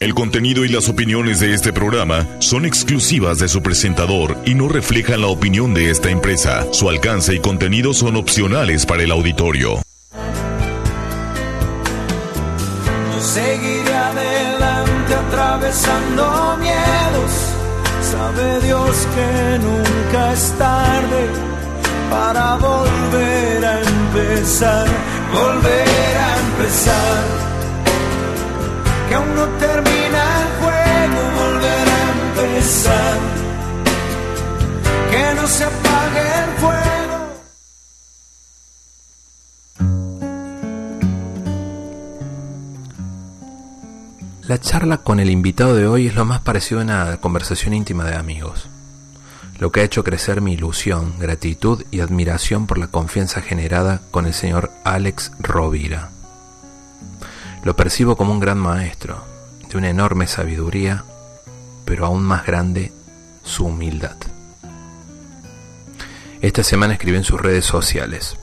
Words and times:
El 0.00 0.14
contenido 0.14 0.64
y 0.64 0.68
las 0.68 0.88
opiniones 0.88 1.40
de 1.40 1.52
este 1.52 1.72
programa 1.72 2.24
son 2.38 2.64
exclusivas 2.64 3.40
de 3.40 3.48
su 3.48 3.64
presentador 3.64 4.36
y 4.46 4.54
no 4.54 4.68
reflejan 4.68 5.22
la 5.22 5.26
opinión 5.26 5.74
de 5.74 5.90
esta 5.90 6.08
empresa. 6.08 6.72
Su 6.72 6.88
alcance 6.88 7.34
y 7.34 7.40
contenido 7.40 7.92
son 7.92 8.14
opcionales 8.14 8.86
para 8.86 9.02
el 9.02 9.10
auditorio. 9.10 9.82
Yo 13.12 13.20
seguiré 13.20 13.92
adelante 13.92 15.14
atravesando 15.14 16.56
miedos. 16.60 17.32
Sabe 18.00 18.60
Dios 18.60 19.08
que 19.16 19.58
nunca 19.58 20.32
es 20.32 20.52
tarde 20.58 21.26
para 22.08 22.54
volver 22.54 23.64
a 23.64 23.80
empezar, 23.80 24.86
volver 25.32 26.16
a 26.16 26.38
empezar 26.38 27.47
que 29.08 29.14
aún 29.14 29.34
no 29.34 29.46
termina 29.58 30.42
el 30.42 30.48
juego, 30.60 31.20
volver 31.40 31.88
a 31.88 32.00
empezar, 32.50 33.18
que 35.10 35.34
no 35.34 35.46
se 35.46 35.64
apague 35.64 36.20
el 36.44 36.50
fuego. 36.60 37.18
La 44.42 44.58
charla 44.60 44.98
con 44.98 45.20
el 45.20 45.30
invitado 45.30 45.74
de 45.74 45.86
hoy 45.86 46.06
es 46.06 46.14
lo 46.14 46.24
más 46.24 46.40
parecido 46.40 46.80
a 46.80 46.84
una 46.84 47.16
conversación 47.18 47.74
íntima 47.74 48.04
de 48.04 48.16
amigos, 48.16 48.68
lo 49.58 49.72
que 49.72 49.80
ha 49.80 49.84
hecho 49.84 50.04
crecer 50.04 50.42
mi 50.42 50.52
ilusión, 50.52 51.14
gratitud 51.18 51.84
y 51.90 52.00
admiración 52.00 52.66
por 52.66 52.78
la 52.78 52.88
confianza 52.88 53.40
generada 53.40 54.02
con 54.10 54.26
el 54.26 54.34
señor 54.34 54.70
Alex 54.84 55.32
Rovira. 55.38 56.10
Lo 57.64 57.76
percibo 57.76 58.16
como 58.16 58.32
un 58.32 58.40
gran 58.40 58.58
maestro, 58.58 59.24
de 59.68 59.76
una 59.76 59.90
enorme 59.90 60.26
sabiduría, 60.26 61.04
pero 61.84 62.06
aún 62.06 62.22
más 62.22 62.46
grande 62.46 62.92
su 63.42 63.66
humildad. 63.66 64.16
Esta 66.40 66.62
semana 66.62 66.94
escribió 66.94 67.18
en 67.18 67.24
sus 67.24 67.40
redes 67.40 67.64
sociales. 67.64 68.36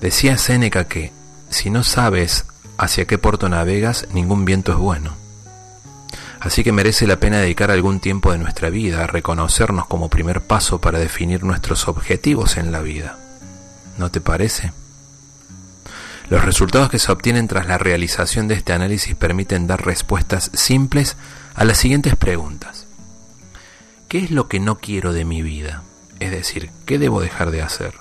Decía 0.00 0.38
Séneca 0.38 0.84
que, 0.84 1.12
si 1.50 1.70
no 1.70 1.82
sabes 1.82 2.46
hacia 2.76 3.06
qué 3.06 3.18
puerto 3.18 3.48
navegas, 3.48 4.06
ningún 4.12 4.44
viento 4.44 4.72
es 4.72 4.78
bueno. 4.78 5.16
Así 6.40 6.62
que 6.62 6.70
merece 6.70 7.06
la 7.08 7.18
pena 7.18 7.38
dedicar 7.38 7.72
algún 7.72 7.98
tiempo 7.98 8.30
de 8.30 8.38
nuestra 8.38 8.70
vida 8.70 9.02
a 9.02 9.06
reconocernos 9.08 9.86
como 9.86 10.08
primer 10.08 10.42
paso 10.42 10.80
para 10.80 11.00
definir 11.00 11.42
nuestros 11.42 11.88
objetivos 11.88 12.56
en 12.56 12.70
la 12.70 12.80
vida. 12.80 13.18
¿No 13.98 14.10
te 14.12 14.20
parece? 14.20 14.72
Los 16.30 16.44
resultados 16.44 16.90
que 16.90 16.98
se 16.98 17.10
obtienen 17.10 17.48
tras 17.48 17.66
la 17.66 17.78
realización 17.78 18.48
de 18.48 18.54
este 18.54 18.74
análisis 18.74 19.14
permiten 19.14 19.66
dar 19.66 19.84
respuestas 19.84 20.50
simples 20.52 21.16
a 21.54 21.64
las 21.64 21.78
siguientes 21.78 22.16
preguntas. 22.16 22.86
¿Qué 24.08 24.18
es 24.18 24.30
lo 24.30 24.46
que 24.46 24.60
no 24.60 24.78
quiero 24.78 25.14
de 25.14 25.24
mi 25.24 25.40
vida? 25.40 25.82
Es 26.20 26.30
decir, 26.30 26.70
¿qué 26.84 26.98
debo 26.98 27.22
dejar 27.22 27.50
de 27.50 27.62
hacer? 27.62 27.94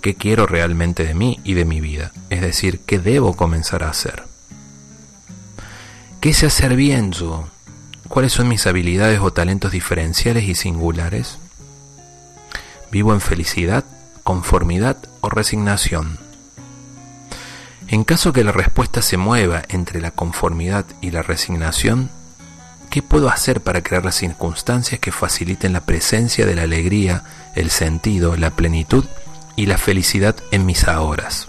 ¿Qué 0.00 0.14
quiero 0.14 0.46
realmente 0.46 1.04
de 1.04 1.14
mí 1.14 1.40
y 1.44 1.52
de 1.52 1.66
mi 1.66 1.82
vida? 1.82 2.12
Es 2.30 2.40
decir, 2.40 2.80
¿qué 2.86 2.98
debo 2.98 3.36
comenzar 3.36 3.82
a 3.82 3.90
hacer? 3.90 4.24
¿Qué 6.20 6.32
sé 6.32 6.46
hacer 6.46 6.74
bien 6.74 7.12
yo? 7.12 7.48
¿Cuáles 8.08 8.32
son 8.32 8.48
mis 8.48 8.66
habilidades 8.66 9.20
o 9.20 9.30
talentos 9.30 9.72
diferenciales 9.72 10.44
y 10.44 10.54
singulares? 10.54 11.38
¿Vivo 12.90 13.12
en 13.12 13.20
felicidad, 13.20 13.84
conformidad 14.24 14.96
o 15.20 15.28
resignación? 15.28 16.29
En 17.90 18.04
caso 18.04 18.32
que 18.32 18.44
la 18.44 18.52
respuesta 18.52 19.02
se 19.02 19.16
mueva 19.16 19.62
entre 19.68 20.00
la 20.00 20.12
conformidad 20.12 20.84
y 21.00 21.10
la 21.10 21.22
resignación, 21.22 22.08
¿qué 22.88 23.02
puedo 23.02 23.28
hacer 23.28 23.62
para 23.62 23.82
crear 23.82 24.04
las 24.04 24.14
circunstancias 24.14 25.00
que 25.00 25.10
faciliten 25.10 25.72
la 25.72 25.80
presencia 25.80 26.46
de 26.46 26.54
la 26.54 26.62
alegría, 26.62 27.24
el 27.56 27.68
sentido, 27.70 28.36
la 28.36 28.50
plenitud 28.50 29.04
y 29.56 29.66
la 29.66 29.76
felicidad 29.76 30.36
en 30.52 30.66
mis 30.66 30.86
ahoras? 30.86 31.48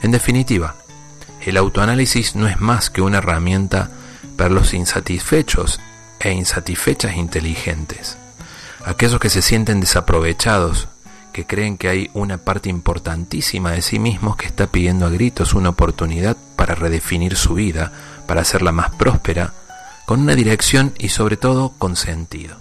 En 0.00 0.10
definitiva, 0.10 0.74
el 1.42 1.58
autoanálisis 1.58 2.34
no 2.34 2.48
es 2.48 2.58
más 2.58 2.88
que 2.88 3.02
una 3.02 3.18
herramienta 3.18 3.90
para 4.38 4.48
los 4.48 4.72
insatisfechos 4.72 5.80
e 6.18 6.32
insatisfechas 6.32 7.14
inteligentes, 7.18 8.16
aquellos 8.86 9.20
que 9.20 9.28
se 9.28 9.42
sienten 9.42 9.80
desaprovechados 9.80 10.88
que 11.32 11.46
creen 11.46 11.78
que 11.78 11.88
hay 11.88 12.10
una 12.14 12.38
parte 12.38 12.68
importantísima 12.68 13.72
de 13.72 13.82
sí 13.82 13.98
mismos 13.98 14.36
que 14.36 14.46
está 14.46 14.66
pidiendo 14.66 15.06
a 15.06 15.10
gritos 15.10 15.54
una 15.54 15.70
oportunidad 15.70 16.36
para 16.56 16.74
redefinir 16.74 17.36
su 17.36 17.54
vida, 17.54 17.92
para 18.26 18.42
hacerla 18.42 18.72
más 18.72 18.90
próspera, 18.90 19.52
con 20.06 20.20
una 20.20 20.34
dirección 20.34 20.92
y 20.98 21.08
sobre 21.08 21.36
todo 21.36 21.72
con 21.78 21.96
sentido. 21.96 22.56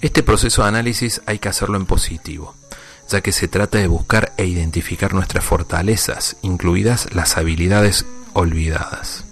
Este 0.00 0.22
proceso 0.22 0.62
de 0.62 0.68
análisis 0.68 1.22
hay 1.26 1.38
que 1.38 1.48
hacerlo 1.48 1.76
en 1.76 1.86
positivo, 1.86 2.54
ya 3.08 3.20
que 3.20 3.32
se 3.32 3.48
trata 3.48 3.78
de 3.78 3.88
buscar 3.88 4.32
e 4.36 4.46
identificar 4.46 5.14
nuestras 5.14 5.44
fortalezas, 5.44 6.36
incluidas 6.42 7.14
las 7.14 7.36
habilidades 7.36 8.06
olvidadas. 8.32 9.24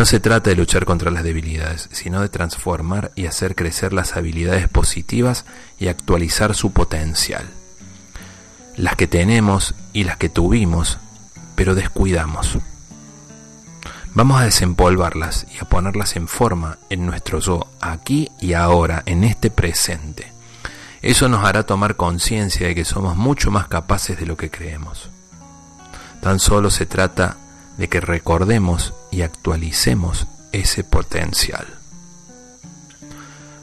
No 0.00 0.06
se 0.06 0.18
trata 0.18 0.48
de 0.48 0.56
luchar 0.56 0.86
contra 0.86 1.10
las 1.10 1.24
debilidades, 1.24 1.90
sino 1.92 2.22
de 2.22 2.30
transformar 2.30 3.12
y 3.16 3.26
hacer 3.26 3.54
crecer 3.54 3.92
las 3.92 4.16
habilidades 4.16 4.66
positivas 4.66 5.44
y 5.78 5.88
actualizar 5.88 6.54
su 6.54 6.72
potencial. 6.72 7.44
Las 8.78 8.96
que 8.96 9.06
tenemos 9.06 9.74
y 9.92 10.04
las 10.04 10.16
que 10.16 10.30
tuvimos, 10.30 10.96
pero 11.54 11.74
descuidamos. 11.74 12.56
Vamos 14.14 14.40
a 14.40 14.44
desempolvarlas 14.44 15.46
y 15.54 15.62
a 15.62 15.68
ponerlas 15.68 16.16
en 16.16 16.28
forma 16.28 16.78
en 16.88 17.04
nuestro 17.04 17.38
yo, 17.40 17.70
aquí 17.82 18.30
y 18.40 18.54
ahora, 18.54 19.02
en 19.04 19.22
este 19.22 19.50
presente. 19.50 20.32
Eso 21.02 21.28
nos 21.28 21.44
hará 21.44 21.64
tomar 21.64 21.96
conciencia 21.96 22.68
de 22.68 22.74
que 22.74 22.86
somos 22.86 23.18
mucho 23.18 23.50
más 23.50 23.68
capaces 23.68 24.18
de 24.18 24.24
lo 24.24 24.38
que 24.38 24.50
creemos. 24.50 25.10
Tan 26.22 26.38
solo 26.38 26.70
se 26.70 26.86
trata 26.86 27.36
de 27.80 27.88
que 27.88 28.02
recordemos 28.02 28.92
y 29.10 29.22
actualicemos 29.22 30.26
ese 30.52 30.84
potencial. 30.84 31.66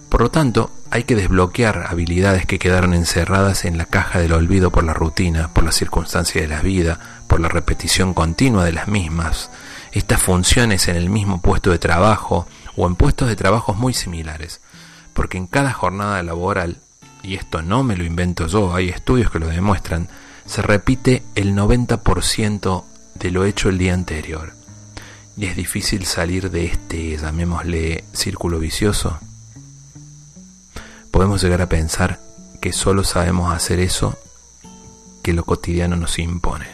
Por 0.09 0.21
lo 0.21 0.31
tanto, 0.31 0.71
hay 0.89 1.03
que 1.03 1.15
desbloquear 1.15 1.85
habilidades 1.87 2.47
que 2.47 2.57
quedaron 2.57 2.95
encerradas 2.95 3.63
en 3.63 3.77
la 3.77 3.85
caja 3.85 4.17
del 4.17 4.33
olvido 4.33 4.71
por 4.71 4.83
la 4.83 4.95
rutina, 4.95 5.53
por 5.53 5.63
las 5.63 5.75
circunstancias 5.75 6.41
de 6.41 6.47
la 6.47 6.63
vida, 6.63 6.99
por 7.27 7.39
la 7.39 7.47
repetición 7.47 8.15
continua 8.15 8.65
de 8.65 8.71
las 8.71 8.87
mismas, 8.87 9.51
estas 9.91 10.19
funciones 10.19 10.87
en 10.87 10.95
el 10.95 11.11
mismo 11.11 11.39
puesto 11.39 11.69
de 11.69 11.77
trabajo 11.77 12.47
o 12.75 12.87
en 12.87 12.95
puestos 12.95 13.27
de 13.27 13.35
trabajo 13.35 13.75
muy 13.75 13.93
similares, 13.93 14.61
porque 15.13 15.37
en 15.37 15.45
cada 15.45 15.73
jornada 15.73 16.23
laboral, 16.23 16.77
y 17.21 17.35
esto 17.35 17.61
no 17.61 17.83
me 17.83 17.95
lo 17.95 18.03
invento 18.03 18.47
yo, 18.47 18.73
hay 18.73 18.89
estudios 18.89 19.29
que 19.29 19.37
lo 19.37 19.47
demuestran, 19.47 20.09
se 20.47 20.63
repite 20.63 21.21
el 21.35 21.53
90% 21.53 22.83
de 23.19 23.31
lo 23.31 23.45
hecho 23.45 23.69
el 23.69 23.77
día 23.77 23.93
anterior. 23.93 24.53
Y 25.35 25.45
es 25.45 25.55
difícil 25.55 26.05
salir 26.05 26.49
de 26.49 26.65
este, 26.65 27.17
llamémosle, 27.17 28.03
círculo 28.13 28.59
vicioso. 28.59 29.19
Podemos 31.11 31.41
llegar 31.41 31.61
a 31.61 31.69
pensar 31.69 32.19
que 32.61 32.73
solo 32.73 33.03
sabemos 33.03 33.53
hacer 33.53 33.79
eso 33.79 34.17
que 35.23 35.33
lo 35.33 35.43
cotidiano 35.43 35.95
nos 35.95 36.19
impone. 36.19 36.67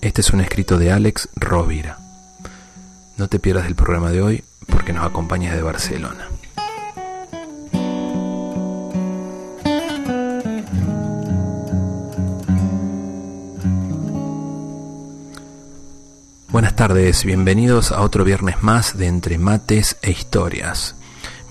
Este 0.00 0.20
es 0.20 0.30
un 0.30 0.40
escrito 0.40 0.78
de 0.78 0.92
Alex 0.92 1.28
Rovira. 1.34 1.98
No 3.16 3.28
te 3.28 3.38
pierdas 3.38 3.66
el 3.66 3.74
programa 3.74 4.10
de 4.10 4.22
hoy 4.22 4.44
porque 4.66 4.92
nos 4.92 5.04
acompaña 5.04 5.54
de 5.54 5.62
Barcelona. 5.62 6.28
Buenas 16.56 16.74
tardes, 16.74 17.26
bienvenidos 17.26 17.92
a 17.92 18.00
otro 18.00 18.24
viernes 18.24 18.62
más 18.62 18.96
de 18.96 19.08
Entre 19.08 19.36
Mates 19.36 19.98
e 20.00 20.10
Historias. 20.10 20.94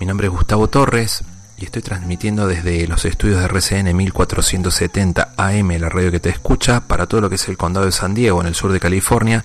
Mi 0.00 0.06
nombre 0.06 0.26
es 0.26 0.32
Gustavo 0.32 0.66
Torres 0.68 1.22
y 1.56 1.64
estoy 1.64 1.80
transmitiendo 1.80 2.48
desde 2.48 2.88
los 2.88 3.04
estudios 3.04 3.38
de 3.38 3.44
RCN 3.44 3.96
1470 3.96 5.34
AM, 5.36 5.68
la 5.78 5.88
radio 5.88 6.10
que 6.10 6.18
te 6.18 6.30
escucha, 6.30 6.88
para 6.88 7.06
todo 7.06 7.20
lo 7.20 7.28
que 7.28 7.36
es 7.36 7.46
el 7.46 7.56
condado 7.56 7.86
de 7.86 7.92
San 7.92 8.14
Diego, 8.14 8.40
en 8.40 8.48
el 8.48 8.56
sur 8.56 8.72
de 8.72 8.80
California, 8.80 9.44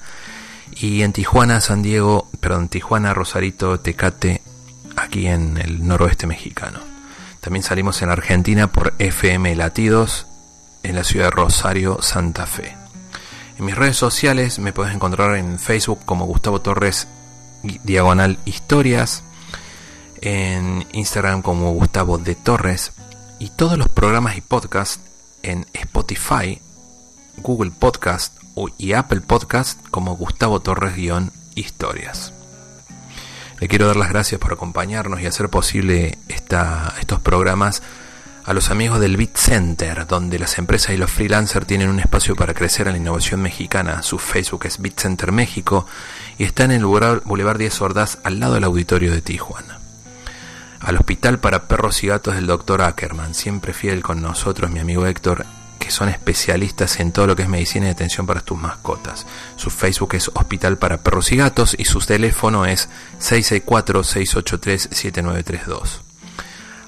y 0.72 1.04
en 1.04 1.13
Tijuana, 1.13 1.62
San 1.62 1.84
Diego, 1.84 2.28
perdón, 2.40 2.68
Tijuana, 2.68 3.13
Rosarito, 3.13 3.80
Tecate, 3.80 4.42
aquí 4.96 5.28
en 5.28 5.58
el 5.58 5.86
noroeste 5.88 6.25
mexicano. 6.25 6.80
También 7.40 7.62
salimos 7.62 8.02
en 8.02 8.10
Argentina 8.10 8.72
por 8.72 8.96
FM 8.98 9.56
Latidos, 9.56 10.25
en 10.81 10.96
la 10.96 11.04
ciudad 11.04 11.25
de 11.25 11.31
Rosario, 11.31 12.02
Santa 12.02 12.48
Fe. 12.48 12.81
En 13.62 13.68
mis 13.68 13.75
redes 13.75 13.96
sociales 13.96 14.58
me 14.58 14.74
puedes 14.74 14.92
encontrar 14.92 15.36
en 15.36 15.60
Facebook 15.60 16.00
como 16.04 16.25
Gustavo 16.25 16.62
Torres 16.62 17.08
Diagonal 17.62 18.40
Historias, 18.44 19.22
en 20.19 20.88
Instagram 20.94 21.44
como 21.44 21.72
Gustavo 21.72 22.18
de 22.18 22.34
Torres 22.34 22.92
y 23.38 23.52
todos 23.52 23.78
los 23.78 23.88
programas 23.88 24.36
y 24.36 24.42
podcasts 24.42 25.00
en 25.44 25.68
Spotify, 25.74 26.60
Google 27.38 27.69
Podcast, 27.69 28.34
y 28.80 28.94
Apple 28.94 29.22
Podcast 29.22 29.80
como 29.92 30.16
Gustavo 30.16 30.60
Torres-Historias. 30.60 32.34
Le 33.60 33.68
quiero 33.68 33.86
dar 33.86 33.96
las 33.96 34.10
gracias 34.10 34.42
por 34.42 34.54
acompañarnos 34.54 35.22
y 35.22 35.28
hacer 35.28 35.50
posible 35.50 36.18
estos 36.30 37.19
programas 37.19 37.84
a 38.44 38.54
los 38.54 38.72
amigos 38.72 39.00
del 39.00 39.18
Bit 39.18 39.38
Center, 39.38 40.08
donde 40.08 40.40
las 40.40 40.58
empresas 40.58 40.94
y 40.94 40.98
los 40.98 41.12
freelancers 41.12 41.68
tienen 41.68 41.90
un 41.90 42.00
espacio 42.00 42.36
para 42.36 42.54
crecer 42.54 42.88
en 42.88 42.94
la 42.94 43.00
innovación 43.00 43.42
mexicana. 43.42 44.02
Su 44.02 44.18
Facebook 44.18 44.66
es 44.66 44.82
Bit 44.82 45.00
Center 45.00 45.32
México 45.32 45.86
y 46.38 46.44
está 46.44 46.64
en 46.64 46.72
el 46.72 46.86
Boulevard 46.86 47.58
10 47.58 47.82
Ordaz 47.82 48.18
al 48.24 48.40
lado 48.40 48.56
del 48.56 48.64
auditorio 48.64 49.12
de 49.12 49.22
Tijuana. 49.22 49.80
Al 50.80 50.98
Hospital 50.98 51.40
para 51.40 51.68
Perros 51.68 52.04
y 52.04 52.08
Gatos 52.08 52.36
del 52.36 52.48
Dr. 52.48 52.82
Ackerman, 52.82 53.36
siempre 53.36 53.74
fiel 53.74 54.02
con 54.02 54.22
nosotros, 54.22 54.72
mi 54.72 54.80
amigo 54.80 55.06
Héctor, 55.06 55.46
que 55.78 55.92
son 55.92 56.10
especialistas 56.10 57.00
en 57.00 57.12
todo 57.12 57.28
lo 57.28 57.36
que 57.36 57.44
es 57.44 57.50
medicina 57.50 57.86
y 57.88 57.92
atención 57.92 58.26
para 58.26 58.42
tus 58.42 58.58
mascotas. 58.58 59.28
Su 59.58 59.70
Facebook 59.70 60.16
es 60.16 60.32
Hospital 60.34 60.78
para 60.78 61.04
Perros 61.04 61.32
y 61.32 61.38
Gatos 61.38 61.76
y 61.78 61.86
su 61.86 62.00
teléfono 62.00 62.66
es 62.66 62.90
664-683-7932. 63.20 66.02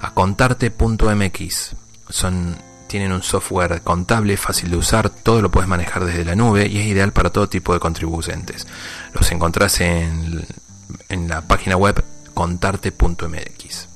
A 0.00 0.10
contarte.mx 0.12 1.76
son 2.08 2.56
tienen 2.88 3.12
un 3.12 3.22
software 3.22 3.80
contable 3.82 4.36
fácil 4.36 4.70
de 4.70 4.76
usar, 4.76 5.08
todo 5.08 5.40
lo 5.40 5.50
puedes 5.50 5.68
manejar 5.68 6.04
desde 6.04 6.24
la 6.24 6.34
nube 6.34 6.66
y 6.66 6.78
es 6.78 6.86
ideal 6.86 7.12
para 7.12 7.30
todo 7.30 7.48
tipo 7.48 7.72
de 7.72 7.80
contribuyentes. 7.80 8.66
Los 9.14 9.30
encontrás 9.32 9.80
en 9.80 10.44
en 11.08 11.28
la 11.28 11.42
página 11.42 11.76
web 11.76 12.04
contarte.mx. 12.34 13.88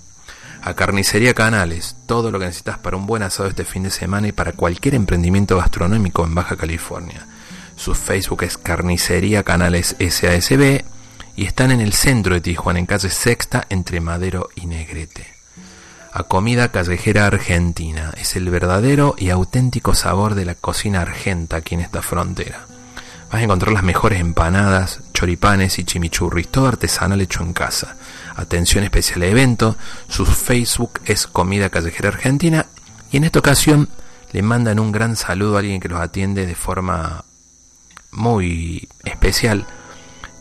A 0.63 0.75
Carnicería 0.75 1.35
Canales, 1.35 1.97
todo 2.07 2.31
lo 2.31 2.39
que 2.39 2.47
necesitas 2.47 2.79
para 2.79 2.97
un 2.97 3.07
buen 3.07 3.23
asado 3.23 3.49
este 3.49 3.65
fin 3.65 3.85
de 3.85 3.91
semana 3.91 4.29
y 4.29 4.33
para 4.33 4.53
cualquier 4.53 4.95
emprendimiento 4.95 5.57
gastronómico 5.57 6.25
en 6.25 6.35
Baja 6.35 6.57
California. 6.57 7.27
Su 7.77 7.95
Facebook 7.95 8.43
es 8.43 8.59
Carnicería 8.59 9.43
Canales 9.43 9.97
SASB 10.01 10.83
y 11.37 11.45
están 11.45 11.71
en 11.71 11.81
el 11.81 11.93
centro 11.93 12.35
de 12.35 12.41
Tijuana, 12.41 12.79
en 12.79 12.87
calle 12.87 13.11
Sexta, 13.11 13.67
entre 13.69 14.01
Madero 14.01 14.49
y 14.57 14.67
Negrete. 14.67 15.27
A 16.13 16.23
Comida 16.23 16.73
Callejera 16.73 17.27
Argentina 17.27 18.11
es 18.17 18.37
el 18.37 18.49
verdadero 18.49 19.15
y 19.19 19.29
auténtico 19.29 19.95
sabor 19.95 20.35
de 20.35 20.47
la 20.47 20.55
cocina 20.55 21.03
argenta 21.03 21.59
aquí 21.59 21.75
en 21.75 21.83
esta 21.83 22.01
frontera. 22.01 22.65
Vas 23.31 23.41
a 23.43 23.45
encontrar 23.45 23.75
las 23.75 23.83
mejores 23.83 24.21
empanadas, 24.21 25.01
choripanes 25.13 25.79
y 25.79 25.85
chimichurris, 25.85 26.49
todo 26.49 26.69
artesanal 26.69 27.21
hecho 27.21 27.43
en 27.43 27.53
casa. 27.53 27.97
Atención 28.35 28.83
especial 28.83 29.21
de 29.21 29.31
evento, 29.31 29.77
su 30.09 30.25
Facebook 30.25 31.01
es 31.05 31.27
Comida 31.27 31.69
Callejera 31.69 32.09
Argentina 32.09 32.65
y 33.13 33.19
en 33.19 33.25
esta 33.25 33.41
ocasión 33.41 33.91
le 34.33 34.41
mandan 34.41 34.79
un 34.79 34.93
gran 34.93 35.17
saludo 35.17 35.57
a 35.57 35.59
alguien 35.59 35.81
que 35.81 35.89
los 35.91 36.01
atiende 36.01 36.47
de 36.47 36.55
forma 36.55 37.26
muy 38.11 38.89
especial, 39.05 39.67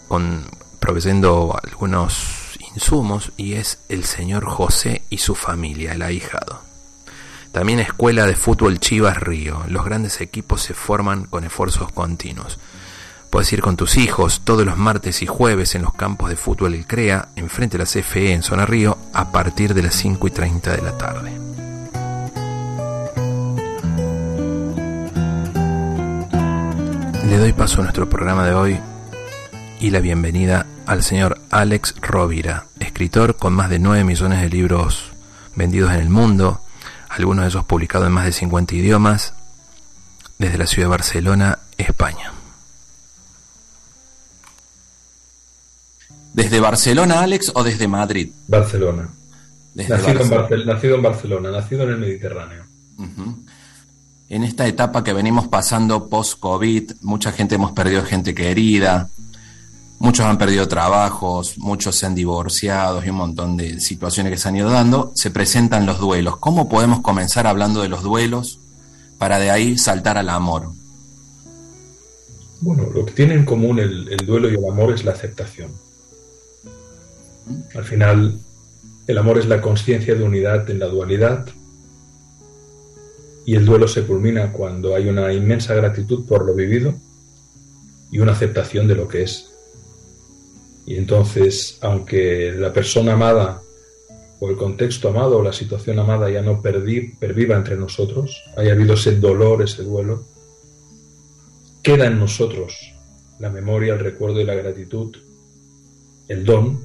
con, 0.08 0.46
proveyendo 0.80 1.58
algunos 1.64 2.58
insumos 2.76 3.32
y 3.38 3.54
es 3.54 3.80
el 3.90 4.04
señor 4.06 4.46
José 4.46 5.04
y 5.10 5.20
su 5.20 5.36
familia, 5.36 5.94
el 5.94 6.02
ahijado. 6.02 6.62
También 7.52 7.80
Escuela 7.80 8.26
de 8.26 8.36
Fútbol 8.36 8.80
Chivas 8.80 9.18
Río. 9.18 9.64
Los 9.70 9.86
grandes 9.86 10.20
equipos 10.20 10.62
se 10.62 10.74
forman 10.74 11.24
con 11.24 11.46
esfuerzos 11.46 11.90
continuos. 11.94 12.60
Puedes 13.30 13.52
ir 13.54 13.62
con 13.62 13.78
tus 13.78 13.98
hijos 13.98 14.42
todos 14.44 14.66
los 14.66 14.78
martes 14.78 15.22
y 15.22 15.26
jueves 15.26 15.74
en 15.76 15.82
los 15.82 15.94
campos 15.94 16.30
de 16.30 16.36
fútbol 16.36 16.74
El 16.74 16.86
CREA, 16.86 17.30
enfrente 17.36 17.78
de 17.78 17.84
la 17.84 17.90
CFE 17.90 18.34
en 18.34 18.44
Zona 18.44 18.66
Río, 18.66 18.98
a 19.14 19.32
partir 19.32 19.74
de 19.74 19.84
las 19.84 19.96
5 19.96 20.28
y 20.28 20.32
30 20.32 20.76
de 20.76 20.82
la 20.82 20.98
tarde. 20.98 21.45
Le 27.26 27.38
doy 27.40 27.54
paso 27.54 27.80
a 27.80 27.84
nuestro 27.84 28.08
programa 28.08 28.46
de 28.46 28.54
hoy 28.54 28.80
y 29.80 29.90
la 29.90 30.00
bienvenida 30.00 30.68
al 30.86 31.02
señor 31.02 31.40
Alex 31.50 31.96
Rovira, 32.00 32.68
escritor 32.80 33.36
con 33.36 33.54
más 33.54 33.72
de 33.72 33.80
9 33.80 34.04
millones 34.04 34.42
de 34.42 34.50
libros 34.50 35.12
vendidos 35.56 35.92
en 35.92 36.02
el 36.02 36.10
mundo, 36.10 36.62
algunos 37.10 37.46
de 37.46 37.50
esos 37.50 37.66
publicados 37.66 38.08
en 38.08 38.14
más 38.14 38.26
de 38.26 38.32
50 38.32 38.76
idiomas, 38.76 39.34
desde 40.38 40.60
la 40.60 40.68
ciudad 40.68 40.88
de 40.88 40.92
Barcelona, 40.92 41.60
España. 41.78 42.32
¿Desde 46.34 46.60
Barcelona, 46.60 47.22
Alex, 47.22 47.52
o 47.56 47.64
desde 47.64 47.88
Madrid? 47.88 48.30
Barcelona. 48.48 49.10
nacido, 49.74 50.96
En 50.96 51.02
Barcelona, 51.02 51.50
nacido 51.50 51.84
en 51.86 51.90
el 51.90 51.98
Mediterráneo. 51.98 52.66
En 54.28 54.44
esta 54.44 54.68
etapa 54.68 55.04
que 55.04 55.14
venimos 55.14 55.48
pasando 55.48 56.10
post-COVID, 56.10 56.94
mucha 57.02 57.32
gente 57.32 57.56
hemos 57.56 57.74
perdido 57.74 58.04
gente 58.04 58.34
querida, 58.34 59.10
muchos 60.00 60.26
han 60.26 60.40
perdido 60.40 60.68
trabajos, 60.68 61.60
muchos 61.60 61.96
se 61.96 62.08
han 62.08 62.16
divorciado 62.16 63.06
y 63.06 63.10
un 63.10 63.18
montón 63.18 63.56
de 63.56 63.80
situaciones 63.80 64.32
que 64.32 64.40
se 64.40 64.48
han 64.50 64.56
ido 64.56 64.72
dando, 64.72 65.12
se 65.14 65.30
presentan 65.30 65.86
los 65.86 66.00
duelos. 66.00 66.38
¿Cómo 66.38 66.68
podemos 66.68 67.02
comenzar 67.02 67.46
hablando 67.46 67.84
de 67.84 67.90
los 67.90 68.02
duelos 68.02 68.60
para 69.20 69.38
de 69.38 69.52
ahí 69.52 69.78
saltar 69.78 70.18
al 70.18 70.30
amor? 70.30 70.72
Bueno, 72.62 72.90
lo 72.96 73.06
que 73.06 73.14
tiene 73.14 73.36
en 73.36 73.46
común 73.46 73.78
el 73.78 74.26
duelo 74.26 74.50
y 74.50 74.56
el 74.56 74.66
amor 74.68 74.92
es 74.92 75.06
la 75.06 75.12
aceptación. 75.12 75.72
Al 77.76 77.84
final, 77.84 78.40
el 79.06 79.18
amor 79.20 79.38
es 79.38 79.46
la 79.46 79.62
conciencia 79.62 80.16
de 80.16 80.24
unidad 80.24 80.68
en 80.72 80.80
la 80.80 80.88
dualidad 80.88 81.46
y 83.46 83.56
el 83.56 83.66
duelo 83.66 83.88
se 83.88 84.04
culmina 84.04 84.52
cuando 84.52 84.96
hay 84.96 85.08
una 85.08 85.32
inmensa 85.32 85.74
gratitud 85.76 86.26
por 86.26 86.46
lo 86.46 86.56
vivido 86.56 86.96
y 88.12 88.20
una 88.20 88.32
aceptación 88.32 88.88
de 88.88 88.96
lo 88.96 89.08
que 89.08 89.24
es. 89.24 89.52
Y 90.86 90.96
entonces, 90.96 91.78
aunque 91.82 92.54
la 92.58 92.74
persona 92.74 93.14
amada 93.14 93.62
o 94.40 94.50
el 94.50 94.58
contexto 94.58 95.10
amado 95.10 95.38
o 95.38 95.44
la 95.44 95.54
situación 95.54 96.00
amada 96.00 96.30
ya 96.30 96.42
no 96.42 96.62
perviva 96.62 97.56
entre 97.56 97.78
nosotros, 97.78 98.44
haya 98.58 98.74
habido 98.74 98.96
ese 98.96 99.18
dolor, 99.20 99.62
ese 99.62 99.84
duelo, 99.84 100.24
queda 101.82 102.08
en 102.08 102.20
nosotros 102.20 102.94
la 103.40 103.50
memoria, 103.50 103.94
el 103.94 104.00
recuerdo 104.00 104.42
y 104.42 104.46
la 104.46 104.56
gratitud, 104.56 105.16
el 106.28 106.44
don 106.46 106.84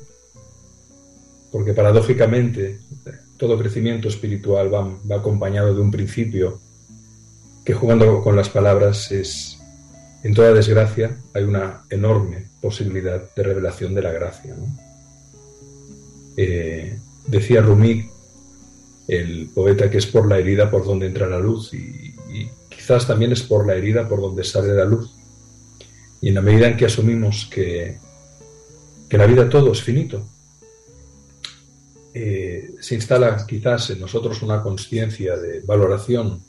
porque 1.51 1.75
paradójicamente 1.75 2.79
todo 3.41 3.59
crecimiento 3.59 4.09
espiritual 4.09 4.73
va, 4.73 5.17
acompañado 5.17 5.75
de 5.75 5.81
un 5.81 5.91
principio 5.91 6.61
que 7.65 7.73
jugando 7.73 8.23
con 8.23 8.37
las 8.37 8.51
palabras 8.51 9.11
es, 9.11 9.59
en 10.23 10.35
toda 10.35 10.53
desgracia 10.53 11.17
hay 11.33 11.45
una 11.45 11.85
enorme 11.89 12.49
posibilidad 12.61 13.35
de 13.35 13.43
revelación 13.43 13.95
de 13.95 14.03
la 14.03 14.13
gracia. 14.13 14.55
Eh, 16.37 16.99
decía 17.27 17.63
Rumi, 17.63 18.11
el 19.09 19.49
poeta, 19.55 19.89
que 19.89 19.99
es 19.99 20.07
por 20.07 20.29
la 20.29 20.39
herida 20.39 20.71
por 20.71 20.85
donde 20.85 21.07
entra 21.07 21.27
la 21.27 21.39
luz 21.39 21.73
y, 21.73 22.15
y 22.29 22.51
quizás 22.69 23.07
también 23.07 23.33
es 23.33 23.43
por 23.43 23.67
la 23.67 23.75
herida 23.75 24.07
por 24.07 24.21
donde 24.21 24.45
sale 24.45 24.75
la 24.75 24.85
luz. 24.85 25.15
Y 26.21 26.29
en 26.29 26.35
la 26.35 26.43
medida 26.43 26.69
en 26.69 26.77
que 26.77 26.85
asumimos 26.85 27.49
que, 27.51 27.97
que 29.09 29.17
la 29.17 29.25
vida 29.25 29.49
todo 29.49 29.73
es 29.73 29.83
finito, 29.83 30.29
eh, 32.13 32.73
se 32.81 32.95
instala 32.97 33.47
quizás 33.47 33.91
en 33.91 34.01
nosotros 34.01 34.43
una 34.43 34.63
conciencia 34.63 35.37
de 35.37 35.61
valoración 35.61 36.43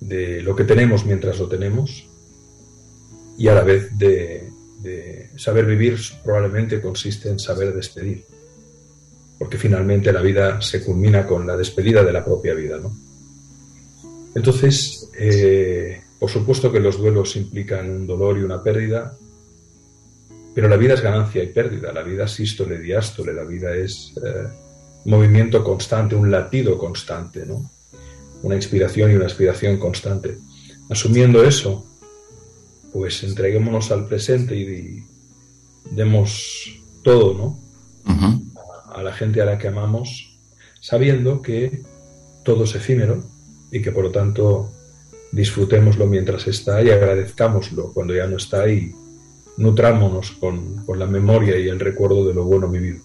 de 0.00 0.42
lo 0.42 0.56
que 0.56 0.64
tenemos 0.64 1.04
mientras 1.04 1.38
lo 1.38 1.48
tenemos 1.48 2.06
y 3.36 3.48
a 3.48 3.54
la 3.54 3.62
vez 3.62 3.96
de, 3.98 4.50
saber 5.36 5.66
vivir 5.66 5.98
probablemente 6.22 6.80
consiste 6.80 7.28
en 7.30 7.38
saber 7.38 7.74
despedir, 7.74 8.24
porque 9.38 9.56
finalmente 9.56 10.12
la 10.12 10.20
vida 10.20 10.60
se 10.60 10.84
culmina 10.84 11.26
con 11.26 11.46
la 11.46 11.56
despedida 11.56 12.04
de 12.04 12.12
la 12.12 12.24
propia 12.24 12.54
vida. 12.54 12.78
¿no? 12.78 12.94
Entonces, 14.34 15.10
eh, 15.18 16.02
por 16.18 16.30
supuesto 16.30 16.70
que 16.70 16.80
los 16.80 16.98
duelos 16.98 17.34
implican 17.36 17.90
un 17.90 18.06
dolor 18.06 18.38
y 18.38 18.42
una 18.42 18.62
pérdida, 18.62 19.16
pero 20.54 20.68
la 20.68 20.76
vida 20.76 20.94
es 20.94 21.00
ganancia 21.00 21.42
y 21.42 21.48
pérdida, 21.48 21.92
la 21.92 22.02
vida 22.02 22.24
es 22.24 22.32
sístole, 22.32 22.78
diástole, 22.78 23.32
la 23.32 23.44
vida 23.44 23.74
es 23.74 24.14
eh, 24.24 24.48
movimiento 25.04 25.64
constante, 25.64 26.14
un 26.14 26.30
latido 26.30 26.78
constante, 26.78 27.44
¿no? 27.44 27.70
una 28.42 28.54
inspiración 28.54 29.10
y 29.10 29.14
una 29.14 29.26
aspiración 29.26 29.78
constante. 29.78 30.38
Asumiendo 30.90 31.42
eso, 31.42 31.84
pues 32.92 33.24
entreguémonos 33.24 33.90
al 33.90 34.06
presente 34.06 34.54
y, 34.54 35.04
demos 35.90 36.80
todo, 37.02 37.34
¿no? 37.34 37.58
a, 38.90 39.02
la 39.02 39.12
gente 39.12 39.42
a 39.42 39.44
la 39.44 39.58
que 39.58 39.68
amamos, 39.68 40.38
sabiendo 40.80 41.42
que 41.42 41.82
todo 42.42 42.64
es 42.64 42.74
efímero 42.74 43.22
y 43.70 43.82
que 43.82 43.92
por 43.92 44.04
lo 44.04 44.10
tanto 44.10 44.72
disfrutémoslo 45.32 46.06
mientras 46.06 46.46
está 46.46 46.82
y 46.82 46.90
agradezcámoslo 46.90 47.92
cuando 47.92 48.14
ya 48.14 48.26
no 48.26 48.36
está 48.36 48.68
y 48.68 48.94
nutrámonos 49.56 50.32
con, 50.32 50.84
la 50.96 51.06
memoria 51.06 51.58
y 51.58 51.68
el 51.68 51.80
recuerdo 51.80 52.26
de 52.26 52.34
lo 52.34 52.44
bueno 52.44 52.68
vivido. 52.68 53.00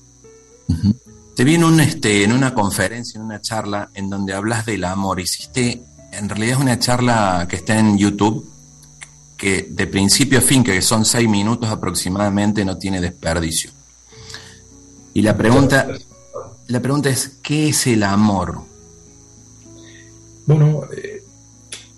Te 1.36 1.44
vi 1.44 1.56
en, 1.56 1.64
un, 1.64 1.80
este, 1.80 2.24
en 2.24 2.32
una 2.32 2.54
conferencia, 2.54 3.18
en 3.18 3.26
una 3.26 3.42
charla, 3.42 3.90
en 3.94 4.10
donde 4.10 4.34
hablas 4.34 4.66
del 4.66 4.84
amor. 4.84 5.20
Hiciste, 5.20 5.82
en 6.12 6.30
realidad 6.30 6.58
es 6.58 6.62
una 6.62 6.80
charla 6.80 7.48
que 7.50 7.56
está 7.56 7.80
en 7.80 7.98
YouTube, 7.98 8.48
que 9.38 9.68
de 9.70 9.88
principio 9.88 10.40
a 10.40 10.42
fin, 10.42 10.64
que 10.64 10.82
son 10.82 11.06
seis 11.06 11.30
minutos 11.30 11.70
aproximadamente, 11.70 12.66
no 12.66 12.78
tiene 12.78 13.00
desperdicio. 13.00 13.72
Y 15.14 15.22
la 15.22 15.36
pregunta, 15.38 15.88
la 16.68 16.82
pregunta 16.82 17.10
es, 17.10 17.38
¿qué 17.42 17.70
es 17.70 17.88
el 17.88 18.04
amor? 18.04 18.62
Bueno, 20.46 20.82
eh, 20.92 21.09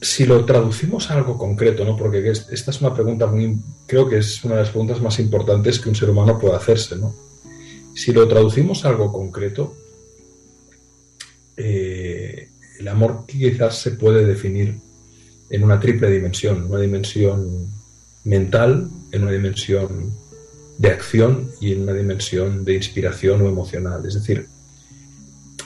si 0.01 0.25
lo 0.25 0.43
traducimos 0.46 1.12
a 1.12 1.13
algo 1.13 1.38
concreto, 1.38 1.86
¿no? 1.86 1.96
Porque 1.96 2.27
esta 2.27 2.72
es 2.72 2.81
una 2.81 2.93
pregunta 2.93 3.27
muy, 3.27 3.55
creo 3.86 4.10
que 4.10 4.17
es 4.17 4.43
una 4.43 4.55
de 4.55 4.62
las 4.62 4.72
preguntas 4.72 5.00
más 5.00 5.20
importantes 5.20 5.79
que 5.79 5.89
un 5.89 5.96
ser 5.96 6.10
humano 6.10 6.39
puede 6.39 6.55
hacerse, 6.55 6.96
¿no? 6.96 7.13
Si 7.93 8.12
lo 8.12 8.27
traducimos 8.27 8.84
a 8.84 8.89
algo 8.89 9.12
concreto, 9.12 9.75
eh, 11.55 12.50
el 12.79 12.88
amor 12.88 13.25
quizás 13.27 13.77
se 13.77 13.91
puede 13.91 14.25
definir 14.25 14.79
en 15.51 15.63
una 15.63 15.79
triple 15.79 16.10
dimensión, 16.10 16.65
una 16.65 16.79
dimensión 16.79 17.67
mental, 18.24 18.89
en 19.12 19.22
una 19.22 19.31
dimensión 19.31 20.12
de 20.79 20.89
acción 20.89 21.51
y 21.60 21.74
en 21.74 21.84
una 21.84 21.93
dimensión 21.93 22.65
de 22.65 22.74
inspiración 22.74 23.41
o 23.41 23.50
emocional. 23.50 24.03
Es 24.08 24.15
decir, 24.15 24.48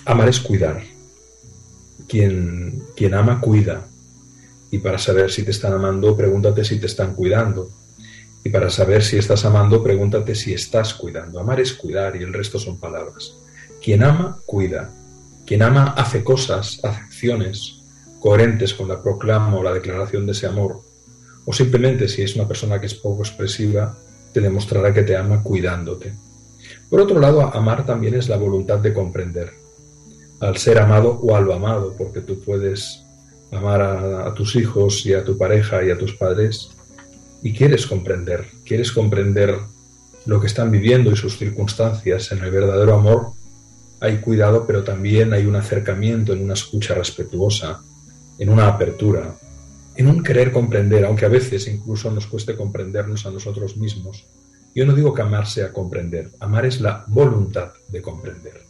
amar 0.04 0.28
es 0.28 0.42
cuidar. 0.42 0.84
Quien, 2.10 2.84
quien 2.98 3.14
ama, 3.14 3.40
cuida. 3.40 3.88
Y 4.76 4.80
para 4.80 4.98
saber 4.98 5.32
si 5.32 5.44
te 5.44 5.52
están 5.52 5.72
amando, 5.72 6.18
pregúntate 6.18 6.66
si 6.66 6.78
te 6.78 6.88
están 6.88 7.16
cuidando. 7.16 7.70
Y 8.44 8.50
para 8.50 8.70
saber 8.70 9.02
si 9.02 9.18
estás 9.18 9.46
amando, 9.46 9.82
pregúntate 9.82 10.36
si 10.36 10.54
estás 10.54 10.94
cuidando. 10.94 11.40
Amar 11.40 11.62
es 11.62 11.72
cuidar 11.72 12.18
y 12.18 12.24
el 12.24 12.34
resto 12.34 12.60
son 12.60 12.78
palabras. 12.78 13.38
Quien 13.82 14.04
ama, 14.04 14.38
cuida. 14.46 14.90
Quien 15.46 15.62
ama 15.62 15.94
hace 15.96 16.26
cosas, 16.26 16.82
hace 16.84 17.00
acciones 17.04 17.84
coherentes 18.20 18.74
con 18.74 18.90
la 18.90 19.02
proclama 19.02 19.56
o 19.56 19.64
la 19.64 19.72
declaración 19.72 20.26
de 20.26 20.34
ese 20.34 20.46
amor. 20.46 20.82
O 21.46 21.54
simplemente 21.54 22.10
si 22.10 22.24
es 22.24 22.36
una 22.36 22.46
persona 22.46 22.78
que 22.78 22.88
es 22.88 22.96
poco 22.96 23.22
expresiva, 23.22 23.98
te 24.34 24.42
demostrará 24.42 24.94
que 24.94 25.04
te 25.04 25.16
ama 25.16 25.42
cuidándote. 25.42 26.14
Por 26.90 27.00
otro 27.00 27.18
lado, 27.18 27.44
amar 27.44 27.86
también 27.86 28.16
es 28.16 28.28
la 28.28 28.36
voluntad 28.36 28.80
de 28.80 28.94
comprender. 28.94 29.54
Al 30.42 30.58
ser 30.58 30.80
amado 30.80 31.12
o 31.12 31.34
a 31.34 31.40
lo 31.40 31.54
amado, 31.54 31.96
porque 31.98 32.20
tú 32.20 32.42
puedes 32.42 33.05
amar 33.52 33.82
a, 33.82 34.34
tus 34.34 34.56
hijos 34.56 35.06
y 35.06 35.14
a 35.14 35.24
tu 35.24 35.38
pareja 35.38 35.84
y 35.84 35.92
a 35.92 35.98
tus 35.98 36.14
padres 36.16 36.72
y 37.42 37.54
quieres 37.54 37.86
comprender, 37.86 38.46
quieres 38.66 38.92
comprender 38.92 39.58
lo 40.26 40.40
que 40.42 40.48
están 40.48 40.72
viviendo 40.72 41.12
y 41.12 41.16
sus 41.16 41.38
circunstancias. 41.38 42.32
En 42.32 42.40
el 42.40 42.52
verdadero 42.52 42.96
amor 42.96 43.28
hay 44.00 44.18
cuidado, 44.18 44.66
pero 44.66 44.84
también 44.84 45.34
hay 45.34 45.46
un 45.46 45.56
acercamiento, 45.56 46.34
en 46.34 46.44
una 46.44 46.56
escucha 46.56 46.96
respetuosa, 46.96 47.82
en 48.40 48.50
una 48.50 48.68
apertura, 48.68 49.36
en 49.96 50.08
un 50.08 50.24
querer 50.24 50.52
comprender, 50.52 51.06
aunque 51.06 51.26
a 51.26 51.30
veces 51.30 51.68
incluso 51.68 52.12
nos 52.12 52.28
cueste 52.28 52.56
comprendernos 52.56 53.26
a 53.26 53.32
nosotros 53.32 53.78
mismos. 53.78 54.26
Yo 54.74 54.86
no 54.86 54.94
digo 54.94 55.14
que 55.14 55.22
amar 55.22 55.48
sea 55.48 55.72
comprender, 55.72 56.32
amar 56.40 56.66
es 56.66 56.82
la 56.82 57.06
voluntad 57.08 57.72
de 57.88 58.02
comprender. 58.02 58.65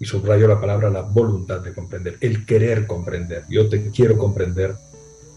Y 0.00 0.04
subrayo 0.04 0.46
la 0.46 0.60
palabra 0.60 0.90
la 0.90 1.02
voluntad 1.02 1.60
de 1.60 1.74
comprender, 1.74 2.18
el 2.20 2.46
querer 2.46 2.86
comprender. 2.86 3.44
Yo 3.48 3.68
te 3.68 3.90
quiero 3.90 4.16
comprender 4.16 4.74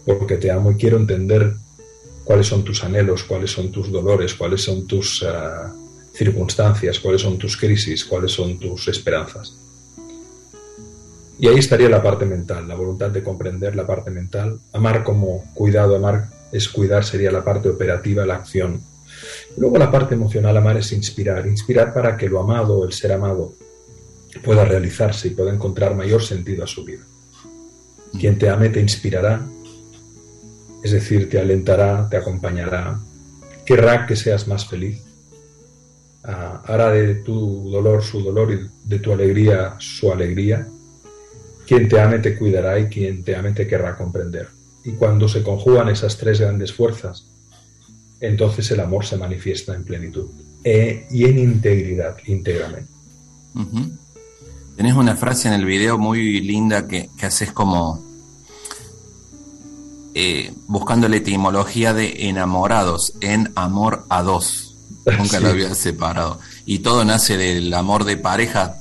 porque 0.04 0.36
te 0.36 0.50
amo 0.50 0.72
y 0.72 0.76
quiero 0.76 0.96
entender 0.96 1.54
cuáles 2.24 2.46
son 2.46 2.64
tus 2.64 2.84
anhelos, 2.84 3.24
cuáles 3.24 3.50
son 3.50 3.72
tus 3.72 3.90
dolores, 3.90 4.34
cuáles 4.34 4.62
son 4.62 4.86
tus 4.86 5.22
eh, 5.22 5.28
circunstancias, 6.14 7.00
cuáles 7.00 7.22
son 7.22 7.38
tus 7.38 7.56
crisis, 7.56 8.04
cuáles 8.04 8.32
son 8.32 8.58
tus 8.58 8.88
esperanzas. 8.88 9.56
Y 11.38 11.48
ahí 11.48 11.58
estaría 11.58 11.88
la 11.88 12.02
parte 12.02 12.24
mental, 12.24 12.68
la 12.68 12.76
voluntad 12.76 13.10
de 13.10 13.22
comprender 13.22 13.74
la 13.74 13.86
parte 13.86 14.10
mental. 14.10 14.60
Amar 14.72 15.02
como 15.02 15.44
cuidado, 15.54 15.96
amar 15.96 16.28
es 16.52 16.68
cuidar, 16.68 17.04
sería 17.04 17.32
la 17.32 17.42
parte 17.42 17.68
operativa, 17.68 18.24
la 18.24 18.36
acción. 18.36 18.80
Luego 19.56 19.78
la 19.78 19.90
parte 19.90 20.14
emocional, 20.14 20.56
amar 20.56 20.76
es 20.76 20.92
inspirar, 20.92 21.46
inspirar 21.46 21.92
para 21.92 22.16
que 22.16 22.28
lo 22.28 22.40
amado, 22.40 22.84
el 22.84 22.92
ser 22.92 23.12
amado, 23.12 23.54
pueda 24.40 24.64
realizarse 24.64 25.28
y 25.28 25.32
pueda 25.32 25.52
encontrar 25.52 25.94
mayor 25.94 26.22
sentido 26.22 26.64
a 26.64 26.66
su 26.66 26.84
vida. 26.84 27.02
Quien 28.18 28.38
te 28.38 28.48
ame 28.48 28.68
te 28.68 28.80
inspirará, 28.80 29.42
es 30.82 30.92
decir, 30.92 31.28
te 31.30 31.38
alentará, 31.38 32.08
te 32.10 32.16
acompañará, 32.16 32.98
querrá 33.64 34.06
que 34.06 34.16
seas 34.16 34.48
más 34.48 34.66
feliz, 34.66 35.02
ah, 36.24 36.62
hará 36.66 36.90
de 36.90 37.16
tu 37.16 37.70
dolor 37.70 38.02
su 38.02 38.20
dolor 38.20 38.52
y 38.52 38.88
de 38.88 38.98
tu 38.98 39.12
alegría 39.12 39.76
su 39.78 40.12
alegría. 40.12 40.66
Quien 41.66 41.88
te 41.88 42.00
ame 42.00 42.18
te 42.18 42.36
cuidará 42.36 42.78
y 42.78 42.86
quien 42.86 43.22
te 43.22 43.36
ame 43.36 43.52
te 43.52 43.66
querrá 43.66 43.96
comprender. 43.96 44.48
Y 44.84 44.92
cuando 44.92 45.28
se 45.28 45.42
conjugan 45.42 45.88
esas 45.88 46.18
tres 46.18 46.40
grandes 46.40 46.72
fuerzas, 46.72 47.26
entonces 48.20 48.70
el 48.70 48.80
amor 48.80 49.04
se 49.04 49.16
manifiesta 49.16 49.74
en 49.74 49.84
plenitud 49.84 50.30
e, 50.64 51.06
y 51.10 51.24
en 51.24 51.38
integridad, 51.38 52.16
íntegramente. 52.26 52.90
Tenés 54.76 54.94
una 54.94 55.16
frase 55.16 55.48
en 55.48 55.54
el 55.54 55.64
video 55.64 55.98
muy 55.98 56.40
linda 56.40 56.88
que, 56.88 57.10
que 57.16 57.26
haces 57.26 57.52
como 57.52 58.02
eh, 60.14 60.52
buscando 60.66 61.08
la 61.08 61.16
etimología 61.16 61.94
de 61.94 62.28
enamorados, 62.28 63.14
en 63.20 63.50
amor 63.54 64.04
a 64.10 64.22
dos. 64.22 64.74
Nunca 65.18 65.40
lo 65.40 65.48
había 65.48 65.74
separado. 65.74 66.38
Y 66.66 66.80
todo 66.80 67.04
nace 67.04 67.36
del 67.38 67.72
amor 67.72 68.04
de 68.04 68.18
pareja. 68.18 68.76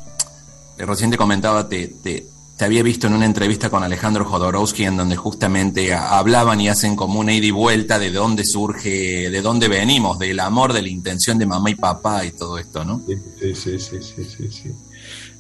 Eh, 0.78 0.86
recién 0.86 1.10
te 1.10 1.18
comentaba, 1.18 1.70
te, 1.70 1.88
te, 1.88 2.28
había 2.60 2.84
visto 2.84 3.08
en 3.08 3.14
una 3.14 3.26
entrevista 3.26 3.70
con 3.70 3.82
Alejandro 3.82 4.26
Jodorowsky 4.26 4.84
en 4.84 4.98
donde 4.98 5.16
justamente 5.16 5.94
hablaban 5.96 6.62
y 6.62 6.68
hacen 6.68 6.96
como 6.96 7.20
una 7.20 7.34
ida 7.34 7.48
y 7.48 7.52
vuelta 7.52 7.98
de 7.98 8.12
dónde 8.12 8.44
surge, 8.46 9.30
de 9.30 9.42
dónde 9.42 9.68
venimos, 9.68 10.20
del 10.20 10.40
amor, 10.40 10.74
de 10.74 10.82
la 10.84 10.90
intención 10.90 11.40
de 11.40 11.46
mamá 11.46 11.72
y 11.72 11.76
papá 11.76 12.26
y 12.26 12.32
todo 12.32 12.60
esto, 12.60 12.86
¿no? 12.86 13.02
Sí, 13.08 13.16
sí, 13.56 13.80
sí, 13.80 13.98
sí, 14.02 14.24
sí, 14.26 14.52
sí. 14.52 14.72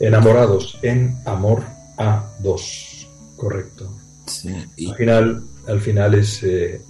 Enamorados, 0.01 0.77
en 0.81 1.15
amor 1.25 1.63
a 1.97 2.27
dos, 2.39 3.07
correcto. 3.35 3.91
Sí, 4.25 4.49
Al 4.87 4.95
final, 4.95 5.43
al 5.67 5.81
final 5.81 6.13
es... 6.15 6.41
Eh, 6.43 6.81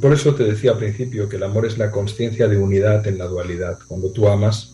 por 0.00 0.12
eso 0.12 0.34
te 0.34 0.44
decía 0.44 0.72
al 0.72 0.78
principio 0.78 1.28
que 1.28 1.36
el 1.36 1.42
amor 1.42 1.66
es 1.66 1.78
la 1.78 1.90
conciencia 1.90 2.48
de 2.48 2.58
unidad 2.58 3.06
en 3.06 3.18
la 3.18 3.26
dualidad. 3.26 3.78
Cuando 3.88 4.10
tú 4.10 4.28
amas, 4.28 4.72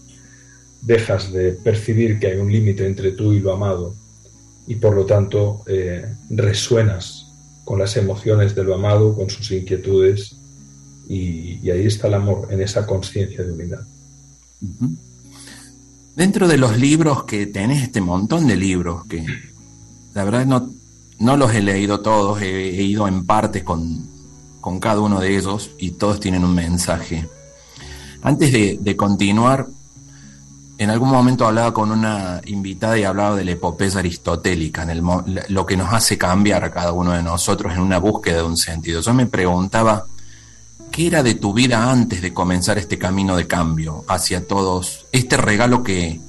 dejas 0.83 1.33
de 1.33 1.53
percibir 1.53 2.19
que 2.19 2.29
hay 2.29 2.39
un 2.39 2.51
límite 2.51 2.87
entre 2.87 3.13
tú 3.13 3.33
y 3.33 3.41
lo 3.41 3.53
amado 3.53 3.95
y 4.67 4.77
por 4.77 4.95
lo 4.95 5.07
tanto 5.07 5.63
eh, 5.67 6.05
resuenas 6.31 7.27
con 7.65 7.79
las 7.79 7.97
emociones 7.97 8.55
de 8.55 8.65
lo 8.65 8.75
amado, 8.75 9.15
con 9.15 9.31
sus 9.31 9.51
inquietudes 9.51 10.37
y, 11.09 11.69
ahí 11.71 11.87
está 11.87 12.09
el 12.09 12.15
amor, 12.15 12.49
en 12.51 12.61
esa 12.61 12.87
conciencia 12.87 13.45
de 13.45 13.53
unidad. 13.53 13.85
Dentro 16.17 16.49
de 16.49 16.57
los 16.57 16.79
libros 16.79 17.25
que 17.25 17.47
tenés, 17.47 17.83
este 17.83 18.01
montón 18.01 18.47
de 18.47 18.57
libros 18.57 19.05
que 19.05 19.23
la 20.15 20.25
verdad 20.25 20.47
no, 20.47 20.71
no 21.19 21.37
los 21.37 21.55
he 21.55 21.61
leído 21.61 22.01
todos, 22.01 22.41
he, 22.41 22.83
ido 22.83 23.07
en 23.07 23.27
parte 23.27 23.63
con, 23.63 24.09
cada 24.81 25.01
uno 25.01 25.21
de 25.21 25.37
ellos 25.37 25.73
y 25.79 25.91
todos 25.91 26.19
tienen 26.19 26.43
un 26.43 26.55
mensaje. 26.55 27.29
Antes 28.23 28.51
de, 28.51 28.97
continuar, 28.97 29.67
en 30.79 30.89
algún 30.89 31.11
momento 31.11 31.47
hablaba 31.47 31.75
con 31.75 31.93
una 31.93 32.41
invitada 32.47 32.99
y 32.99 33.05
hablaba 33.05 33.37
de 33.37 33.45
la 33.45 33.51
epopeya 33.51 33.99
aristotélica, 33.99 34.85
en 34.85 34.91
el, 34.91 35.03
lo 35.49 35.67
que 35.67 35.77
nos 35.77 35.93
hace 35.93 36.17
cambiar 36.17 36.65
a 36.65 36.73
cada 36.73 36.93
uno 36.93 37.13
de 37.13 37.23
nosotros 37.23 37.75
en 37.75 37.81
una 37.81 37.99
búsqueda 37.99 38.39
de 38.39 38.45
un 38.45 38.57
sentido. 38.57 39.03
Yo 39.03 39.13
me 39.13 39.27
preguntaba, 39.27 40.07
¿qué 40.91 41.09
era 41.09 41.23
de 41.23 41.35
tu 41.35 41.53
vida 41.53 41.91
antes 41.91 42.23
de 42.23 42.33
comenzar 42.33 42.79
este 42.79 42.99
camino 42.99 43.37
de 43.37 43.47
cambio 43.47 44.05
hacia 44.09 44.47
todos? 44.47 45.06
Este 45.17 45.37
regalo 45.37 45.83
que, 45.83 46.21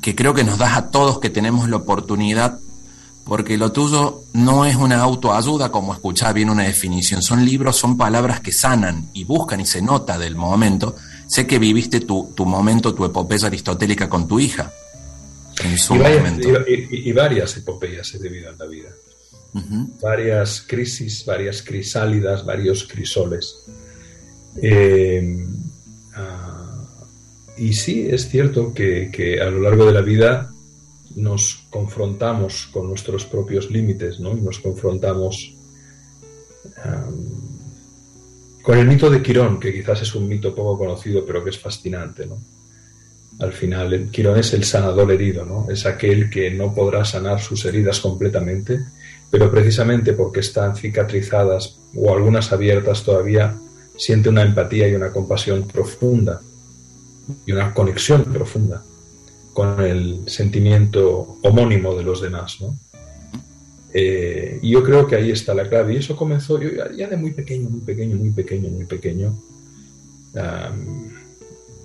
que 0.00 0.14
creo 0.14 0.34
que 0.34 0.44
nos 0.44 0.58
das 0.58 0.76
a 0.76 0.90
todos 0.90 1.18
que 1.18 1.30
tenemos 1.30 1.68
la 1.68 1.76
oportunidad, 1.76 2.58
porque 3.24 3.58
lo 3.58 3.72
tuyo 3.72 4.22
no 4.32 4.64
es 4.64 4.76
una 4.76 5.00
autoayuda 5.00 5.70
como 5.70 5.92
escuchar 5.92 6.34
bien 6.34 6.50
una 6.50 6.64
definición, 6.64 7.22
son 7.22 7.44
libros, 7.44 7.76
son 7.76 7.96
palabras 7.96 8.40
que 8.40 8.52
sanan 8.52 9.08
y 9.12 9.24
buscan 9.24 9.60
y 9.60 9.66
se 9.66 9.82
nota 9.82 10.18
del 10.18 10.36
momento 10.36 10.96
Sé 11.32 11.46
que 11.46 11.58
viviste 11.58 12.00
tu, 12.00 12.34
momento, 12.44 12.94
tu 12.94 13.06
epopeya 13.06 13.46
aristotélica 13.46 14.06
con 14.06 14.28
tu 14.28 14.38
hija. 14.38 14.70
En 15.64 15.78
su 15.78 15.94
y, 15.94 15.98
varias, 15.98 16.34
y, 16.90 17.12
varias 17.12 17.56
epopeyas 17.56 18.14
he 18.14 18.18
vivido 18.18 18.50
en 18.50 18.58
la 18.58 18.66
vida. 18.66 18.90
Varias 20.02 20.60
crisis, 20.60 21.24
varias 21.24 21.62
crisálidas, 21.62 22.44
varios 22.44 22.84
crisoles. 22.84 23.64
Eh, 24.60 25.46
ah, 26.14 26.41
y 27.56 27.72
sí, 27.74 28.08
es 28.10 28.28
cierto 28.28 28.72
que, 28.72 29.38
a 29.40 29.50
lo 29.50 29.60
largo 29.60 29.86
de 29.86 29.92
la 29.92 30.00
vida 30.00 30.50
nos 31.16 31.66
confrontamos 31.70 32.68
con 32.72 32.88
nuestros 32.88 33.26
propios 33.26 33.70
límites, 33.70 34.18
¿no? 34.20 34.34
nos 34.34 34.58
confrontamos 34.60 35.54
con 38.62 38.78
el 38.78 38.86
mito 38.86 39.10
de 39.10 39.22
Quirón, 39.22 39.58
que 39.60 39.72
quizás 39.72 40.02
es 40.02 40.14
un 40.14 40.28
mito 40.28 40.54
poco 40.54 40.78
conocido, 40.78 41.24
pero 41.26 41.42
que 41.42 41.50
es 41.50 41.58
fascinante, 41.58 42.26
¿no? 42.26 42.38
Al 43.40 43.52
final, 43.52 44.08
Quirón 44.12 44.38
es 44.38 44.52
el 44.52 44.64
sanador 44.64 45.10
herido, 45.10 45.44
¿no? 45.44 45.66
Es 45.68 45.84
aquel 45.84 46.30
que 46.30 46.50
no 46.50 46.72
podrá 46.72 47.04
sanar 47.04 47.40
sus 47.40 47.64
heridas 47.64 47.98
completamente, 47.98 48.78
pero 49.30 49.50
precisamente 49.50 50.12
porque 50.12 50.40
están 50.40 50.76
cicatrizadas 50.76 51.76
o 51.96 52.14
algunas 52.14 52.52
abiertas 52.52 53.02
todavía, 53.02 53.56
siente 53.96 54.28
una 54.28 54.42
empatía 54.42 54.88
y 54.88 54.94
una 54.94 55.10
compasión 55.10 55.66
profunda 55.66 56.40
y 57.46 57.52
una 57.52 57.72
conexión 57.72 58.24
profunda 58.24 58.82
con 59.52 59.80
el 59.80 60.22
sentimiento 60.26 61.38
homónimo 61.42 61.94
de 61.94 62.04
los 62.04 62.22
demás, 62.22 62.60
¿no? 62.60 62.76
Eh, 63.94 64.58
y 64.62 64.70
yo 64.70 64.82
creo 64.82 65.06
que 65.06 65.16
ahí 65.16 65.30
está 65.30 65.54
la 65.54 65.68
clave. 65.68 65.94
Y 65.94 65.96
eso 65.98 66.16
comenzó 66.16 66.60
yo 66.60 66.70
ya 66.96 67.08
de 67.08 67.16
muy 67.16 67.32
pequeño, 67.32 67.68
muy 67.68 67.80
pequeño, 67.80 68.16
muy 68.16 68.30
pequeño, 68.30 68.70
muy 68.70 68.86
pequeño. 68.86 69.38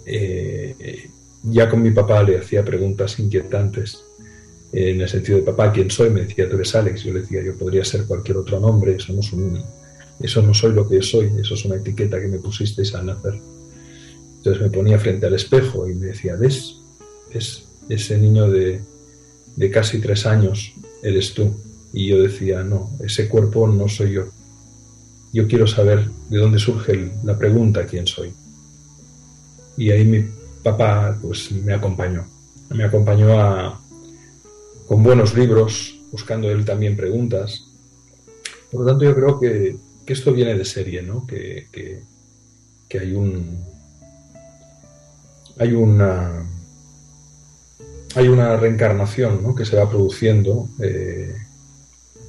Eh, 0.06 1.10
ya 1.44 1.70
con 1.70 1.82
mi 1.82 1.92
papá 1.92 2.24
le 2.24 2.38
hacía 2.38 2.64
preguntas 2.64 3.20
inquietantes 3.20 4.06
en 4.72 5.02
el 5.02 5.10
sentido 5.10 5.38
de 5.40 5.44
papá, 5.44 5.72
¿quién 5.72 5.90
soy? 5.90 6.10
Me 6.10 6.22
decía, 6.22 6.50
tú 6.50 6.56
eres 6.56 6.76
Alex. 6.76 7.04
Yo 7.04 7.14
le 7.14 7.22
decía, 7.22 7.42
yo 7.44 7.58
podría 7.58 7.84
ser 7.84 8.06
cualquier 8.06 8.38
otro 8.38 8.60
nombre, 8.60 8.96
eso 8.96 9.14
no, 9.14 9.22
eso 10.20 10.42
no 10.42 10.54
soy 10.54 10.74
lo 10.74 10.88
que 10.88 11.02
soy, 11.02 11.32
eso 11.40 11.54
es 11.54 11.66
una 11.66 11.76
etiqueta 11.76 12.20
que 12.20 12.28
me 12.28 12.40
pusisteis 12.40 12.94
al 12.96 13.06
nacer. 13.06 13.40
Entonces 14.48 14.64
me 14.64 14.78
ponía 14.78 14.98
frente 14.98 15.26
al 15.26 15.34
espejo 15.34 15.90
y 15.90 15.96
me 15.96 16.06
decía, 16.06 16.38
¿ves? 16.38 16.78
Ese 17.90 18.18
niño 18.18 18.50
de, 18.50 18.82
de 19.58 19.70
casi 19.70 20.00
tres 20.00 20.26
años 20.26 20.74
eres 21.04 21.34
tú. 21.34 21.54
Y 21.92 22.08
yo 22.08 22.22
decía, 22.22 22.64
no, 22.64 22.92
ese 23.04 23.28
cuerpo 23.28 23.68
no 23.68 23.90
soy 23.90 24.14
yo. 24.14 24.28
Yo 25.34 25.50
quiero 25.50 25.68
saber 25.68 26.10
de 26.30 26.38
dónde 26.38 26.60
surge 26.60 27.12
la 27.26 27.38
pregunta 27.38 27.86
quién 27.86 28.08
soy. 28.08 28.32
Y 29.76 29.92
ahí 29.92 30.06
mi 30.06 30.24
papá 30.64 31.18
pues 31.22 31.52
me 31.52 31.74
acompañó. 31.74 32.26
Me 32.70 32.86
acompañó 32.86 33.38
a, 33.38 33.82
con 34.88 35.04
buenos 35.04 35.36
libros, 35.36 36.00
buscando 36.10 36.50
él 36.50 36.64
también 36.64 36.96
preguntas. 36.96 37.66
Por 38.72 38.82
lo 38.82 38.88
tanto, 38.88 39.04
yo 39.04 39.14
creo 39.14 39.40
que, 39.42 39.76
esto 40.06 40.32
viene 40.32 40.56
de 40.56 40.64
serie, 40.64 41.02
¿no? 41.02 41.28
Que, 41.28 41.68
que, 42.88 42.98
hay 42.98 43.12
un. 43.12 43.76
Hay 45.60 45.74
una. 45.74 46.44
Hay 48.16 48.28
una 48.30 48.58
reencarnación 48.58 49.44
¿no? 49.44 49.54
que 49.54 49.66
se 49.66 49.76
va 49.76 49.90
produciendo 49.90 50.68
eh, 50.82 51.36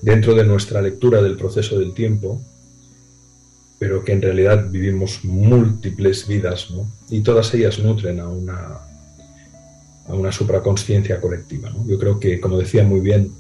dentro 0.02 0.34
de 0.34 0.44
nuestra 0.44 0.82
lectura 0.82 1.22
del 1.22 1.36
proceso 1.36 1.78
del 1.78 1.94
tiempo, 1.94 2.42
pero 3.78 4.04
que 4.04 4.12
en 4.12 4.20
realidad 4.20 4.68
vivimos 4.70 5.24
múltiples 5.24 6.26
vidas, 6.26 6.70
¿no? 6.70 6.90
Y 7.08 7.22
todas 7.22 7.54
ellas 7.54 7.78
nutren 7.78 8.20
a 8.20 8.28
una, 8.28 8.80
a 10.06 10.14
una 10.14 10.30
supraconsciencia 10.30 11.20
colectiva. 11.20 11.72
Yo 11.86 11.98
creo 11.98 12.20
que, 12.20 12.38
como 12.38 12.58
decía 12.58 12.82
muy 12.82 13.00
bien 13.00 13.32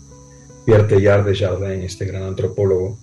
Pierre 0.64 0.84
Teilhard 0.84 1.26
de 1.26 1.36
Jardin, 1.36 1.82
este 1.82 2.06
gran 2.06 2.22
antropólogo, 2.22 2.98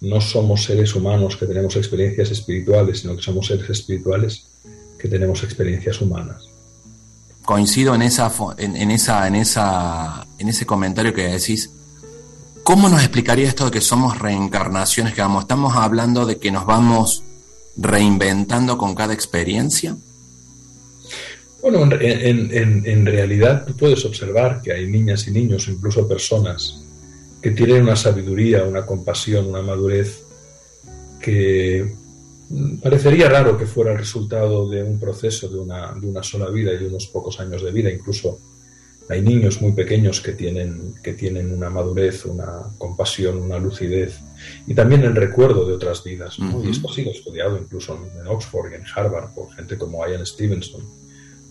no 0.00 0.20
somos 0.20 0.64
seres 0.64 0.94
humanos 0.96 1.36
que 1.36 1.46
tenemos 1.46 1.76
experiencias 1.76 2.30
espirituales, 2.30 3.00
sino 3.00 3.14
que 3.14 3.22
somos 3.22 3.46
seres 3.46 3.70
espirituales 3.70 4.51
que 5.02 5.08
tenemos 5.08 5.42
experiencias 5.42 6.00
humanas. 6.00 6.48
Coincido 7.44 7.92
en 7.96 8.02
esa 8.02 8.32
en, 8.56 8.90
esa 8.92 9.26
en 9.26 9.34
esa 9.34 10.24
en 10.38 10.48
ese 10.48 10.64
comentario 10.64 11.12
que 11.12 11.24
decís 11.24 11.70
¿Cómo 12.62 12.88
nos 12.88 13.00
explicaría 13.00 13.48
esto 13.48 13.64
de 13.64 13.70
que 13.72 13.80
somos 13.80 14.20
reencarnaciones 14.20 15.14
que 15.14 15.20
vamos? 15.20 15.42
¿Estamos 15.42 15.74
hablando 15.74 16.26
de 16.26 16.38
que 16.38 16.52
nos 16.52 16.64
vamos 16.64 17.24
reinventando 17.76 18.78
con 18.78 18.94
cada 18.94 19.12
experiencia? 19.12 19.96
Bueno, 21.60 21.82
en, 22.00 23.06
realidad 23.06 23.64
tú 23.66 23.76
puedes 23.76 24.04
observar 24.04 24.62
que 24.62 24.72
hay 24.72 24.86
niñas 24.86 25.26
y 25.26 25.32
niños, 25.32 25.66
incluso 25.66 26.06
personas, 26.06 26.84
que 27.40 27.50
tienen 27.50 27.82
una 27.82 27.96
sabiduría, 27.96 28.62
una 28.62 28.86
compasión, 28.86 29.46
una 29.46 29.62
madurez 29.62 30.22
que 31.20 31.92
parecería 32.82 33.28
raro 33.28 33.56
que 33.56 33.66
fuera 33.66 33.92
el 33.92 33.98
resultado 33.98 34.68
de 34.68 34.82
un 34.82 34.98
proceso 34.98 35.48
de 35.48 35.58
una, 35.58 35.92
de 35.92 36.06
una 36.06 36.22
sola 36.22 36.50
vida 36.50 36.72
y 36.72 36.78
de 36.78 36.86
unos 36.88 37.06
pocos 37.06 37.40
años 37.40 37.62
de 37.62 37.70
vida, 37.70 37.90
incluso 37.90 38.38
hay 39.08 39.20
niños 39.20 39.60
muy 39.60 39.72
pequeños 39.72 40.20
que 40.20 40.32
tienen, 40.32 40.94
que 41.02 41.12
tienen 41.12 41.52
una 41.52 41.68
madurez, 41.68 42.24
una 42.24 42.62
compasión, 42.78 43.36
una 43.38 43.58
lucidez 43.58 44.20
y 44.66 44.74
también 44.74 45.02
el 45.02 45.14
recuerdo 45.14 45.66
de 45.66 45.74
otras 45.74 46.02
vidas. 46.04 46.36
Y 46.38 46.70
esto 46.70 46.88
ha 46.88 46.94
sido 46.94 47.10
estudiado 47.10 47.58
incluso 47.58 47.98
en 48.18 48.26
Oxford 48.26 48.72
y 48.72 48.74
en 48.76 48.84
Harvard 48.94 49.34
por 49.34 49.52
gente 49.52 49.76
como 49.76 50.06
Ian 50.06 50.24
Stevenson. 50.24 50.82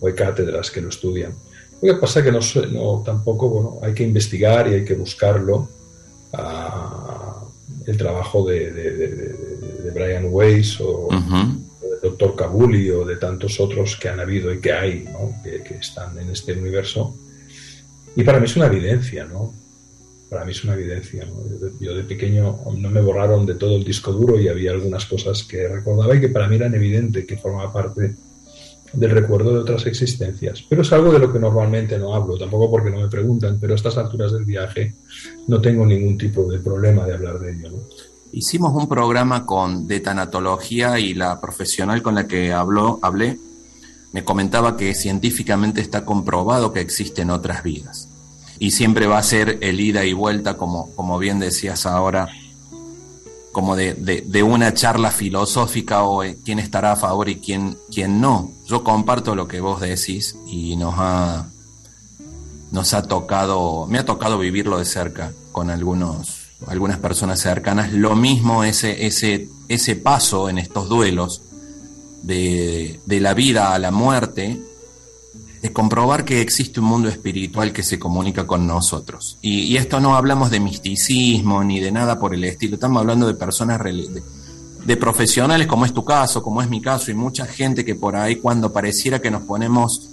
O 0.00 0.06
hay 0.08 0.14
cátedras 0.14 0.70
que 0.70 0.80
lo 0.80 0.88
estudian. 0.88 1.34
Lo 1.80 1.94
que 1.94 2.00
pasa 2.00 2.20
es 2.20 2.24
que 2.24 2.32
no, 2.32 2.40
no, 2.72 3.02
tampoco 3.04 3.48
bueno, 3.48 3.78
hay 3.82 3.94
que 3.94 4.02
investigar 4.02 4.68
y 4.68 4.74
hay 4.74 4.84
que 4.84 4.94
buscarlo. 4.94 5.68
Ah, 6.32 7.44
el 7.86 7.96
trabajo 7.96 8.46
de, 8.46 8.72
de, 8.72 9.51
Brian 9.92 10.26
Weiss 10.28 10.80
o, 10.80 11.08
del 11.10 12.00
doctor 12.02 12.34
Kabuli 12.36 12.90
o 12.90 13.04
de 13.04 13.16
tantos 13.16 13.60
otros 13.60 13.96
que 13.96 14.08
han 14.08 14.20
habido 14.20 14.52
y 14.52 14.60
que 14.60 14.72
hay, 14.72 15.08
que, 15.42 15.62
que 15.62 15.74
están 15.74 16.18
en 16.18 16.30
este 16.30 16.52
universo 16.52 17.16
y 18.14 18.24
para 18.24 18.38
mí 18.38 18.44
es 18.44 18.56
una 18.56 18.66
evidencia, 18.66 19.24
¿no? 19.24 19.52
Para 20.28 20.44
mí 20.44 20.52
es 20.52 20.64
una 20.64 20.74
evidencia. 20.74 21.26
¿no? 21.26 21.34
Yo, 21.80 21.94
de, 21.94 22.04
pequeño 22.04 22.58
no 22.76 22.90
me 22.90 23.00
borraron 23.00 23.46
de 23.46 23.54
todo 23.54 23.76
el 23.76 23.84
disco 23.84 24.12
duro 24.12 24.38
y 24.38 24.48
había 24.48 24.72
algunas 24.72 25.06
cosas 25.06 25.42
que 25.42 25.68
recordaba 25.68 26.14
y 26.14 26.20
que 26.20 26.28
para 26.28 26.48
mí 26.48 26.56
eran 26.56 26.74
evidentes, 26.74 27.26
que 27.26 27.36
formaba 27.36 27.72
parte 27.72 28.14
del 28.92 29.10
recuerdo 29.10 29.54
de 29.54 29.60
otras 29.60 29.86
existencias. 29.86 30.62
Pero 30.68 30.82
es 30.82 30.92
algo 30.92 31.12
de 31.12 31.18
lo 31.18 31.32
que 31.32 31.38
normalmente 31.38 31.98
no 31.98 32.14
hablo, 32.14 32.36
tampoco 32.36 32.70
porque 32.70 32.90
no 32.90 33.00
me 33.00 33.08
preguntan, 33.08 33.58
pero 33.58 33.72
a 33.72 33.76
estas 33.76 33.96
alturas 33.96 34.32
del 34.32 34.44
viaje 34.44 34.94
no 35.48 35.60
tengo 35.60 35.86
ningún 35.86 36.18
tipo 36.18 36.50
de 36.50 36.58
problema 36.58 37.06
de 37.06 37.14
hablar 37.14 37.38
de 37.38 37.52
ello. 37.52 37.70
¿no? 37.70 37.78
Hicimos 38.32 38.74
un 38.74 38.88
programa 38.88 39.44
con, 39.44 39.86
de 39.86 40.00
tanatología 40.00 40.98
y 40.98 41.14
la 41.14 41.40
profesional 41.40 42.02
con 42.02 42.14
la 42.14 42.26
que 42.26 42.52
habló, 42.52 42.98
hablé 43.02 43.38
me 44.12 44.24
comentaba 44.24 44.76
que 44.76 44.94
científicamente 44.94 45.80
está 45.80 46.04
comprobado 46.04 46.72
que 46.72 46.80
existen 46.80 47.30
otras 47.30 47.62
vidas. 47.62 48.08
Y 48.58 48.70
siempre 48.70 49.06
va 49.06 49.18
a 49.18 49.22
ser 49.22 49.58
el 49.62 49.80
ida 49.80 50.04
y 50.04 50.12
vuelta, 50.12 50.56
como, 50.56 50.94
como 50.94 51.18
bien 51.18 51.40
decías 51.40 51.86
ahora, 51.86 52.28
como 53.52 53.74
de, 53.74 53.94
de, 53.94 54.42
una 54.42 54.72
charla 54.72 55.10
filosófica 55.10 56.04
o 56.04 56.22
quién 56.44 56.58
estará 56.58 56.92
a 56.92 56.96
favor 56.96 57.28
y 57.28 57.36
quién, 57.36 57.76
quién 57.92 58.20
no. 58.20 58.50
Yo 58.66 58.84
comparto 58.84 59.34
lo 59.34 59.48
que 59.48 59.60
vos 59.60 59.80
decís 59.80 60.36
y 60.46 60.76
nos 60.76 60.94
ha, 60.96 61.48
nos 62.70 62.94
ha 62.94 63.02
tocado, 63.02 63.86
me 63.88 63.98
ha 63.98 64.04
tocado 64.04 64.38
vivirlo 64.38 64.78
de 64.78 64.84
cerca 64.84 65.32
con 65.52 65.70
algunos, 65.70 66.41
algunas 66.68 66.98
personas 66.98 67.40
cercanas. 67.40 67.92
Lo 67.92 68.16
mismo 68.16 68.64
ese, 68.64 69.06
ese, 69.06 69.48
ese 69.68 69.96
paso 69.96 70.48
en 70.48 70.58
estos 70.58 70.88
duelos 70.88 71.42
de, 72.22 73.00
la 73.06 73.34
vida 73.34 73.74
a 73.74 73.78
la 73.78 73.90
muerte, 73.90 74.60
de 75.60 75.72
comprobar 75.72 76.24
que 76.24 76.40
existe 76.40 76.80
un 76.80 76.86
mundo 76.86 77.08
espiritual 77.08 77.72
que 77.72 77.82
se 77.82 77.98
comunica 77.98 78.46
con 78.46 78.66
nosotros. 78.66 79.38
Y, 79.42 79.76
esto 79.76 80.00
no 80.00 80.16
hablamos 80.16 80.50
de 80.50 80.60
misticismo 80.60 81.62
ni 81.62 81.80
de 81.80 81.92
nada 81.92 82.18
por 82.18 82.34
el 82.34 82.44
estilo, 82.44 82.74
estamos 82.74 83.00
hablando 83.00 83.26
de 83.26 83.34
personas, 83.34 83.82
de, 83.82 84.22
de, 84.84 84.96
profesionales 84.96 85.66
como 85.66 85.84
es 85.84 85.92
tu 85.92 86.04
caso, 86.04 86.42
como 86.42 86.62
es 86.62 86.68
mi 86.68 86.80
caso, 86.80 87.10
y 87.10 87.14
mucha 87.14 87.46
gente 87.46 87.84
que 87.84 87.94
por 87.94 88.16
ahí 88.16 88.36
cuando 88.36 88.72
pareciera 88.72 89.20
que 89.20 89.30
nos 89.30 89.42
ponemos 89.42 90.08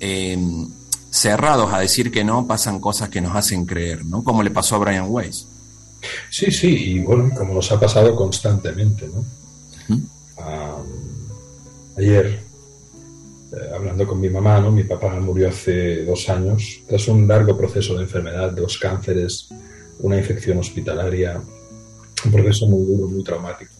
em, 0.00 0.68
cerrados 1.10 1.72
a 1.72 1.80
decir 1.80 2.10
que 2.10 2.24
no, 2.24 2.46
pasan 2.46 2.80
cosas 2.80 3.08
que 3.08 3.20
nos 3.20 3.34
hacen 3.34 3.64
creer, 3.64 4.04
¿no? 4.04 4.22
Como 4.22 4.42
le 4.42 4.50
pasó 4.50 4.76
a 4.76 4.78
Brian 4.78 5.06
Weiss. 5.08 5.46
Sí, 6.30 6.50
sí, 6.50 6.92
y 6.92 6.98
bueno, 7.00 7.30
como 7.36 7.54
nos 7.54 7.70
ha 7.72 7.80
pasado 7.80 8.14
constantemente, 8.14 9.08
¿no? 9.08 9.24
ayer, 11.96 12.38
eh, 13.52 13.56
hablando 13.74 14.06
con 14.06 14.20
mi 14.20 14.30
mamá, 14.30 14.60
¿no? 14.60 14.70
Mi 14.70 14.84
papá 14.84 15.18
murió 15.18 15.48
hace 15.48 16.04
dos 16.04 16.28
años, 16.28 16.80
tras 16.86 17.08
un 17.08 17.26
largo 17.26 17.56
proceso 17.56 17.96
de 17.96 18.02
enfermedad, 18.02 18.52
dos 18.52 18.78
cánceres, 18.78 19.48
una 20.00 20.16
infección 20.16 20.58
hospitalaria, 20.58 21.40
un 22.24 22.32
proceso 22.32 22.66
muy 22.66 22.86
duro, 22.86 23.08
muy 23.08 23.24
traumático. 23.24 23.72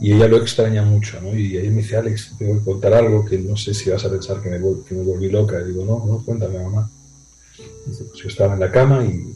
Y 0.00 0.12
ella 0.12 0.28
lo 0.28 0.38
extraña 0.38 0.82
mucho, 0.82 1.20
¿no? 1.20 1.34
Y 1.34 1.56
ella 1.56 1.70
me 1.70 1.78
dice, 1.78 1.96
Alex, 1.96 2.34
te 2.38 2.46
voy 2.46 2.58
a 2.58 2.64
contar 2.64 2.94
algo 2.94 3.24
que 3.24 3.38
no 3.38 3.56
sé 3.56 3.72
si 3.72 3.88
vas 3.88 4.04
a 4.04 4.10
pensar 4.10 4.42
que 4.42 4.50
me, 4.50 4.58
que 4.86 4.94
me 4.94 5.02
volví 5.02 5.30
loca. 5.30 5.60
Y 5.60 5.68
digo, 5.68 5.84
no, 5.84 6.04
no, 6.04 6.22
cuéntame, 6.24 6.58
mamá. 6.58 6.90
Dice, 7.86 8.04
pues 8.04 8.22
yo 8.22 8.28
estaba 8.28 8.54
en 8.54 8.60
la 8.60 8.70
cama 8.70 9.04
y, 9.04 9.35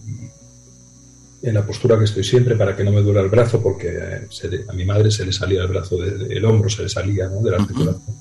en 1.42 1.54
la 1.54 1.64
postura 1.66 1.98
que 1.98 2.04
estoy 2.04 2.24
siempre 2.24 2.54
para 2.56 2.76
que 2.76 2.84
no 2.84 2.92
me 2.92 3.02
duela 3.02 3.20
el 3.20 3.28
brazo, 3.28 3.62
porque 3.62 3.88
eh, 3.92 4.64
a 4.68 4.72
mi 4.72 4.84
madre 4.84 5.10
se 5.10 5.24
le 5.24 5.32
salía 5.32 5.62
el 5.62 5.68
brazo, 5.68 5.96
del 5.96 6.44
hombro 6.44 6.68
se 6.68 6.82
le 6.82 6.88
salía, 6.88 7.28
¿no? 7.28 7.40
De 7.42 7.50
la 7.50 7.58
articulación. 7.58 8.16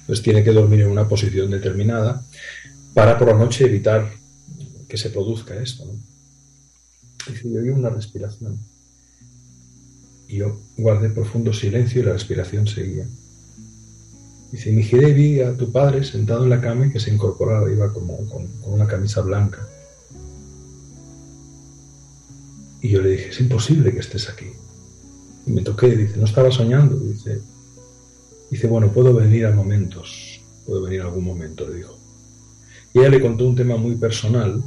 Entonces 0.00 0.22
tiene 0.22 0.44
que 0.44 0.52
dormir 0.52 0.82
en 0.82 0.90
una 0.90 1.08
posición 1.08 1.50
determinada 1.50 2.22
para 2.92 3.18
por 3.18 3.28
la 3.28 3.34
noche 3.34 3.64
evitar 3.64 4.10
que 4.88 4.96
se 4.96 5.10
produzca 5.10 5.54
esto, 5.54 5.84
¿no? 5.84 5.92
Dice, 7.26 7.50
yo 7.50 7.60
oí 7.60 7.70
una 7.70 7.88
respiración 7.88 8.58
y 10.28 10.38
yo 10.38 10.60
guardé 10.76 11.10
profundo 11.10 11.52
silencio 11.52 12.02
y 12.02 12.04
la 12.04 12.12
respiración 12.12 12.66
seguía. 12.66 13.06
Dice, 14.52 14.72
me 14.72 14.82
giré 14.82 15.08
y 15.08 15.12
vi 15.14 15.40
a 15.40 15.56
tu 15.56 15.72
padre 15.72 16.04
sentado 16.04 16.44
en 16.44 16.50
la 16.50 16.60
cama 16.60 16.86
y 16.86 16.92
que 16.92 17.00
se 17.00 17.12
incorporaba, 17.12 17.70
iba 17.70 17.92
como 17.92 18.16
con, 18.28 18.46
una 18.64 18.86
camisa 18.86 19.20
blanca. 19.20 19.66
Y 22.84 22.90
yo 22.90 23.00
le 23.00 23.12
dije, 23.12 23.30
es 23.30 23.40
imposible 23.40 23.92
que 23.94 24.00
estés 24.00 24.28
aquí. 24.28 24.44
Y 25.46 25.52
me 25.52 25.62
toqué, 25.62 25.96
dice, 25.96 26.18
no 26.18 26.26
estaba 26.26 26.50
soñando. 26.50 26.98
Dice, 26.98 27.40
dice, 28.50 28.66
bueno, 28.66 28.92
puedo 28.92 29.14
venir 29.14 29.46
a 29.46 29.52
momentos, 29.52 30.42
puedo 30.66 30.82
venir 30.82 31.00
a 31.00 31.04
algún 31.04 31.24
momento, 31.24 31.66
le 31.66 31.76
dijo. 31.76 31.98
Y 32.92 32.98
ella 32.98 33.08
le 33.08 33.22
contó 33.22 33.46
un 33.46 33.56
tema 33.56 33.78
muy 33.78 33.94
personal 33.94 34.62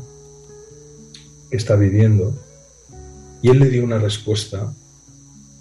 que 1.51 1.57
está 1.57 1.75
viviendo. 1.75 2.33
Y 3.43 3.49
él 3.49 3.59
le 3.59 3.69
dio 3.69 3.83
una 3.83 3.99
respuesta 3.99 4.73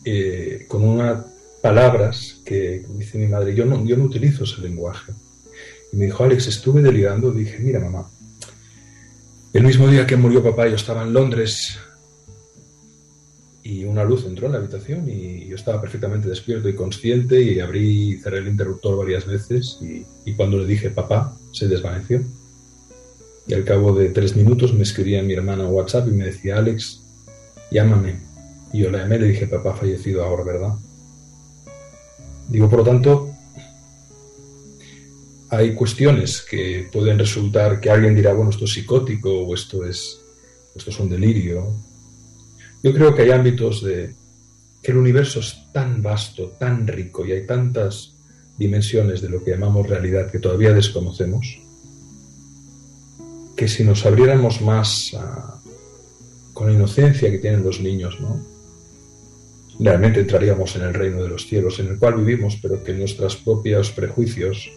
eh, 0.06 0.64
con 0.66 0.82
unas 0.82 1.26
palabras 1.60 2.40
que 2.42 2.86
dice 2.96 3.18
mi 3.18 3.26
madre, 3.26 3.54
yo 3.54 3.66
no, 3.66 3.84
yo 3.84 3.98
no 3.98 4.04
utilizo 4.04 4.44
ese 4.44 4.62
lenguaje. 4.62 5.12
Y 5.92 5.96
me 5.98 6.06
dijo, 6.06 6.24
Alex, 6.24 6.46
estuve 6.46 6.80
delirando, 6.80 7.32
dije, 7.32 7.58
mira 7.58 7.80
mamá, 7.80 8.08
el 9.52 9.62
mismo 9.62 9.88
día 9.88 10.06
que 10.06 10.16
murió 10.16 10.42
papá 10.42 10.68
yo 10.68 10.76
estaba 10.76 11.02
en 11.02 11.12
Londres 11.12 11.80
y 13.66 13.84
una 13.84 14.04
luz 14.04 14.24
entró 14.24 14.46
en 14.46 14.52
la 14.52 14.58
habitación 14.58 15.08
y 15.10 15.46
yo 15.48 15.56
estaba 15.56 15.80
perfectamente 15.80 16.28
despierto 16.28 16.68
y 16.68 16.76
consciente 16.76 17.42
y 17.42 17.58
abrí 17.58 18.12
y 18.12 18.16
cerré 18.18 18.38
el 18.38 18.46
interruptor 18.48 18.96
varias 18.96 19.26
veces 19.26 19.78
y, 19.82 20.04
y 20.24 20.34
cuando 20.34 20.58
le 20.58 20.66
dije 20.66 20.90
papá 20.90 21.36
se 21.52 21.66
desvaneció. 21.66 22.22
Y 23.48 23.54
al 23.54 23.64
cabo 23.64 23.92
de 23.92 24.10
tres 24.10 24.36
minutos 24.36 24.72
me 24.72 24.84
escribía 24.84 25.22
mi 25.22 25.34
hermana 25.34 25.66
WhatsApp 25.66 26.06
y 26.08 26.12
me 26.12 26.26
decía, 26.26 26.58
Alex, 26.58 27.00
llámame. 27.70 28.20
Y 28.72 28.80
yo 28.80 28.90
la 28.90 28.98
llamé 28.98 29.16
y 29.16 29.20
le 29.20 29.28
dije, 29.28 29.46
papá 29.48 29.74
fallecido 29.74 30.24
ahora, 30.24 30.44
¿verdad? 30.44 30.74
Digo, 32.48 32.70
por 32.70 32.80
lo 32.80 32.84
tanto, 32.84 33.30
hay 35.48 35.74
cuestiones 35.74 36.42
que 36.42 36.88
pueden 36.92 37.18
resultar 37.18 37.80
que 37.80 37.90
alguien 37.90 38.14
dirá, 38.14 38.32
bueno, 38.32 38.50
esto 38.50 38.64
es 38.64 38.72
psicótico 38.72 39.30
o 39.30 39.54
esto 39.54 39.84
es, 39.84 40.20
esto 40.74 40.90
es 40.90 41.00
un 41.00 41.08
delirio. 41.08 41.72
Yo 42.86 42.94
creo 42.94 43.16
que 43.16 43.22
hay 43.22 43.30
ámbitos 43.32 43.82
de 43.82 44.14
que 44.80 44.92
el 44.92 44.98
universo 44.98 45.40
es 45.40 45.56
tan 45.72 46.04
vasto, 46.04 46.52
tan 46.56 46.86
rico 46.86 47.26
y 47.26 47.32
hay 47.32 47.44
tantas 47.44 48.14
dimensiones 48.56 49.20
de 49.20 49.28
lo 49.28 49.42
que 49.42 49.50
llamamos 49.50 49.88
realidad 49.88 50.30
que 50.30 50.38
todavía 50.38 50.72
desconocemos, 50.72 51.58
que 53.56 53.66
si 53.66 53.82
nos 53.82 54.06
abriéramos 54.06 54.60
más 54.60 55.16
con 56.52 56.68
la 56.68 56.74
inocencia 56.74 57.28
que 57.28 57.38
tienen 57.38 57.64
los 57.64 57.80
niños, 57.80 58.20
¿no? 58.20 58.40
realmente 59.80 60.20
entraríamos 60.20 60.76
en 60.76 60.82
el 60.82 60.94
reino 60.94 61.24
de 61.24 61.28
los 61.30 61.44
cielos, 61.48 61.80
en 61.80 61.88
el 61.88 61.98
cual 61.98 62.14
vivimos, 62.14 62.56
pero 62.62 62.84
que 62.84 62.92
nuestros 62.92 63.34
propios 63.34 63.90
prejuicios, 63.90 64.70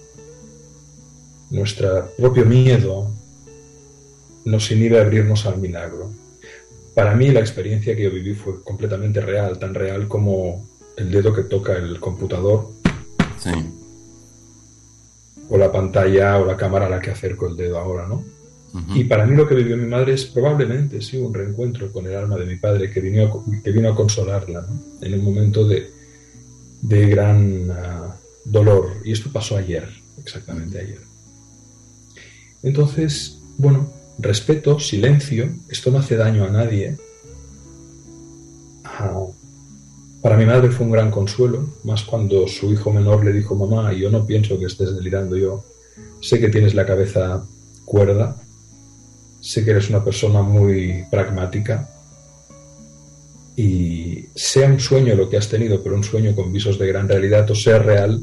nuestro 1.52 2.10
propio 2.18 2.44
miedo, 2.44 3.12
nos 4.46 4.72
inhibe 4.72 4.98
a 4.98 5.04
abrirnos 5.04 5.46
al 5.46 5.60
milagro. 5.60 6.10
Para 6.96 7.16
mí 7.16 7.30
la 7.30 7.40
experiencia 7.40 7.96
que 7.96 8.04
yo 8.04 8.12
viví 8.12 8.34
fue 8.34 8.62
completamente 8.64 9.22
real, 9.22 9.58
tan 9.58 9.74
real 9.74 10.08
como 10.08 10.68
el 10.98 11.12
dedo 11.12 11.34
que 11.34 11.44
toca 11.44 11.74
el 11.74 12.00
computador. 12.00 12.72
O 15.50 15.58
la 15.58 15.72
pantalla 15.72 16.38
o 16.38 16.46
la 16.46 16.58
cámara 16.58 16.88
a 16.88 16.90
la 16.90 17.00
que 17.00 17.12
acerco 17.12 17.48
el 17.48 17.56
dedo 17.56 17.80
ahora, 17.80 18.08
¿no? 18.08 18.24
Y 18.94 19.06
para 19.06 19.26
mí 19.26 19.36
lo 19.36 19.48
que 19.48 19.56
vivió 19.56 19.76
mi 19.76 19.88
madre 19.88 20.14
es 20.14 20.26
probablemente 20.26 21.02
sí 21.02 21.18
un 21.18 21.34
reencuentro 21.34 21.92
con 21.92 22.06
el 22.06 22.16
alma 22.16 22.38
de 22.38 22.46
mi 22.46 22.56
padre 22.58 22.92
que 22.92 23.00
vino 23.02 23.26
a, 23.26 23.64
que 23.64 23.72
vino 23.72 23.90
a 23.90 23.96
consolarla 23.96 24.68
en 25.02 25.14
un 25.16 25.24
momento 25.26 25.68
de, 25.68 25.90
de 26.82 27.08
gran 27.08 27.72
ah, 27.72 28.16
dolor. 28.46 28.98
Y 29.04 29.12
esto 29.12 29.32
pasó 29.32 29.58
ayer, 29.58 29.90
exactamente 30.22 30.80
ayer. 30.80 31.00
Entonces, 32.62 33.40
bueno, 33.58 33.92
respeto, 34.20 34.80
silencio, 34.80 35.50
esto 35.70 35.92
no 35.92 36.00
hace 36.00 36.16
daño 36.16 36.46
a 36.46 36.50
nadie. 36.50 36.98
Para 40.22 40.36
mi 40.36 40.46
madre 40.46 40.70
fue 40.70 40.86
un 40.86 40.92
gran 40.92 41.12
consuelo, 41.12 41.66
más 41.86 42.04
cuando 42.04 42.48
su 42.48 42.72
hijo 42.72 42.92
menor 42.92 43.24
le 43.24 43.32
dijo, 43.32 43.56
mamá, 43.56 43.94
yo 43.94 44.10
no 44.10 44.26
pienso 44.26 44.60
que 44.60 44.66
estés 44.66 44.94
delirando, 44.96 45.38
yo 45.38 45.64
sé 46.22 46.40
que 46.40 46.50
tienes 46.50 46.74
la 46.74 46.86
cabeza 46.86 47.46
cuerda, 47.86 48.36
sé 49.40 49.64
que 49.64 49.72
eres 49.72 49.90
una 49.90 50.04
persona 50.04 50.42
muy 50.42 51.06
pragmática 51.10 51.90
y 53.56 54.26
sea 54.36 54.68
un 54.68 54.80
sueño 54.80 55.16
lo 55.16 55.30
que 55.30 55.38
has 55.38 55.48
tenido, 55.48 55.82
pero 55.82 55.96
un 55.96 56.04
sueño 56.04 56.36
con 56.36 56.52
visos 56.52 56.78
de 56.78 56.88
gran 56.88 57.08
realidad 57.08 57.50
o 57.50 57.56
sea 57.56 57.80
real, 57.80 58.22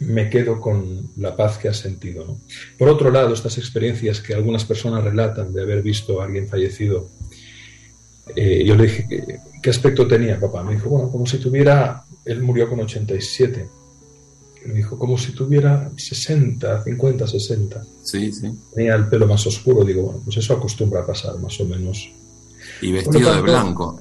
me 0.00 0.30
quedo 0.30 0.60
con 0.60 1.10
la 1.16 1.36
paz 1.36 1.58
que 1.58 1.68
has 1.68 1.78
sentido. 1.78 2.38
Por 2.78 2.88
otro 2.88 3.10
lado, 3.10 3.34
estas 3.34 3.58
experiencias 3.58 4.20
que 4.20 4.34
algunas 4.34 4.64
personas 4.64 5.04
relatan 5.04 5.52
de 5.52 5.62
haber 5.62 5.82
visto 5.82 6.20
a 6.20 6.24
alguien 6.24 6.48
fallecido, 6.48 7.08
eh, 8.36 8.64
yo 8.64 8.76
le 8.76 8.84
dije, 8.84 9.40
¿qué, 9.62 9.70
aspecto 9.70 10.06
tenía, 10.06 10.38
papá? 10.38 10.62
Me 10.62 10.74
dijo, 10.74 10.88
bueno, 10.88 11.10
como 11.10 11.26
si 11.26 11.38
tuviera, 11.38 12.04
él 12.24 12.42
murió 12.42 12.68
con 12.68 12.80
87 12.80 13.78
me 14.68 14.74
dijo, 14.74 14.98
como 14.98 15.16
si 15.16 15.32
tuviera 15.32 15.90
60, 15.96 16.84
50, 16.84 17.26
60. 17.26 17.84
Sí, 18.02 18.32
sí. 18.32 18.52
Tenía 18.74 18.94
el 18.94 19.08
pelo 19.08 19.26
más 19.26 19.46
oscuro, 19.46 19.84
digo, 19.84 20.02
bueno, 20.02 20.20
pues 20.24 20.36
eso 20.36 20.54
acostumbra 20.54 21.00
a 21.00 21.06
pasar, 21.06 21.38
más 21.38 21.58
o 21.60 21.64
menos. 21.64 22.10
Y 22.80 22.92
vestido 22.92 23.34
de 23.34 23.40
blanco. 23.40 24.00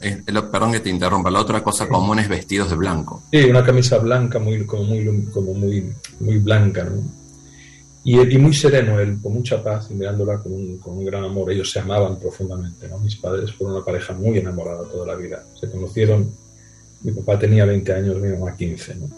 perdón 0.52 0.72
que 0.72 0.80
te 0.80 0.90
interrumpa, 0.90 1.32
la 1.32 1.42
otra 1.42 1.64
cosa 1.64 1.88
común 1.88 2.20
es 2.20 2.30
vestidos 2.30 2.70
de 2.70 2.76
blanco. 2.76 3.24
Sí, 3.32 3.44
una 3.46 3.64
camisa 3.64 3.98
blanca, 3.98 4.40
muy, 4.40 4.66
como, 4.66 4.84
muy, 4.84 5.26
como 5.34 5.54
muy, 5.54 5.92
muy 6.20 6.38
blanca, 6.38 6.84
¿no? 6.84 7.02
Y, 8.04 8.20
y, 8.22 8.38
muy 8.38 8.54
sereno 8.54 9.00
él, 9.00 9.18
con 9.22 9.34
mucha 9.34 9.62
paz 9.62 9.88
y 9.92 9.94
mirándola 9.94 10.38
con 10.38 10.54
un, 10.54 10.78
con 10.78 10.98
un, 10.98 11.06
gran 11.06 11.26
amor. 11.26 11.52
Ellos 11.52 11.70
se 11.70 11.80
amaban 11.80 12.18
profundamente, 12.18 12.88
¿no? 12.88 13.00
Mis 13.00 13.18
padres 13.18 13.52
fueron 13.52 13.76
una 13.76 13.86
pareja 13.86 14.14
muy 14.14 14.38
enamorada 14.38 14.84
toda 14.84 15.06
la 15.08 15.16
vida. 15.16 15.44
Se 15.60 15.70
conocieron, 15.70 16.32
mi 17.02 17.12
papá 17.12 17.38
tenía 17.38 17.66
20 17.66 17.94
años, 17.94 18.16
mi 18.18 18.30
mamá 18.30 18.56
15, 18.56 18.96
¿no? 18.96 19.10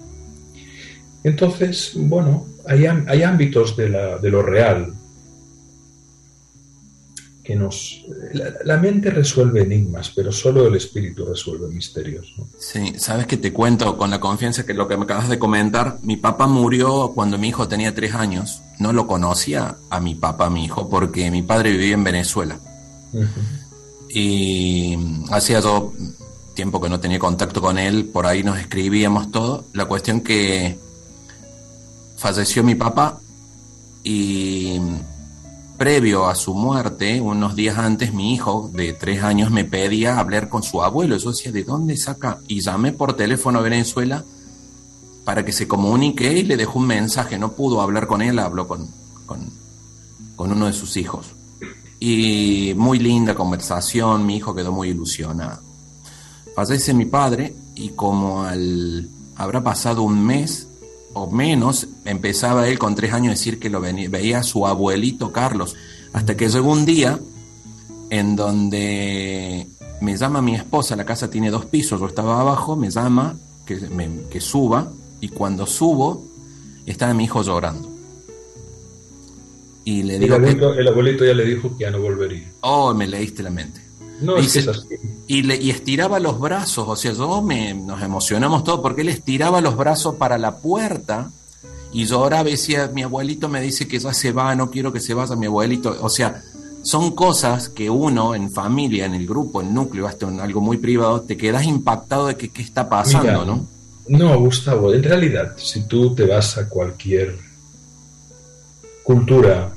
Entonces, 1.24 1.92
bueno, 1.96 2.48
hay, 2.66 2.86
hay 2.86 3.24
ámbitos 3.24 3.76
de, 3.76 3.90
la, 3.90 4.18
de, 4.18 4.30
lo 4.30 4.42
real 4.42 4.94
que 7.44 7.56
nos... 7.56 8.04
La, 8.64 8.78
mente 8.78 9.10
resuelve 9.10 9.64
enigmas, 9.64 10.12
pero 10.16 10.32
solo 10.32 10.68
el 10.68 10.76
espíritu 10.76 11.26
resuelve 11.26 11.68
misterios. 11.68 12.34
Sí, 12.58 12.94
sabes 12.98 13.28
que 13.28 13.38
te 13.38 13.54
cuento 13.54 13.98
con 13.98 14.10
la 14.10 14.20
confianza 14.20 14.66
que 14.66 14.74
lo 14.74 14.88
que 14.88 14.98
me 14.98 15.04
acabas 15.04 15.30
de 15.30 15.40
comentar, 15.40 15.98
mi 16.04 16.18
papá 16.18 16.48
murió 16.48 17.12
cuando 17.16 17.38
mi 17.38 17.50
hijo 17.50 17.68
tenía 17.68 17.96
tres 17.96 18.14
años. 18.14 18.62
No 18.78 18.94
lo 18.94 19.08
conocía 19.08 19.78
a 19.90 20.00
mi 20.00 20.16
papá, 20.16 20.50
mi 20.50 20.66
hijo, 20.66 20.90
porque 20.90 21.32
mi 21.32 21.42
padre 21.42 21.72
vivía 21.72 21.94
en 21.94 22.04
Venezuela. 22.04 22.60
Y 24.10 24.98
hacía 25.32 25.62
todo 25.62 25.94
tiempo 26.54 26.82
que 26.82 26.90
no 26.90 27.00
tenía 27.00 27.20
contacto 27.20 27.62
con 27.62 27.80
él, 27.80 28.06
por 28.06 28.26
ahí 28.26 28.44
nos 28.44 28.60
escribíamos 28.60 29.32
todo. 29.32 29.66
La 29.74 29.86
cuestión 29.86 30.22
que 30.22 30.78
falleció 32.18 32.64
mi 32.64 32.76
papá 32.76 33.20
y 34.04 34.80
previo 35.80 36.28
a 36.28 36.36
su 36.36 36.54
muerte, 36.54 37.22
unos 37.22 37.56
días 37.56 37.78
antes, 37.78 38.14
mi 38.14 38.34
hijo 38.34 38.70
de 38.74 38.92
tres 38.92 39.24
años 39.24 39.50
me 39.50 39.64
pedía 39.64 40.20
hablar 40.20 40.50
con 40.50 40.62
su 40.62 40.84
abuelo. 40.84 41.18
Yo 41.18 41.32
decía, 41.32 41.54
¿de 41.54 41.64
dónde 41.64 41.96
saca? 41.96 42.40
Y 42.50 42.60
llamé 42.60 42.92
por 42.92 43.16
teléfono 43.16 43.60
a 43.60 43.62
Venezuela 43.62 44.24
para 45.24 45.46
que 45.46 45.54
se 45.54 45.68
comunique 45.68 46.34
y 46.34 46.44
le 46.44 46.58
dejó 46.58 46.80
un 46.80 46.88
mensaje. 46.88 47.40
No 47.40 47.54
pudo 47.54 47.82
hablar 47.82 48.08
con 48.08 48.22
él, 48.22 48.40
habló 48.40 48.68
con, 48.68 48.88
con, 49.26 49.40
uno 50.38 50.66
de 50.68 50.74
sus 50.74 50.98
hijos. 50.98 51.28
Y 51.98 52.74
muy 52.76 53.00
linda 53.00 53.34
conversación, 53.34 54.26
mi 54.26 54.36
hijo 54.36 54.54
quedó 54.54 54.74
muy 54.74 54.90
ilusionado. 54.90 55.62
Fallece 56.56 56.94
mi 56.94 57.06
padre 57.06 57.56
y 57.76 57.90
como 57.90 58.44
al, 58.44 59.10
habrá 59.38 59.64
pasado 59.64 60.04
un 60.04 60.26
mes 60.26 60.69
o 61.14 61.30
menos, 61.30 61.88
empezaba 62.06 62.68
él 62.68 62.78
con 62.78 62.96
tres 62.96 63.14
años 63.14 63.32
a 63.32 63.32
decir 63.32 63.60
que 63.60 63.70
lo 63.70 63.82
veía 63.82 64.40
a 64.40 64.44
su 64.44 64.68
abuelito 64.68 65.32
Carlos, 65.32 65.76
hasta 66.14 66.36
que 66.38 66.50
llegó 66.50 66.72
un 66.72 66.86
día 66.86 67.20
en 68.10 68.36
donde 68.36 69.68
me 70.02 70.18
llama 70.18 70.42
mi 70.42 70.56
esposa, 70.56 70.96
la 70.96 71.06
casa 71.06 71.30
tiene 71.30 71.52
dos 71.52 71.66
pisos, 71.66 72.00
yo 72.00 72.08
estaba 72.08 72.40
abajo, 72.40 72.76
me 72.76 72.90
llama 72.90 73.36
que, 73.66 73.80
que 74.30 74.42
suba 74.42 74.92
y 75.22 75.30
cuando 75.30 75.66
subo 75.66 76.26
estaba 76.86 77.14
mi 77.14 77.26
hijo 77.26 77.44
llorando. 77.44 77.90
Y 79.86 80.04
le 80.04 80.20
digo 80.20 80.36
el, 80.36 80.42
abuelito, 80.44 80.74
el 80.74 80.88
abuelito 80.88 81.26
ya 81.26 81.34
le 81.34 81.46
dijo 81.46 81.76
que 81.78 81.84
ya 81.84 81.92
no 81.92 82.00
volvería. 82.00 82.52
Oh, 82.62 82.94
me 82.94 83.08
leíste 83.08 83.42
la 83.42 83.50
mente. 83.50 83.82
No, 84.22 84.38
es 84.38 84.54
que 84.54 85.00
Y, 85.30 85.44
le, 85.44 85.58
y, 85.58 85.70
estiraba 85.70 86.20
los 86.20 86.40
brazos, 86.40 86.88
o 86.88 86.96
sea, 86.96 87.14
yo 87.14 87.44
me, 87.44 87.76
nos 87.76 88.02
emocionamos 88.02 88.64
todos 88.64 88.80
porque 88.80 89.02
él 89.02 89.10
estiraba 89.10 89.62
los 89.62 89.78
brazos 89.78 90.16
para 90.16 90.40
la 90.40 90.58
puerta 90.58 91.30
y 91.94 92.06
yo 92.06 92.18
ahora 92.18 92.44
decía, 92.44 92.90
mi 92.92 93.04
abuelito 93.04 93.48
me 93.48 93.62
dice 93.62 93.88
que 93.88 94.00
ya 94.00 94.12
se 94.12 94.32
va, 94.32 94.56
no 94.56 94.72
quiero 94.72 94.92
que 94.92 95.00
se 95.00 95.14
vaya 95.14 95.36
mi 95.36 95.46
abuelito. 95.46 95.96
O 96.02 96.10
sea, 96.10 96.42
son 96.82 97.12
cosas 97.12 97.70
que 97.70 97.92
uno 97.92 98.34
en 98.34 98.52
familia, 98.52 99.06
en 99.06 99.14
el 99.14 99.28
grupo, 99.28 99.62
en 99.62 99.68
el 99.68 99.74
núcleo, 99.76 100.08
hasta 100.08 100.28
en 100.28 100.40
algo 100.40 100.62
muy 100.62 100.78
privado, 100.78 101.22
te 101.22 101.38
quedas 101.38 101.64
impactado 101.66 102.26
de 102.26 102.36
que 102.36 102.50
qué 102.50 102.64
está 102.64 102.90
pasando, 102.90 103.46
¿no? 103.46 103.68
No, 104.08 104.40
Gustavo, 104.40 104.92
en 104.94 105.04
realidad, 105.04 105.54
si 105.58 105.88
tú 105.88 106.16
te 106.16 106.26
vas 106.26 106.58
a 106.58 106.68
cualquier 106.68 107.38
cultura 109.04 109.72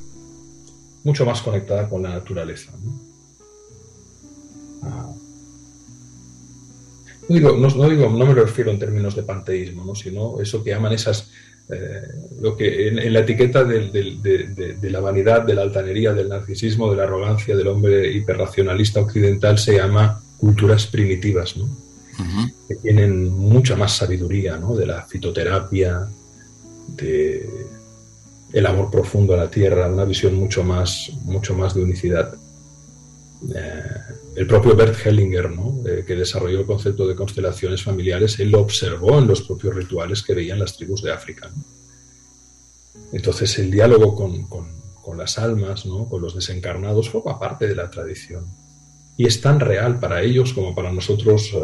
mucho 1.05 1.27
más 1.27 1.43
conectada 1.43 1.91
con 1.91 2.03
la 2.03 2.11
naturaleza, 2.11 2.73
¿no? 2.83 3.12
No, 7.33 7.39
digo, 7.39 7.57
no, 7.57 7.89
digo, 7.89 8.11
no 8.11 8.27
me 8.27 8.35
refiero 8.35 8.71
en 8.71 8.79
términos 8.79 9.17
de 9.17 9.23
panteísmo, 9.23 9.85
¿no? 9.85 9.95
sino 9.95 10.41
eso 10.41 10.63
que 10.63 10.71
llaman 10.71 10.93
esas 10.93 11.31
eh, 11.71 12.03
lo 12.41 12.57
que 12.57 12.89
en, 12.89 13.13
la 13.13 13.21
etiqueta 13.21 13.65
de, 13.65 14.81
la 14.83 15.01
vanidad, 15.01 15.43
de 15.43 15.55
la 15.55 15.63
altanería, 15.63 16.13
del 16.13 16.29
narcisismo, 16.29 16.91
de 16.91 16.97
la 16.97 17.05
arrogancia 17.05 17.57
del 17.57 17.69
hombre 17.69 18.13
hiperracionalista 18.13 19.01
occidental 19.01 19.59
se 19.59 19.77
llama 19.77 20.21
culturas 20.37 20.87
primitivas, 20.87 21.57
¿no? 21.57 21.69
que 22.69 22.77
tienen 22.77 23.33
mucha 23.33 23.75
más 23.77 23.97
sabiduría, 23.97 24.57
¿no? 24.57 24.77
de 24.77 24.87
la 24.87 25.03
fitoterapia, 25.03 26.07
de 26.89 27.49
el 28.53 28.67
amor 28.67 28.91
profundo 28.91 29.33
a 29.33 29.39
la 29.39 29.51
tierra, 29.51 29.89
una 29.89 30.05
visión 30.05 30.35
mucho 30.35 30.63
más, 30.63 31.11
mucho 31.25 31.55
más 31.55 31.75
de 31.75 31.83
unicidad. 31.83 32.35
Eh, 33.55 34.22
el 34.35 34.47
propio 34.47 34.75
Bert 34.75 34.97
Hellinger, 35.05 35.51
¿no? 35.51 35.83
Eh, 35.87 36.05
que 36.07 36.15
desarrolló 36.15 36.61
el 36.61 36.67
concepto 36.67 37.07
de 37.07 37.15
constelaciones 37.15 37.83
familiares, 37.83 38.39
él 38.39 38.51
lo 38.51 38.61
observó 38.61 39.19
en 39.19 39.29
los 39.29 39.43
propios 39.43 39.75
rituales 39.75 40.23
que 40.23 40.35
veían 40.35 40.59
las 40.59 40.77
tribus 40.77 41.03
de 41.03 41.13
África. 41.13 41.51
Entonces 43.13 43.59
el 43.59 43.71
diálogo 43.71 44.15
con, 44.15 45.19
las 45.19 45.39
almas, 45.39 45.85
¿no? 45.85 46.07
con 46.07 46.23
los 46.23 46.35
desencarnados, 46.35 47.11
forma 47.11 47.39
parte 47.39 47.67
de 47.69 47.77
la 47.77 47.91
tradición. 47.91 48.47
Y 49.19 49.27
es 49.27 49.43
tan 49.43 49.61
real 49.61 50.01
para 50.01 50.23
ellos 50.23 50.55
como 50.55 50.75
para 50.75 50.91
nosotros 50.91 51.51
eh, 51.53 51.59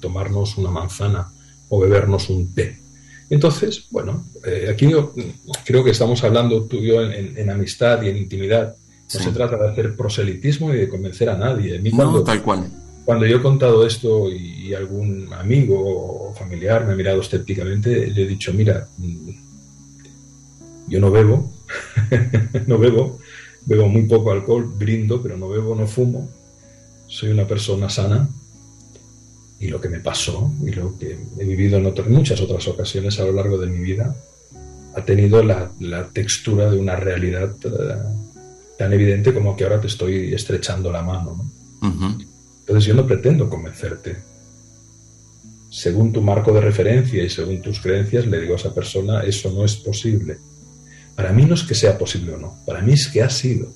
tomarnos 0.00 0.56
una 0.56 0.70
manzana 0.70 1.30
o 1.68 1.80
bebernos 1.80 2.30
un 2.30 2.54
té. 2.54 2.80
Entonces, 3.28 3.88
bueno, 3.90 4.24
eh, 4.46 4.68
aquí 4.70 4.88
creo 5.64 5.84
que 5.84 5.90
estamos 5.90 6.24
hablando 6.24 6.64
tú 6.64 6.76
y 6.76 6.88
yo 6.88 7.02
en 7.02 7.50
amistad 7.50 8.00
y 8.02 8.08
en 8.08 8.16
intimidad 8.16 8.74
no 9.12 9.20
se 9.20 9.30
trata 9.32 9.56
de 9.56 9.68
hacer 9.68 9.96
proselitismo 9.96 10.72
y 10.72 10.78
de 10.78 10.88
convencer 10.88 11.28
a 11.28 11.36
nadie. 11.36 11.78
no, 11.92 12.22
tal 12.22 12.42
cual. 12.42 12.70
Cuando 13.04 13.26
yo 13.26 13.36
he 13.36 13.42
contado 13.42 13.86
esto 13.86 14.30
y, 14.30 14.72
algún 14.74 15.32
amigo 15.32 16.30
o 16.30 16.34
familiar 16.34 16.86
me 16.86 16.94
ha 16.94 16.96
mirado 16.96 17.20
escépticamente, 17.20 18.08
le 18.08 18.22
he 18.22 18.26
dicho, 18.26 18.52
mira, 18.52 18.88
mm, 18.96 19.30
yo 20.88 21.00
no 21.00 21.10
bebo, 21.10 21.52
no 22.66 22.78
bebo, 22.78 23.18
bebo 23.66 23.88
muy 23.88 24.02
poco 24.04 24.32
alcohol, 24.32 24.64
brindo, 24.76 25.22
pero 25.22 25.36
no 25.36 25.48
bebo, 25.48 25.76
no 25.76 25.86
fumo, 25.86 26.28
soy 27.06 27.30
una 27.30 27.46
persona 27.46 27.88
sana 27.88 28.28
y 29.60 29.68
lo 29.68 29.80
que 29.80 29.88
me 29.88 30.00
pasó 30.00 30.52
y 30.62 30.72
lo 30.72 30.98
que 30.98 31.18
he 31.38 31.44
vivido 31.44 31.78
en, 31.78 32.12
muchas 32.12 32.40
otras 32.40 32.66
ocasiones 32.68 33.18
a 33.20 33.24
lo 33.24 33.32
largo 33.32 33.58
de 33.58 33.66
mi 33.66 33.78
vida 33.78 34.14
ha 34.94 35.04
tenido 35.04 35.42
la, 35.42 35.70
textura 36.12 36.70
de 36.70 36.78
una 36.78 36.96
realidad 36.96 37.54
eh, 37.64 37.70
tan 38.78 38.92
evidente 38.92 39.32
como 39.32 39.56
que 39.56 39.64
ahora 39.64 39.80
te 39.80 39.86
estoy 39.86 40.34
estrechando 40.34 40.90
la 40.90 41.02
mano. 41.02 41.50
Entonces 42.60 42.84
yo 42.84 42.94
no 42.94 43.06
pretendo 43.06 43.48
convencerte. 43.48 44.16
Según 45.70 46.12
tu 46.12 46.22
marco 46.22 46.52
de 46.52 46.60
referencia 46.60 47.22
y 47.22 47.28
según 47.28 47.60
tus 47.60 47.80
creencias, 47.80 48.26
le 48.26 48.40
digo 48.40 48.54
a 48.54 48.56
esa 48.56 48.74
persona, 48.74 49.22
eso 49.22 49.50
no 49.50 49.64
es 49.64 49.76
posible. 49.76 50.38
Para 51.14 51.32
mí 51.32 51.44
no 51.44 51.54
es 51.54 51.62
que 51.62 51.74
sea 51.74 51.98
posible 51.98 52.34
o 52.34 52.38
no, 52.38 52.58
para 52.64 52.80
mí 52.80 52.92
es 52.92 53.08
que 53.08 53.22
ha 53.22 53.30
sido. 53.30 53.68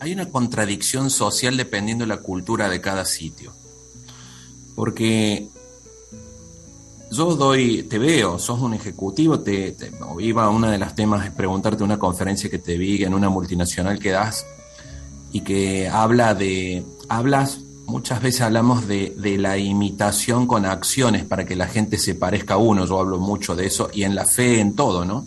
Hay 0.00 0.12
una 0.12 0.28
contradicción 0.30 1.10
social 1.10 1.56
dependiendo 1.56 2.04
de 2.04 2.08
la 2.08 2.18
cultura 2.18 2.68
de 2.68 2.80
cada 2.80 3.04
sitio. 3.04 3.52
Porque 4.74 5.48
yo 7.10 7.36
doy, 7.36 7.84
te 7.84 7.98
veo, 7.98 8.38
sos 8.38 8.60
un 8.60 8.74
ejecutivo, 8.74 9.40
te, 9.40 9.72
te 9.72 9.90
iba 10.20 10.48
una 10.50 10.70
de 10.70 10.78
las 10.78 10.94
temas 10.94 11.24
es 11.24 11.32
preguntarte 11.32 11.84
una 11.84 11.98
conferencia 11.98 12.50
que 12.50 12.58
te 12.58 12.76
vi 12.76 13.04
en 13.04 13.14
una 13.14 13.28
multinacional 13.28 13.98
que 13.98 14.10
das 14.10 14.44
y 15.32 15.40
que 15.40 15.88
habla 15.88 16.34
de, 16.34 16.84
hablas, 17.08 17.60
muchas 17.86 18.20
veces 18.22 18.40
hablamos 18.40 18.88
de, 18.88 19.14
de, 19.16 19.38
la 19.38 19.56
imitación 19.58 20.46
con 20.46 20.66
acciones 20.66 21.24
para 21.24 21.44
que 21.46 21.54
la 21.54 21.68
gente 21.68 21.98
se 21.98 22.14
parezca 22.14 22.54
a 22.54 22.58
uno, 22.58 22.86
yo 22.86 22.98
hablo 22.98 23.18
mucho 23.18 23.54
de 23.54 23.66
eso, 23.66 23.88
y 23.92 24.02
en 24.02 24.14
la 24.14 24.24
fe, 24.24 24.60
en 24.60 24.74
todo, 24.74 25.04
¿no? 25.04 25.26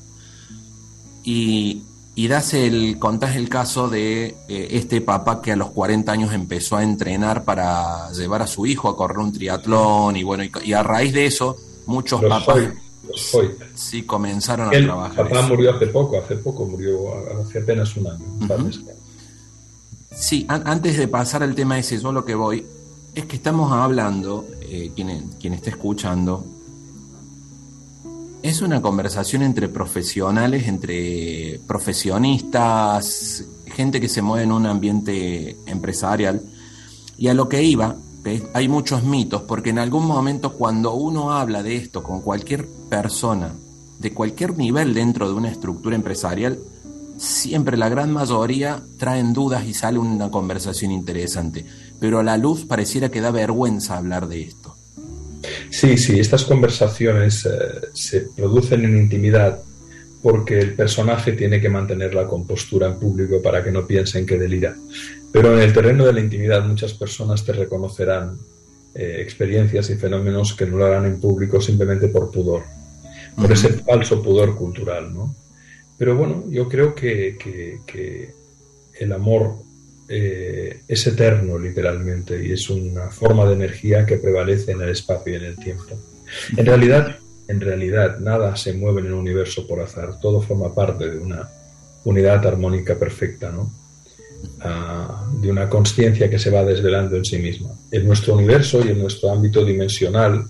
Y, 1.23 1.83
y 2.15 2.27
das 2.27 2.53
el, 2.53 2.97
contás 2.99 3.37
el 3.37 3.47
caso 3.47 3.87
de 3.87 4.35
eh, 4.49 4.67
este 4.71 4.99
papá 4.99 5.41
que 5.41 5.53
a 5.53 5.55
los 5.55 5.69
40 5.69 6.11
años 6.11 6.33
empezó 6.33 6.75
a 6.75 6.83
entrenar 6.83 7.45
para 7.45 8.11
llevar 8.11 8.41
a 8.41 8.47
su 8.47 8.65
hijo 8.65 8.89
a 8.89 8.97
correr 8.97 9.19
un 9.19 9.31
triatlón 9.31 10.17
y 10.17 10.23
bueno, 10.23 10.43
y 10.63 10.73
a 10.73 10.83
raíz 10.83 11.13
de 11.13 11.25
eso 11.25 11.55
muchos 11.89 12.21
papás 12.23 12.69
sí 13.75 14.03
comenzaron 14.03 14.67
a 14.67 14.71
trabajar. 14.71 15.29
Papá 15.29 15.41
murió 15.47 15.75
hace 15.75 15.87
poco, 15.87 16.17
hace 16.17 16.35
poco 16.35 16.65
murió, 16.65 17.13
hace 17.41 17.59
apenas 17.59 17.95
un 17.97 18.07
año. 18.07 18.69
Sí, 20.15 20.45
antes 20.47 20.97
de 20.97 21.07
pasar 21.07 21.43
al 21.43 21.55
tema 21.55 21.79
ese, 21.79 21.99
yo 21.99 22.11
lo 22.11 22.25
que 22.25 22.35
voy 22.35 22.65
es 23.15 23.25
que 23.25 23.35
estamos 23.35 23.71
hablando, 23.71 24.47
eh, 24.61 24.91
quien, 24.95 25.29
quien 25.39 25.53
esté 25.53 25.71
escuchando, 25.71 26.45
es 28.41 28.61
una 28.61 28.81
conversación 28.81 29.41
entre 29.41 29.69
profesionales, 29.69 30.67
entre 30.67 31.59
profesionistas, 31.67 33.43
gente 33.65 33.99
que 33.99 34.07
se 34.07 34.21
mueve 34.21 34.43
en 34.43 34.51
un 34.51 34.65
ambiente 34.65 35.57
empresarial. 35.65 36.41
Y 37.17 37.27
a 37.27 37.33
lo 37.33 37.49
que 37.49 37.63
iba 37.63 37.95
hay 38.53 38.67
muchos 38.67 39.03
mitos, 39.03 39.43
porque 39.43 39.69
en 39.69 39.79
algún 39.79 40.05
momento 40.05 40.53
cuando 40.53 40.93
uno 40.93 41.33
habla 41.33 41.63
de 41.63 41.75
esto 41.75 42.03
con 42.03 42.21
cualquier 42.21 42.67
persona, 42.89 43.53
de 43.99 44.13
cualquier 44.13 44.57
nivel 44.57 44.93
dentro 44.93 45.27
de 45.27 45.33
una 45.33 45.49
estructura 45.51 45.95
empresarial, 45.95 46.59
siempre 47.17 47.77
la 47.77 47.89
gran 47.89 48.11
mayoría 48.11 48.81
traen 48.97 49.33
dudas 49.33 49.65
y 49.65 49.73
sale 49.73 49.99
una 49.99 50.31
conversación 50.31 50.91
interesante. 50.91 51.65
Pero 51.99 52.19
a 52.19 52.23
la 52.23 52.37
luz 52.37 52.65
pareciera 52.65 53.09
que 53.09 53.21
da 53.21 53.31
vergüenza 53.31 53.97
hablar 53.97 54.27
de 54.27 54.41
esto. 54.43 54.75
Sí, 55.69 55.97
sí, 55.97 56.19
estas 56.19 56.43
conversaciones 56.43 57.45
eh, 57.45 57.49
se 57.93 58.21
producen 58.35 58.85
en 58.85 58.97
intimidad 58.97 59.59
porque 60.21 60.59
el 60.59 60.73
personaje 60.75 61.33
tiene 61.33 61.61
que 61.61 61.69
mantener 61.69 62.13
la 62.13 62.27
compostura 62.27 62.87
en 62.87 62.99
público 62.99 63.41
para 63.41 63.63
que 63.63 63.71
no 63.71 63.85
piensen 63.87 64.25
que 64.25 64.37
delira. 64.37 64.75
Pero 65.31 65.55
en 65.55 65.61
el 65.61 65.73
terreno 65.73 66.05
de 66.05 66.13
la 66.13 66.21
intimidad 66.21 66.65
muchas 66.65 66.93
personas 66.93 67.45
te 67.45 67.53
reconocerán 67.53 68.37
eh, 68.95 69.17
experiencias 69.21 69.89
y 69.91 69.95
fenómenos 69.95 70.55
que 70.55 70.65
no 70.65 70.77
lo 70.77 70.85
harán 70.85 71.05
en 71.05 71.19
público 71.19 71.61
simplemente 71.61 72.07
por 72.07 72.31
pudor, 72.31 72.63
por 73.35 73.51
ese 73.51 73.69
falso 73.69 74.21
pudor 74.23 74.55
cultural. 74.55 75.13
¿no? 75.13 75.35
Pero 75.97 76.15
bueno, 76.15 76.45
yo 76.49 76.67
creo 76.67 76.95
que, 76.95 77.37
el 78.99 79.13
amor 79.13 79.55
eh, 80.09 80.81
es 80.87 81.07
eterno 81.07 81.57
literalmente 81.57 82.45
y 82.45 82.51
es 82.51 82.69
una 82.69 83.09
forma 83.09 83.45
de 83.45 83.53
energía 83.53 84.05
que 84.05 84.17
prevalece 84.17 84.71
en 84.71 84.81
el 84.81 84.89
espacio 84.89 85.33
y 85.33 85.35
en 85.35 85.45
el 85.45 85.55
tiempo. 85.55 85.97
En 86.57 86.65
realidad, 86.65 87.17
en 87.47 87.61
realidad 87.61 88.19
nada 88.19 88.55
se 88.55 88.73
mueve 88.73 89.01
en 89.01 89.07
el 89.07 89.13
universo 89.13 89.67
por 89.67 89.79
azar, 89.79 90.19
todo 90.19 90.41
forma 90.41 90.73
parte 90.73 91.09
de 91.09 91.17
una 91.17 91.49
unidad 92.03 92.45
armónica 92.45 92.95
perfecta, 92.95 93.51
¿no? 93.51 93.71
De 95.41 95.49
una 95.49 95.69
conciencia 95.69 96.29
que 96.29 96.37
se 96.37 96.49
va 96.49 96.65
desvelando 96.65 97.15
en 97.15 97.23
sí 97.23 97.37
misma. 97.37 97.69
En 97.91 98.05
nuestro 98.05 98.35
universo 98.35 98.83
y 98.85 98.89
en 98.89 98.99
nuestro 98.99 99.31
ámbito 99.31 99.63
dimensional 99.63 100.43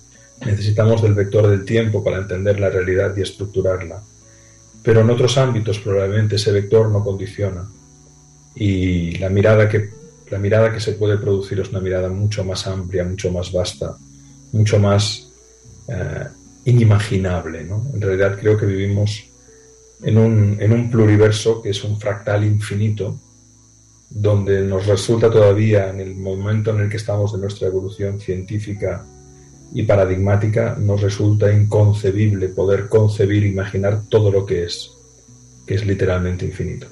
necesitamos 0.44 1.02
del 1.02 1.14
vector 1.14 1.48
del 1.48 1.64
tiempo 1.64 2.02
para 2.02 2.18
entender 2.18 2.58
la 2.58 2.70
realidad 2.70 3.14
y 3.16 3.22
estructurarla. 3.22 4.02
pero 4.82 5.02
en 5.02 5.10
otros 5.10 5.36
ámbitos 5.36 5.78
probablemente 5.78 6.36
ese 6.36 6.52
vector 6.52 6.88
no 6.88 7.04
condiciona. 7.04 7.68
Y 8.54 9.18
la 9.18 9.28
mirada 9.28 9.68
que, 9.68 9.90
la 10.30 10.38
mirada 10.38 10.72
que 10.72 10.80
se 10.80 10.92
puede 10.92 11.18
producir 11.18 11.60
es 11.60 11.68
una 11.68 11.80
mirada 11.80 12.08
mucho 12.08 12.44
más 12.44 12.66
amplia, 12.66 13.04
mucho 13.04 13.30
más 13.30 13.52
vasta, 13.52 13.94
mucho 14.52 14.78
más 14.78 15.28
eh, 15.86 16.24
inimaginable. 16.64 17.64
¿no? 17.64 17.86
En 17.92 18.00
realidad 18.00 18.38
creo 18.40 18.56
que 18.56 18.64
vivimos 18.64 19.24
en 20.02 20.16
un, 20.16 20.56
en 20.58 20.72
un 20.72 20.90
pluriverso 20.90 21.60
que 21.60 21.70
es 21.70 21.84
un 21.84 22.00
fractal 22.00 22.44
infinito, 22.44 23.18
donde 24.10 24.62
nos 24.62 24.86
resulta 24.86 25.30
todavía, 25.30 25.88
en 25.88 26.00
el 26.00 26.16
momento 26.16 26.72
en 26.72 26.80
el 26.80 26.90
que 26.90 26.96
estamos 26.96 27.32
de 27.32 27.38
nuestra 27.38 27.68
evolución 27.68 28.20
científica 28.20 29.06
y 29.72 29.84
paradigmática, 29.84 30.76
nos 30.78 31.00
resulta 31.00 31.52
inconcebible 31.52 32.48
poder 32.48 32.88
concebir, 32.88 33.44
imaginar 33.44 34.02
todo 34.08 34.32
lo 34.32 34.44
que 34.44 34.64
es, 34.64 34.90
que 35.64 35.76
es 35.76 35.86
literalmente 35.86 36.44
infinito. 36.44 36.88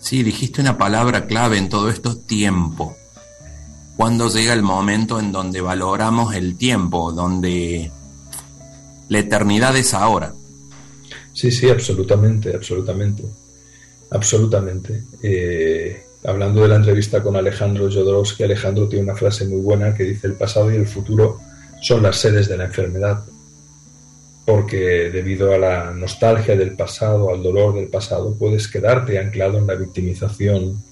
Sí, 0.00 0.22
dijiste 0.22 0.62
una 0.62 0.78
palabra 0.78 1.26
clave 1.26 1.58
en 1.58 1.68
todo 1.68 1.90
esto, 1.90 2.16
tiempo. 2.16 2.96
Cuando 3.96 4.30
llega 4.30 4.54
el 4.54 4.62
momento 4.62 5.20
en 5.20 5.32
donde 5.32 5.60
valoramos 5.60 6.34
el 6.34 6.56
tiempo, 6.56 7.12
donde 7.12 7.90
la 9.08 9.18
eternidad 9.18 9.76
es 9.76 9.92
ahora. 9.92 10.32
Sí, 11.34 11.50
sí, 11.50 11.68
absolutamente, 11.68 12.54
absolutamente. 12.54 13.24
Absolutamente. 14.10 15.02
Eh, 15.22 16.04
hablando 16.24 16.62
de 16.62 16.68
la 16.68 16.76
entrevista 16.76 17.22
con 17.22 17.36
Alejandro 17.36 17.90
Jodorowsky, 17.90 18.44
Alejandro 18.44 18.88
tiene 18.88 19.04
una 19.04 19.14
frase 19.14 19.46
muy 19.46 19.60
buena 19.60 19.94
que 19.94 20.04
dice 20.04 20.26
el 20.26 20.34
pasado 20.34 20.72
y 20.72 20.76
el 20.76 20.86
futuro 20.86 21.40
son 21.80 22.02
las 22.02 22.16
sedes 22.16 22.48
de 22.48 22.56
la 22.56 22.64
enfermedad, 22.64 23.24
porque 24.44 25.10
debido 25.10 25.52
a 25.52 25.58
la 25.58 25.90
nostalgia 25.92 26.56
del 26.56 26.74
pasado, 26.74 27.30
al 27.32 27.42
dolor 27.42 27.74
del 27.74 27.88
pasado, 27.88 28.34
puedes 28.34 28.66
quedarte 28.66 29.18
anclado 29.18 29.58
en 29.58 29.66
la 29.66 29.74
victimización, 29.74 30.82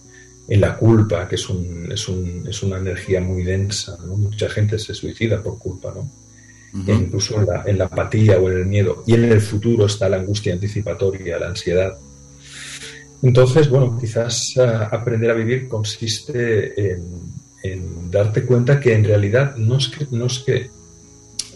en 0.48 0.60
la 0.60 0.76
culpa, 0.76 1.26
que 1.26 1.34
es, 1.34 1.48
un, 1.48 1.90
es, 1.90 2.08
un, 2.08 2.44
es 2.48 2.62
una 2.62 2.76
energía 2.76 3.20
muy 3.20 3.42
densa. 3.42 3.96
Mucha 4.06 4.48
gente 4.48 4.78
se 4.78 4.94
suicida 4.94 5.42
por 5.42 5.58
culpa, 5.58 5.92
¿no? 5.94 6.08
incluso 6.86 7.40
en 7.40 7.46
la, 7.46 7.62
en 7.64 7.78
la 7.78 7.86
apatía 7.86 8.38
o 8.38 8.50
en 8.50 8.58
el 8.58 8.66
miedo. 8.66 9.02
Y 9.06 9.14
en 9.14 9.24
el 9.24 9.40
futuro 9.40 9.86
está 9.86 10.08
la 10.08 10.18
angustia 10.18 10.52
anticipatoria, 10.52 11.38
la 11.38 11.48
ansiedad 11.48 11.96
entonces, 13.22 13.68
bueno, 13.70 13.96
quizás 13.98 14.54
eh, 14.56 14.62
aprender 14.90 15.30
a 15.30 15.34
vivir 15.34 15.68
consiste 15.68 16.92
en, 16.92 18.10
darte 18.10 18.44
cuenta 18.44 18.78
que 18.78 18.94
en 18.94 19.04
realidad 19.04 19.56
no 19.56 19.78
es 19.78 19.88
que, 19.88 20.06
no 20.12 20.26
es 20.26 20.38
que, 20.38 20.70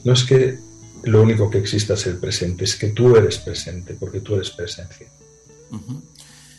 no 0.05 0.12
es 0.12 0.25
que 0.25 0.59
lo 1.05 1.23
único 1.23 1.49
que 1.49 1.59
exista 1.59 1.94
es 1.94 2.07
el 2.09 2.16
presente, 2.16 2.64
es 2.64 2.75
que 2.75 2.88
tú 2.88 3.14
eres 3.14 3.38
presente, 3.38 3.94
porque 3.94 4.20
tú 4.20 4.35
eres 4.35 4.51
presencia. 4.51 5.07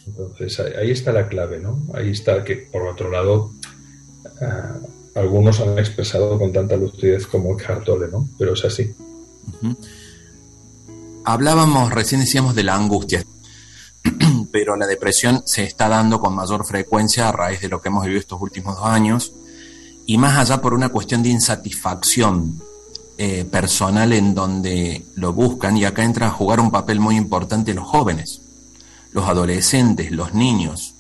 Entonces, 0.08 0.60
ahí 0.60 0.92
está 0.92 1.12
la 1.12 1.28
clave, 1.28 1.60
¿no? 1.60 1.84
Ahí 1.94 2.12
está 2.12 2.46
que, 2.46 2.56
por 2.56 2.88
otro 2.88 3.12
lado, 3.12 3.52
eh, 4.40 4.88
algunos 5.16 5.60
han 5.60 5.78
expresado 5.78 6.40
con 6.40 6.54
tanta 6.54 6.78
lucidez 6.78 7.28
como 7.28 7.54
Eckhart 7.54 7.84
Tolle, 7.84 8.08
¿no? 8.10 8.30
Pero 8.40 8.54
es 8.54 8.64
así. 8.64 8.94
Hablábamos, 11.26 11.92
recién 11.92 12.22
decíamos 12.22 12.56
de 12.56 12.64
la 12.64 12.76
angustia 12.76 13.26
pero 14.52 14.76
la 14.76 14.86
depresión 14.86 15.44
se 15.46 15.64
está 15.64 15.88
dando 15.88 16.20
con 16.20 16.36
mayor 16.36 16.66
frecuencia 16.66 17.30
a 17.30 17.32
raíz 17.32 17.62
de 17.62 17.70
lo 17.70 17.82
que 17.82 17.88
hemos 17.88 18.04
vivido 18.04 18.20
estos 18.20 18.42
últimos 18.42 18.76
dos 18.76 18.86
años 18.86 19.32
y 20.06 20.18
más 20.18 20.38
allá 20.38 20.62
por 20.62 20.74
una 20.74 20.90
cuestión 20.90 21.24
de 21.24 21.30
insatisfacción 21.30 22.62
eh, 23.18 23.46
personal 23.46 24.14
en 24.14 24.34
donde 24.34 25.06
lo 25.16 25.32
buscan 25.34 25.78
y 25.78 25.86
acá 25.86 26.04
entra 26.04 26.28
a 26.28 26.32
jugar 26.32 26.60
un 26.60 26.72
papel 26.72 27.00
muy 27.00 27.16
importante 27.16 27.74
los 27.74 27.88
jóvenes, 27.88 28.42
los 29.12 29.26
adolescentes, 29.26 30.12
los 30.12 30.34
niños, 30.34 30.96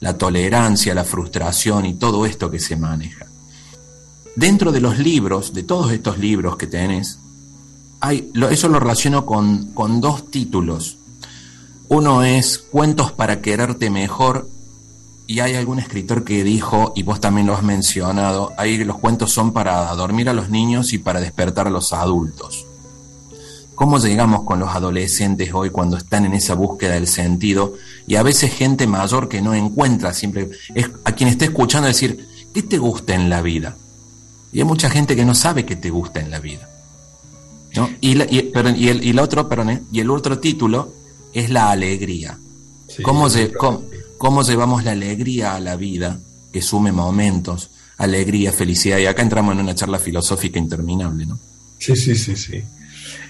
la 0.00 0.16
tolerancia, 0.18 0.94
la 0.94 1.04
frustración 1.04 1.86
y 1.86 1.94
todo 1.94 2.26
esto 2.26 2.50
que 2.50 2.58
se 2.58 2.76
maneja. 2.76 3.26
Dentro 4.34 4.72
de 4.72 4.80
los 4.80 4.98
libros, 4.98 5.54
de 5.54 5.62
todos 5.62 5.92
estos 5.92 6.18
libros 6.18 6.56
que 6.56 6.66
tenés, 6.66 7.18
eso 8.50 8.68
lo 8.68 8.80
relaciono 8.80 9.24
con, 9.24 9.72
con 9.72 10.00
dos 10.00 10.30
títulos 10.30 10.98
uno 11.88 12.22
es 12.22 12.58
Cuentos 12.58 13.12
para 13.12 13.40
quererte 13.40 13.90
mejor 13.90 14.48
y 15.26 15.40
hay 15.40 15.54
algún 15.54 15.78
escritor 15.80 16.24
que 16.24 16.44
dijo, 16.44 16.92
y 16.94 17.02
vos 17.02 17.20
también 17.20 17.48
lo 17.48 17.54
has 17.54 17.62
mencionado, 17.62 18.52
ahí 18.56 18.82
los 18.84 18.98
cuentos 18.98 19.32
son 19.32 19.52
para 19.52 19.92
dormir 19.94 20.28
a 20.28 20.32
los 20.32 20.50
niños 20.50 20.92
y 20.92 20.98
para 20.98 21.20
despertar 21.20 21.66
a 21.66 21.70
los 21.70 21.92
adultos. 21.92 22.64
¿Cómo 23.74 23.98
llegamos 23.98 24.44
con 24.44 24.60
los 24.60 24.70
adolescentes 24.70 25.52
hoy 25.52 25.70
cuando 25.70 25.96
están 25.96 26.24
en 26.24 26.34
esa 26.34 26.54
búsqueda 26.54 26.94
del 26.94 27.08
sentido? 27.08 27.74
Y 28.06 28.14
a 28.14 28.22
veces 28.22 28.54
gente 28.54 28.86
mayor 28.86 29.28
que 29.28 29.42
no 29.42 29.52
encuentra, 29.52 30.14
siempre 30.14 30.48
a 31.04 31.12
quien 31.12 31.28
está 31.28 31.44
escuchando 31.44 31.88
decir, 31.88 32.26
¿qué 32.54 32.62
te 32.62 32.78
gusta 32.78 33.14
en 33.14 33.28
la 33.28 33.42
vida? 33.42 33.76
Y 34.52 34.60
hay 34.60 34.64
mucha 34.64 34.88
gente 34.88 35.16
que 35.16 35.24
no 35.24 35.34
sabe 35.34 35.66
qué 35.66 35.76
te 35.76 35.90
gusta 35.90 36.20
en 36.20 36.30
la 36.30 36.38
vida. 36.38 36.68
Y, 38.00 38.12
el, 38.12 39.18
otro, 39.18 39.48
perdón, 39.48 39.70
¿eh? 39.70 39.82
y 39.92 40.00
el 40.00 40.10
otro 40.10 40.38
título 40.38 40.92
es 41.36 41.50
la 41.50 41.70
alegría. 41.70 42.38
¿Cómo, 43.02 43.28
¿Cómo, 44.16 44.42
llevamos 44.42 44.84
la 44.84 44.92
alegría 44.92 45.54
a 45.54 45.60
la 45.60 45.76
vida, 45.76 46.18
que 46.50 46.62
sume 46.62 46.92
momentos, 46.92 47.70
alegría, 47.98 48.52
felicidad? 48.52 48.98
Y 48.98 49.04
acá 49.04 49.20
entramos 49.20 49.54
en 49.54 49.60
una 49.60 49.74
charla 49.74 49.98
filosófica 49.98 50.58
interminable, 50.58 51.26
¿no? 51.26 51.38
Sí, 51.78 51.94
sí, 51.94 52.16
sí, 52.16 52.36
sí. 52.36 52.62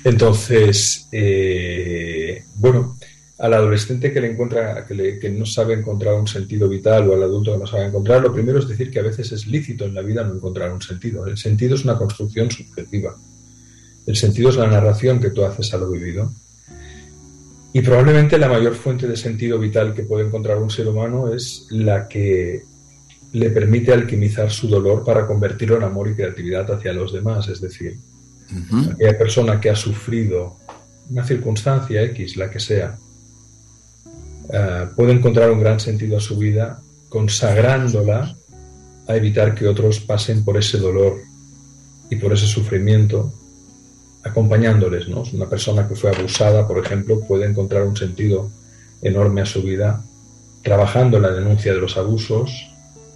Entonces, 0.04 1.08
eh, 1.10 2.44
bueno, 2.54 2.96
al 3.38 3.54
adolescente 3.54 4.12
que 4.12 4.20
le 4.20 4.30
encuentra, 4.30 4.86
que, 4.86 5.18
que, 5.18 5.30
no 5.30 5.44
sabe 5.44 5.74
encontrar 5.74 6.14
un 6.14 6.28
sentido 6.28 6.68
vital 6.68 7.10
o 7.10 7.14
al 7.14 7.24
adulto 7.24 7.54
que 7.54 7.58
no 7.58 7.66
sabe 7.66 7.86
encontrar, 7.86 8.22
lo 8.22 8.32
primero 8.32 8.60
es 8.60 8.68
decir 8.68 8.88
que 8.92 9.00
a 9.00 9.02
veces 9.02 9.32
es 9.32 9.48
lícito 9.48 9.84
en 9.84 9.94
la 9.94 10.02
vida 10.02 10.22
no 10.22 10.34
encontrar 10.34 10.72
un 10.72 10.80
sentido. 10.80 11.26
El 11.26 11.36
sentido 11.36 11.74
es 11.74 11.82
una 11.82 11.98
construcción 11.98 12.52
subjetiva. 12.52 13.16
El 14.06 14.14
sentido 14.14 14.50
es 14.50 14.56
la 14.56 14.68
narración 14.68 15.18
que 15.18 15.30
tú 15.30 15.44
haces 15.44 15.74
a 15.74 15.78
lo 15.78 15.90
vivido. 15.90 16.32
Y 17.76 17.82
probablemente 17.82 18.38
la 18.38 18.48
mayor 18.48 18.74
fuente 18.74 19.06
de 19.06 19.18
sentido 19.18 19.58
vital 19.58 19.92
que 19.92 20.04
puede 20.04 20.24
encontrar 20.24 20.56
un 20.56 20.70
ser 20.70 20.88
humano 20.88 21.34
es 21.34 21.66
la 21.68 22.08
que 22.08 22.62
le 23.34 23.50
permite 23.50 23.92
alquimizar 23.92 24.50
su 24.50 24.66
dolor 24.66 25.04
para 25.04 25.26
convertirlo 25.26 25.76
en 25.76 25.82
amor 25.82 26.08
y 26.08 26.14
creatividad 26.14 26.70
hacia 26.70 26.94
los 26.94 27.12
demás. 27.12 27.48
Es 27.48 27.60
decir, 27.60 27.98
aquella 28.94 29.18
persona 29.18 29.60
que 29.60 29.68
ha 29.68 29.76
sufrido 29.76 30.56
una 31.10 31.22
circunstancia 31.22 32.00
X, 32.04 32.38
la 32.38 32.48
que 32.48 32.60
sea, 32.60 32.96
eh, 34.50 34.86
puede 34.96 35.12
encontrar 35.12 35.50
un 35.50 35.60
gran 35.60 35.78
sentido 35.78 36.16
a 36.16 36.20
su 36.20 36.38
vida 36.38 36.80
consagrándola 37.10 38.34
a 39.06 39.16
evitar 39.16 39.54
que 39.54 39.68
otros 39.68 40.00
pasen 40.00 40.46
por 40.46 40.56
ese 40.56 40.78
dolor 40.78 41.18
y 42.08 42.16
por 42.16 42.32
ese 42.32 42.46
sufrimiento 42.46 43.34
acompañándoles. 44.26 45.08
¿no? 45.08 45.22
Una 45.32 45.48
persona 45.48 45.88
que 45.88 45.94
fue 45.94 46.10
abusada, 46.10 46.66
por 46.66 46.78
ejemplo, 46.78 47.20
puede 47.20 47.46
encontrar 47.46 47.82
un 47.84 47.96
sentido 47.96 48.50
enorme 49.02 49.42
a 49.42 49.46
su 49.46 49.62
vida 49.62 50.02
trabajando 50.62 51.20
la 51.20 51.30
denuncia 51.30 51.72
de 51.72 51.80
los 51.80 51.96
abusos 51.96 52.50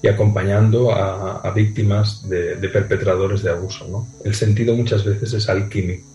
y 0.03 0.09
acompañando 0.09 0.92
a, 0.92 1.51
víctimas 1.55 2.29
de, 2.29 2.57
perpetradores 2.68 3.42
de 3.42 3.51
abuso. 3.51 4.07
El 4.25 4.35
sentido 4.35 4.75
muchas 4.75 5.05
veces 5.05 5.33
es 5.35 5.49
alquímico. 5.49 6.07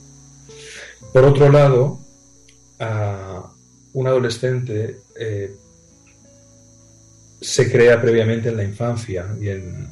Por 1.13 1.25
otro 1.25 1.51
lado, 1.51 1.99
un 3.93 4.08
adolescente 4.08 4.99
eh, 5.19 5.55
se 7.41 7.71
crea 7.71 8.01
previamente 8.01 8.49
en 8.49 8.58
la 8.58 8.63
infancia 8.63 9.27
y 9.39 9.49
en, 9.49 9.88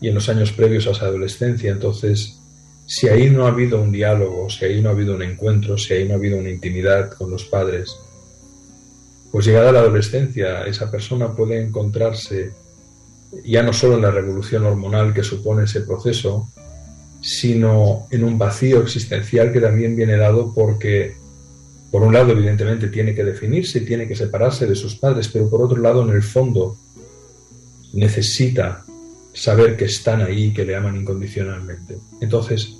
y 0.00 0.08
en 0.08 0.14
los 0.14 0.28
años 0.28 0.52
previos 0.52 0.86
a 0.86 0.90
esa 0.90 1.06
adolescencia, 1.06 1.72
entonces 1.72 2.38
si 2.86 3.08
ahí 3.08 3.28
no 3.28 3.46
ha 3.46 3.50
habido 3.50 3.82
un 3.82 3.90
diálogo, 3.90 4.48
si 4.48 4.64
ahí 4.64 4.80
no 4.80 4.88
ha 4.88 4.92
habido 4.92 5.14
un 5.14 5.22
encuentro, 5.22 5.76
si 5.76 5.92
ahí 5.92 6.06
no 6.06 6.14
ha 6.14 6.16
habido 6.16 6.38
una 6.38 6.50
intimidad 6.50 7.10
con 7.10 7.30
los 7.30 7.44
padres, 7.44 7.96
pues 9.32 9.44
llegada 9.44 9.72
la 9.72 9.80
adolescencia, 9.80 10.64
esa 10.66 10.90
persona 10.90 11.34
puede 11.34 11.60
encontrarse 11.60 12.52
ya 13.44 13.62
no 13.62 13.72
solo 13.72 13.96
en 13.96 14.02
la 14.02 14.10
revolución 14.10 14.64
hormonal 14.64 15.12
que 15.12 15.24
supone 15.24 15.64
ese 15.64 15.80
proceso, 15.80 16.48
sino 17.20 18.06
en 18.10 18.22
un 18.22 18.38
vacío 18.38 18.80
existencial 18.80 19.52
que 19.52 19.60
también 19.60 19.96
viene 19.96 20.16
dado 20.16 20.54
porque, 20.54 21.16
por 21.90 22.02
un 22.02 22.14
lado, 22.14 22.30
evidentemente 22.30 22.86
tiene 22.86 23.14
que 23.14 23.24
definirse, 23.24 23.80
tiene 23.80 24.06
que 24.06 24.14
separarse 24.14 24.66
de 24.66 24.76
sus 24.76 24.94
padres, 24.94 25.28
pero 25.28 25.50
por 25.50 25.60
otro 25.60 25.82
lado, 25.82 26.02
en 26.02 26.14
el 26.14 26.22
fondo, 26.22 26.78
necesita 27.92 28.85
saber 29.36 29.76
que 29.76 29.84
están 29.84 30.22
ahí 30.22 30.52
que 30.52 30.64
le 30.64 30.74
aman 30.74 30.96
incondicionalmente. 30.96 31.98
Entonces, 32.20 32.74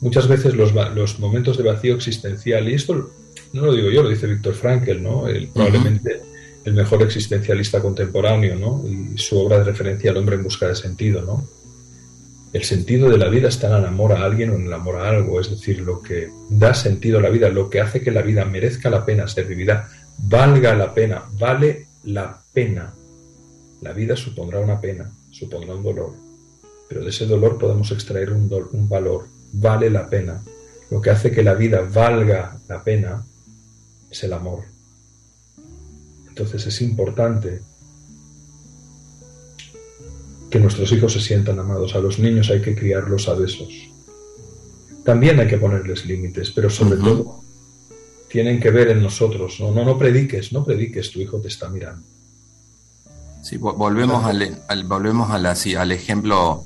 muchas 0.00 0.28
veces 0.28 0.54
los, 0.54 0.72
los, 0.94 1.18
momentos 1.18 1.56
de 1.56 1.64
vacío 1.64 1.94
existencial, 1.94 2.68
y 2.68 2.74
esto 2.74 3.10
no 3.54 3.66
lo 3.66 3.72
digo 3.72 3.90
yo, 3.90 4.02
lo 4.02 4.10
dice 4.10 4.26
Víctor 4.26 4.54
Frankl, 4.54 5.02
¿no? 5.02 5.26
El, 5.26 5.48
probablemente 5.48 6.20
el 6.64 6.74
mejor 6.74 7.02
existencialista 7.02 7.80
contemporáneo, 7.80 8.54
¿no? 8.56 8.84
Y 8.86 9.16
su 9.16 9.38
obra 9.38 9.58
de 9.58 9.64
referencia, 9.64 10.10
El 10.10 10.18
hombre 10.18 10.36
en 10.36 10.42
busca 10.42 10.68
de 10.68 10.74
sentido, 10.74 11.22
¿no? 11.22 11.48
El 12.52 12.64
sentido 12.64 13.08
de 13.08 13.18
la 13.18 13.28
vida 13.28 13.48
está 13.48 13.68
en 13.68 13.76
el 13.76 13.86
amor 13.86 14.12
a 14.12 14.24
alguien 14.24 14.50
o 14.50 14.54
en 14.56 14.66
el 14.66 14.72
amor 14.72 14.96
a 14.96 15.08
algo, 15.08 15.40
es 15.40 15.50
decir, 15.50 15.80
lo 15.80 16.02
que 16.02 16.28
da 16.50 16.74
sentido 16.74 17.18
a 17.18 17.22
la 17.22 17.30
vida, 17.30 17.48
lo 17.48 17.70
que 17.70 17.80
hace 17.80 18.02
que 18.02 18.10
la 18.10 18.22
vida 18.22 18.44
merezca 18.44 18.90
la 18.90 19.06
pena 19.06 19.26
ser 19.26 19.46
vivida, 19.46 19.88
valga 20.18 20.74
la 20.74 20.92
pena, 20.92 21.22
vale 21.32 21.86
la 22.04 22.40
pena. 22.52 22.92
La 23.80 23.92
vida 23.92 24.16
supondrá 24.16 24.60
una 24.60 24.80
pena, 24.80 25.10
supondrá 25.34 25.74
un 25.74 25.82
dolor, 25.82 26.12
pero 26.88 27.02
de 27.02 27.10
ese 27.10 27.26
dolor 27.26 27.58
podemos 27.58 27.90
extraer 27.90 28.32
un, 28.32 28.48
un 28.72 28.88
valor, 28.88 29.26
vale 29.52 29.90
la 29.90 30.08
pena. 30.08 30.42
Lo 30.90 31.00
que 31.00 31.10
hace 31.10 31.32
que 31.32 31.42
la 31.42 31.54
vida 31.54 31.80
valga 31.92 32.60
la 32.68 32.84
pena 32.84 33.26
es 34.10 34.22
el 34.22 34.32
amor. 34.32 34.64
Entonces 36.28 36.66
es 36.66 36.80
importante 36.82 37.62
que 40.50 40.60
nuestros 40.60 40.92
hijos 40.92 41.12
se 41.12 41.20
sientan 41.20 41.58
amados. 41.58 41.96
A 41.96 41.98
los 41.98 42.20
niños 42.20 42.48
hay 42.50 42.62
que 42.62 42.76
criarlos 42.76 43.28
a 43.28 43.34
besos. 43.34 43.72
También 45.04 45.40
hay 45.40 45.48
que 45.48 45.58
ponerles 45.58 46.06
límites, 46.06 46.52
pero 46.52 46.70
sobre 46.70 46.98
todo 46.98 47.40
tienen 48.28 48.60
que 48.60 48.70
ver 48.70 48.88
en 48.88 49.02
nosotros. 49.02 49.58
No, 49.58 49.72
no, 49.72 49.84
no 49.84 49.98
prediques, 49.98 50.52
no 50.52 50.64
prediques, 50.64 51.10
tu 51.10 51.20
hijo 51.20 51.40
te 51.40 51.48
está 51.48 51.68
mirando. 51.68 52.13
Sí, 53.44 53.58
volvemos 53.58 54.24
al, 54.24 54.84
volvemos 54.84 55.30
al 55.30 55.92
ejemplo 55.92 56.64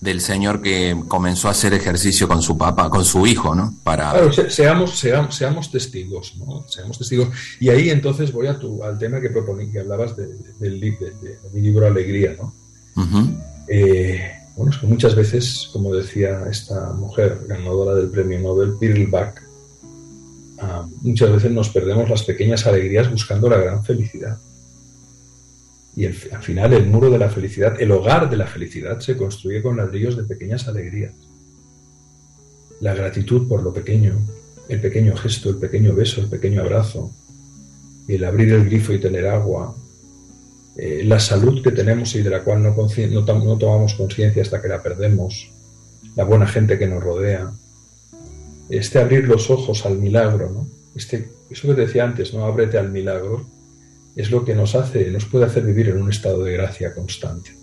del 0.00 0.20
señor 0.20 0.60
que 0.60 0.96
comenzó 1.06 1.46
a 1.46 1.52
hacer 1.52 1.74
ejercicio 1.74 2.26
con 2.26 2.42
su 2.42 2.58
papá, 2.58 2.90
con 2.90 3.04
su 3.04 3.24
hijo, 3.24 3.54
¿no? 3.54 3.74
Para... 3.84 4.10
Claro, 4.10 4.32
seamos, 4.32 4.98
seamos, 4.98 5.36
seamos 5.36 5.70
testigos, 5.70 6.34
¿no? 6.36 6.64
Seamos 6.68 6.98
testigos. 6.98 7.28
Y 7.60 7.68
ahí 7.68 7.90
entonces 7.90 8.32
voy 8.32 8.48
a 8.48 8.58
tu, 8.58 8.82
al 8.82 8.98
tema 8.98 9.20
que 9.20 9.30
proponí, 9.30 9.70
que 9.70 9.78
hablabas 9.78 10.16
de, 10.16 10.26
del 10.58 10.80
de, 10.80 11.38
mi 11.52 11.60
libro 11.60 11.86
Alegría, 11.86 12.36
¿no? 12.36 12.52
Eh, 13.68 14.20
bueno, 14.56 14.72
es 14.72 14.78
que 14.78 14.88
muchas 14.88 15.14
veces, 15.14 15.70
como 15.72 15.94
decía 15.94 16.46
esta 16.50 16.92
mujer 16.94 17.44
ganadora 17.46 17.94
del 17.94 18.10
premio 18.10 18.40
Nobel, 18.40 18.74
Birlbach, 18.80 19.36
ah, 20.58 20.84
muchas 21.02 21.30
veces 21.30 21.52
nos 21.52 21.68
perdemos 21.68 22.10
las 22.10 22.24
pequeñas 22.24 22.66
alegrías 22.66 23.08
buscando 23.08 23.48
la 23.48 23.58
gran 23.58 23.84
felicidad. 23.84 24.36
Y 25.98 26.06
al 26.06 26.14
final 26.14 26.72
el 26.74 26.86
muro 26.86 27.10
de 27.10 27.18
la 27.18 27.28
felicidad, 27.28 27.74
el 27.82 27.90
hogar 27.90 28.30
de 28.30 28.36
la 28.36 28.46
felicidad 28.46 29.00
se 29.00 29.16
construye 29.16 29.60
con 29.60 29.76
ladrillos 29.76 30.16
de 30.16 30.22
pequeñas 30.22 30.68
alegrías. 30.68 31.12
La 32.80 32.94
gratitud 32.94 33.48
por 33.48 33.64
lo 33.64 33.74
pequeño, 33.74 34.16
el 34.68 34.80
pequeño 34.80 35.16
gesto, 35.16 35.50
el 35.50 35.56
pequeño 35.56 35.96
beso, 35.96 36.20
el 36.20 36.28
pequeño 36.28 36.60
abrazo, 36.60 37.10
el 38.06 38.22
abrir 38.22 38.52
el 38.52 38.66
grifo 38.66 38.92
y 38.92 39.00
tener 39.00 39.26
agua, 39.26 39.74
eh, 40.76 41.02
la 41.04 41.18
salud 41.18 41.64
que 41.64 41.72
tenemos 41.72 42.14
y 42.14 42.22
de 42.22 42.30
la 42.30 42.44
cual 42.44 42.62
no, 42.62 43.58
tomamos 43.58 43.94
conciencia 43.94 44.40
hasta 44.40 44.62
que 44.62 44.68
la 44.68 44.80
perdemos, 44.80 45.50
la 46.14 46.22
buena 46.22 46.46
gente 46.46 46.78
que 46.78 46.86
nos 46.86 47.02
rodea, 47.02 47.50
este 48.70 49.00
abrir 49.00 49.26
los 49.26 49.50
ojos 49.50 49.84
al 49.84 49.98
milagro, 49.98 50.48
¿no? 50.48 50.68
Este, 50.94 51.28
eso 51.50 51.66
que 51.66 51.80
decía 51.80 52.04
antes, 52.04 52.32
¿no? 52.32 52.44
Ábrete 52.44 52.78
al 52.78 52.92
milagro, 52.92 53.57
es 54.18 54.32
lo 54.32 54.44
que 54.44 54.52
nos 54.52 54.74
hace, 54.74 55.12
nos 55.12 55.26
puede 55.26 55.44
hacer 55.44 55.62
vivir 55.62 55.90
en 55.90 56.02
un 56.02 56.10
estado 56.10 56.42
de 56.42 56.52
gracia 56.52 56.92
constante, 56.92 57.56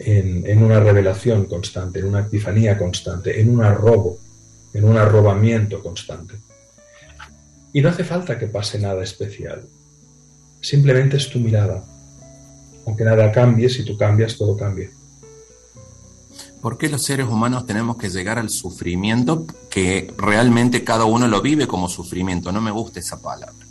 en, 0.00 0.44
en 0.44 0.64
una 0.64 0.80
revelación 0.80 1.44
constante, 1.44 2.00
en 2.00 2.06
una 2.06 2.22
epifanía 2.22 2.76
constante, 2.76 3.40
en 3.40 3.48
un 3.50 3.62
arrobo, 3.62 4.18
en 4.72 4.84
un 4.84 4.96
arrobamiento 4.96 5.80
constante. 5.80 6.34
Y 7.72 7.80
no 7.80 7.88
hace 7.88 8.02
falta 8.02 8.36
que 8.36 8.48
pase 8.48 8.80
nada 8.80 9.04
especial, 9.04 9.64
simplemente 10.60 11.18
es 11.18 11.30
tu 11.30 11.38
mirada, 11.38 11.84
aunque 12.84 13.04
nada 13.04 13.30
cambie, 13.30 13.68
si 13.68 13.84
tú 13.84 13.96
cambias, 13.96 14.36
todo 14.36 14.56
cambia. 14.56 14.90
¿Por 16.60 16.78
qué 16.78 16.88
los 16.88 17.04
seres 17.04 17.28
humanos 17.28 17.64
tenemos 17.64 17.96
que 17.96 18.10
llegar 18.10 18.40
al 18.40 18.50
sufrimiento 18.50 19.46
que 19.70 20.12
realmente 20.18 20.82
cada 20.82 21.04
uno 21.04 21.28
lo 21.28 21.40
vive 21.40 21.68
como 21.68 21.88
sufrimiento? 21.88 22.50
No 22.50 22.60
me 22.60 22.72
gusta 22.72 22.98
esa 22.98 23.22
palabra. 23.22 23.64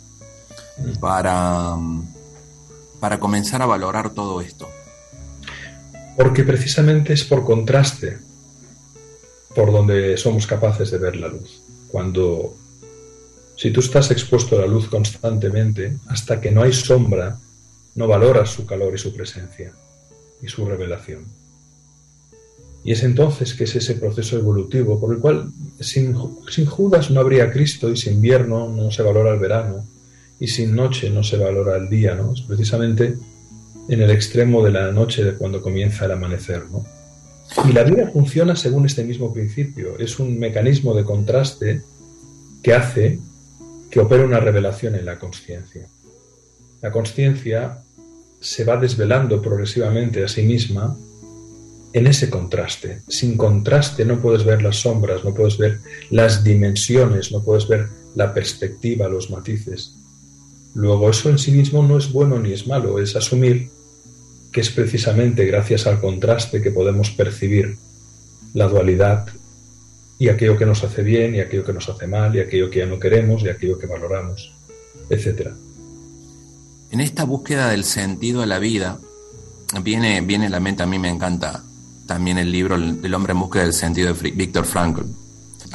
Para, 1.00 1.76
para 3.00 3.20
comenzar 3.20 3.62
a 3.62 3.66
valorar 3.66 4.10
todo 4.10 4.40
esto. 4.40 4.68
Porque 6.16 6.44
precisamente 6.44 7.12
es 7.12 7.24
por 7.24 7.44
contraste 7.44 8.18
por 9.54 9.70
donde 9.70 10.16
somos 10.16 10.46
capaces 10.46 10.90
de 10.90 10.98
ver 10.98 11.16
la 11.16 11.28
luz. 11.28 11.60
Cuando, 11.88 12.56
si 13.56 13.70
tú 13.70 13.80
estás 13.80 14.10
expuesto 14.10 14.56
a 14.56 14.62
la 14.62 14.66
luz 14.66 14.88
constantemente, 14.88 15.96
hasta 16.08 16.40
que 16.40 16.50
no 16.50 16.62
hay 16.62 16.72
sombra, 16.72 17.38
no 17.94 18.08
valoras 18.08 18.50
su 18.50 18.66
calor 18.66 18.94
y 18.94 18.98
su 18.98 19.14
presencia 19.14 19.72
y 20.42 20.48
su 20.48 20.64
revelación. 20.66 21.24
Y 22.82 22.92
es 22.92 23.02
entonces 23.02 23.54
que 23.54 23.64
es 23.64 23.76
ese 23.76 23.94
proceso 23.94 24.36
evolutivo 24.36 25.00
por 25.00 25.14
el 25.14 25.20
cual 25.20 25.50
sin, 25.80 26.16
sin, 26.50 26.66
Judas 26.66 27.10
no 27.10 27.20
habría 27.20 27.50
Cristo 27.50 27.88
y 27.90 27.96
sin 27.96 28.14
invierno 28.14 28.68
no 28.68 28.90
se 28.90 29.02
valora 29.02 29.32
el 29.32 29.38
verano 29.38 29.86
y 30.44 30.46
sin 30.46 30.76
noche 30.76 31.08
no 31.08 31.22
se 31.24 31.38
valora 31.38 31.74
el 31.78 31.88
día, 31.88 32.14
¿no? 32.14 32.34
Es 32.34 32.42
precisamente 32.42 33.16
en 33.88 34.02
el 34.02 34.10
extremo 34.10 34.62
de 34.62 34.72
la 34.72 34.92
noche 34.92 35.24
de 35.24 35.34
cuando 35.36 35.62
comienza 35.62 36.04
el 36.04 36.12
amanecer, 36.12 36.66
¿no? 36.70 36.84
Y 37.66 37.72
la 37.72 37.82
vida 37.82 38.10
funciona 38.12 38.54
según 38.54 38.84
este 38.84 39.04
mismo 39.04 39.32
principio. 39.32 39.98
Es 39.98 40.18
un 40.18 40.38
mecanismo 40.38 40.92
de 40.92 41.04
contraste 41.04 41.80
que 42.62 42.74
hace 42.74 43.18
que 43.90 44.00
opere 44.00 44.22
una 44.22 44.38
revelación 44.38 44.96
en 44.96 45.06
la 45.06 45.18
conciencia. 45.18 45.86
La 46.82 46.92
conciencia 46.92 47.78
se 48.38 48.64
va 48.64 48.76
desvelando 48.76 49.40
progresivamente 49.40 50.24
a 50.24 50.28
sí 50.28 50.42
misma 50.42 50.94
en 51.94 52.06
ese 52.06 52.28
contraste. 52.28 53.00
Sin 53.08 53.38
contraste 53.38 54.04
no 54.04 54.20
puedes 54.20 54.44
ver 54.44 54.60
las 54.60 54.76
sombras, 54.76 55.24
no 55.24 55.32
puedes 55.32 55.56
ver 55.56 55.80
las 56.10 56.44
dimensiones, 56.44 57.32
no 57.32 57.42
puedes 57.42 57.66
ver 57.66 57.88
la 58.14 58.34
perspectiva, 58.34 59.08
los 59.08 59.30
matices. 59.30 60.03
Luego 60.74 61.10
eso 61.10 61.30
en 61.30 61.38
sí 61.38 61.52
mismo 61.52 61.82
no 61.82 61.96
es 61.96 62.12
bueno 62.12 62.38
ni 62.38 62.52
es 62.52 62.66
malo, 62.66 62.98
es 62.98 63.14
asumir 63.16 63.70
que 64.52 64.60
es 64.60 64.70
precisamente 64.70 65.44
gracias 65.44 65.86
al 65.86 66.00
contraste 66.00 66.62
que 66.62 66.70
podemos 66.70 67.10
percibir 67.10 67.76
la 68.54 68.68
dualidad 68.68 69.26
y 70.18 70.28
aquello 70.28 70.56
que 70.56 70.66
nos 70.66 70.84
hace 70.84 71.02
bien 71.02 71.34
y 71.34 71.40
aquello 71.40 71.64
que 71.64 71.72
nos 71.72 71.88
hace 71.88 72.06
mal 72.06 72.34
y 72.36 72.40
aquello 72.40 72.70
que 72.70 72.78
ya 72.78 72.86
no 72.86 72.98
queremos 72.98 73.42
y 73.42 73.48
aquello 73.48 73.78
que 73.78 73.86
valoramos, 73.86 74.52
etcétera. 75.10 75.54
En 76.90 77.00
esta 77.00 77.24
búsqueda 77.24 77.70
del 77.70 77.82
sentido 77.82 78.42
de 78.42 78.46
la 78.46 78.60
vida, 78.60 78.98
viene, 79.82 80.20
viene 80.20 80.46
a 80.46 80.50
la 80.50 80.60
mente, 80.60 80.84
a 80.84 80.86
mí 80.86 81.00
me 81.00 81.08
encanta 81.08 81.64
también 82.06 82.38
el 82.38 82.52
libro 82.52 82.76
El 82.76 83.14
hombre 83.14 83.32
en 83.32 83.40
búsqueda 83.40 83.64
del 83.64 83.72
sentido 83.72 84.14
de 84.14 84.30
Víctor 84.30 84.64
Frankl. 84.64 85.02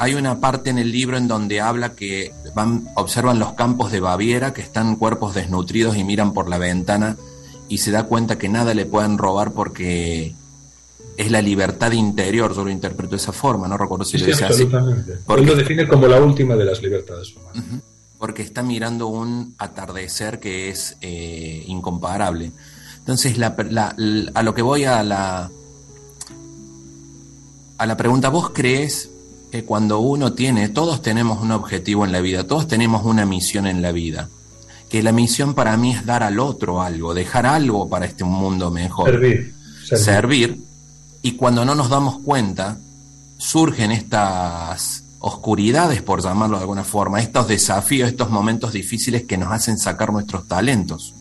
Hay 0.00 0.14
una 0.14 0.40
parte 0.40 0.70
en 0.70 0.78
el 0.78 0.90
libro 0.90 1.16
en 1.16 1.28
donde 1.28 1.60
habla 1.60 1.92
que 1.92 2.32
van, 2.54 2.88
observan 2.94 3.38
los 3.38 3.52
campos 3.52 3.92
de 3.92 4.00
Baviera, 4.00 4.52
que 4.52 4.62
están 4.62 4.96
cuerpos 4.96 5.34
desnutridos 5.34 5.96
y 5.96 6.04
miran 6.04 6.32
por 6.32 6.48
la 6.48 6.58
ventana 6.58 7.16
y 7.68 7.78
se 7.78 7.90
da 7.90 8.04
cuenta 8.04 8.38
que 8.38 8.48
nada 8.48 8.74
le 8.74 8.86
pueden 8.86 9.18
robar 9.18 9.52
porque 9.52 10.34
es 11.16 11.30
la 11.30 11.42
libertad 11.42 11.92
interior, 11.92 12.54
yo 12.56 12.64
lo 12.64 12.70
interpreto 12.70 13.10
de 13.10 13.18
esa 13.18 13.32
forma, 13.32 13.68
no 13.68 13.76
recuerdo 13.76 14.04
si 14.04 14.16
lo 14.16 14.26
dice 14.26 14.44
así. 14.44 14.62
Él 14.62 15.46
lo 15.46 15.54
define 15.54 15.86
como 15.86 16.08
la 16.08 16.20
última 16.20 16.56
de 16.56 16.64
las 16.64 16.80
libertades 16.82 17.36
humanas 17.36 17.82
porque 18.20 18.42
está 18.42 18.62
mirando 18.62 19.06
un 19.06 19.54
atardecer 19.56 20.40
que 20.40 20.68
es 20.68 20.94
eh, 21.00 21.64
incomparable. 21.66 22.52
Entonces, 22.98 23.34
a 23.40 24.42
lo 24.42 24.54
que 24.54 24.60
voy 24.60 24.84
a 24.84 25.02
la, 25.02 25.50
a 27.78 27.86
la 27.86 27.96
pregunta, 27.96 28.28
¿vos 28.28 28.50
crees 28.50 29.09
que 29.50 29.64
cuando 29.64 30.00
uno 30.00 30.32
tiene, 30.32 30.68
todos 30.68 31.02
tenemos 31.02 31.40
un 31.42 31.50
objetivo 31.50 32.04
en 32.04 32.12
la 32.12 32.20
vida, 32.20 32.46
todos 32.46 32.68
tenemos 32.68 33.04
una 33.04 33.26
misión 33.26 33.66
en 33.66 33.82
la 33.82 33.92
vida? 33.92 34.28
Que 34.88 35.02
la 35.02 35.12
misión 35.12 35.54
para 35.54 35.76
mí 35.76 35.92
es 35.92 36.04
dar 36.06 36.22
al 36.22 36.40
otro 36.40 36.82
algo, 36.82 37.14
dejar 37.14 37.46
algo 37.46 37.88
para 37.88 38.06
este 38.06 38.24
mundo 38.24 38.70
mejor. 38.70 39.10
Servir. 39.10 39.54
servir. 39.84 40.58
Y 41.22 41.32
cuando 41.32 41.64
no 41.64 41.74
nos 41.74 41.90
damos 41.90 42.20
cuenta, 42.20 42.78
surgen 43.38 43.92
estas 43.92 45.04
oscuridades, 45.20 46.02
por 46.02 46.22
llamarlo 46.22 46.56
de 46.56 46.62
alguna 46.62 46.84
forma, 46.84 47.20
estos 47.20 47.46
desafíos, 47.46 48.08
estos 48.08 48.30
momentos 48.30 48.72
difíciles 48.72 49.24
que 49.24 49.36
nos 49.36 49.52
hacen 49.52 49.78
sacar 49.78 50.12
nuestros 50.12 50.48
talentos. 50.48 51.14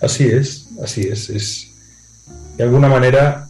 Así 0.00 0.24
es, 0.24 0.66
así 0.82 1.02
es. 1.02 1.28
es 1.30 1.70
de 2.56 2.64
alguna 2.64 2.88
manera, 2.88 3.48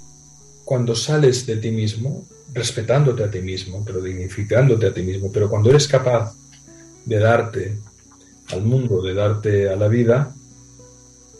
cuando 0.70 0.94
sales 0.94 1.46
de 1.46 1.56
ti 1.56 1.72
mismo, 1.72 2.28
respetándote 2.54 3.24
a 3.24 3.28
ti 3.28 3.40
mismo, 3.40 3.82
pero 3.84 4.00
dignificándote 4.00 4.86
a 4.86 4.94
ti 4.94 5.02
mismo, 5.02 5.32
pero 5.32 5.50
cuando 5.50 5.68
eres 5.70 5.88
capaz 5.88 6.32
de 7.04 7.18
darte 7.18 7.76
al 8.52 8.62
mundo, 8.62 9.02
de 9.02 9.12
darte 9.12 9.68
a 9.68 9.74
la 9.74 9.88
vida, 9.88 10.32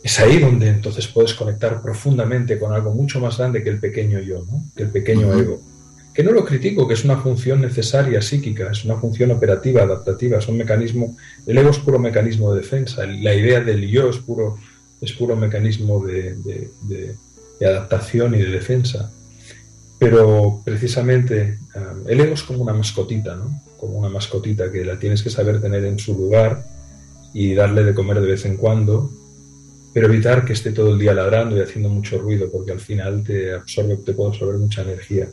es 0.03 0.19
ahí 0.19 0.37
donde 0.37 0.67
entonces 0.67 1.07
puedes 1.07 1.33
conectar 1.33 1.81
profundamente 1.81 2.59
con 2.59 2.73
algo 2.73 2.93
mucho 2.93 3.21
más 3.21 3.37
grande 3.37 3.63
que 3.63 3.69
el 3.69 3.79
pequeño 3.79 4.19
yo, 4.19 4.43
¿no? 4.51 4.65
que 4.75 4.83
el 4.83 4.89
pequeño 4.89 5.33
ego 5.39 5.61
que 6.13 6.23
no 6.23 6.33
lo 6.33 6.43
critico, 6.43 6.85
que 6.85 6.95
es 6.95 7.05
una 7.05 7.15
función 7.15 7.61
necesaria 7.61 8.21
psíquica, 8.21 8.69
es 8.69 8.83
una 8.83 8.97
función 8.97 9.31
operativa, 9.31 9.83
adaptativa, 9.83 10.39
es 10.39 10.47
un 10.49 10.57
mecanismo, 10.57 11.15
el 11.47 11.57
ego 11.57 11.69
es 11.69 11.79
puro 11.79 11.99
mecanismo 11.99 12.53
de 12.53 12.59
defensa, 12.59 13.05
la 13.05 13.33
idea 13.33 13.61
del 13.61 13.87
yo 13.87 14.09
es 14.09 14.17
puro, 14.17 14.57
es 14.99 15.13
puro 15.13 15.37
mecanismo 15.37 16.05
de, 16.05 17.15
adaptación 17.61 18.35
y 18.35 18.39
de 18.39 18.49
defensa. 18.49 19.09
Pero 20.01 20.63
precisamente 20.65 21.59
el 22.07 22.19
ego 22.19 22.33
es 22.33 22.41
como 22.41 22.63
una 22.63 22.73
mascotita, 22.73 23.35
¿no? 23.35 23.61
Como 23.79 23.99
una 23.99 24.09
mascotita 24.09 24.71
que 24.71 24.83
la 24.83 24.97
tienes 24.97 25.21
que 25.21 25.29
saber 25.29 25.61
tener 25.61 25.85
en 25.85 25.99
su 25.99 26.17
lugar 26.17 26.65
y 27.35 27.53
darle 27.53 27.83
de 27.83 27.93
comer 27.93 28.19
de 28.19 28.25
vez 28.25 28.43
en 28.45 28.57
cuando, 28.57 29.11
pero 29.93 30.07
evitar 30.07 30.43
que 30.43 30.53
esté 30.53 30.71
todo 30.71 30.93
el 30.93 30.97
día 30.97 31.13
ladrando 31.13 31.55
y 31.55 31.61
haciendo 31.61 31.89
mucho 31.89 32.17
ruido, 32.17 32.49
porque 32.51 32.71
al 32.71 32.79
final 32.79 33.23
te 33.23 33.53
absorbe, 33.53 33.97
te 33.97 34.13
puede 34.13 34.31
absorber 34.31 34.55
mucha 34.55 34.81
energía. 34.81 35.29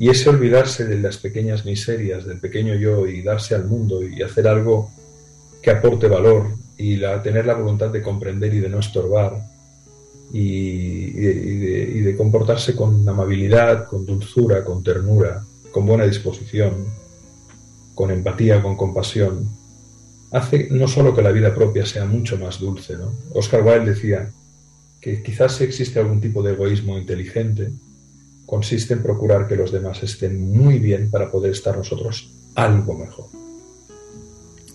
Y 0.00 0.10
ese 0.10 0.30
olvidarse 0.30 0.84
de 0.84 0.98
las 0.98 1.18
pequeñas 1.18 1.64
miserias 1.64 2.26
del 2.26 2.40
pequeño 2.40 2.74
yo 2.74 3.06
y 3.06 3.22
darse 3.22 3.54
al 3.54 3.66
mundo 3.66 4.02
y 4.02 4.20
hacer 4.20 4.48
algo 4.48 4.90
que 5.62 5.70
aporte 5.70 6.08
valor 6.08 6.48
y 6.76 6.96
la, 6.96 7.22
tener 7.22 7.46
la 7.46 7.54
voluntad 7.54 7.90
de 7.90 8.02
comprender 8.02 8.52
y 8.52 8.58
de 8.58 8.68
no 8.68 8.80
estorbar 8.80 9.55
y, 10.32 11.10
de, 11.10 12.16
comportarse 12.16 12.74
con 12.74 13.08
amabilidad, 13.08 13.86
con 13.86 14.04
dulzura, 14.04 14.64
con 14.64 14.82
ternura, 14.82 15.44
con 15.70 15.86
buena 15.86 16.04
disposición, 16.04 16.86
con 17.94 18.10
empatía, 18.10 18.62
con 18.62 18.76
compasión, 18.76 19.48
hace 20.32 20.68
no 20.70 20.88
solo 20.88 21.14
que 21.14 21.22
la 21.22 21.32
vida 21.32 21.54
propia 21.54 21.86
sea 21.86 22.04
mucho 22.04 22.38
más 22.38 22.58
dulce. 22.58 22.96
¿no? 22.96 23.12
Oscar 23.34 23.62
Wilde 23.62 23.94
decía 23.94 24.30
que 25.00 25.22
quizás 25.22 25.60
existe 25.60 25.98
algún 25.98 26.20
tipo 26.20 26.42
de 26.42 26.52
egoísmo 26.52 26.98
inteligente, 26.98 27.72
consiste 28.44 28.94
en 28.94 29.02
procurar 29.02 29.46
que 29.46 29.56
los 29.56 29.72
demás 29.72 30.02
estén 30.02 30.50
muy 30.50 30.78
bien 30.78 31.10
para 31.10 31.30
poder 31.30 31.52
estar 31.52 31.76
nosotros 31.76 32.30
algo 32.54 32.94
mejor. 32.94 33.26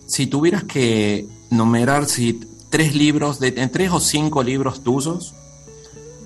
Si 0.05 0.27
tuvieras 0.27 0.65
que 0.65 1.25
numerar 1.49 2.05
si 2.05 2.39
tres 2.69 2.95
libros, 2.95 3.39
de, 3.39 3.51
tres 3.51 3.91
o 3.91 3.99
cinco 3.99 4.43
libros 4.43 4.83
tuyos 4.83 5.33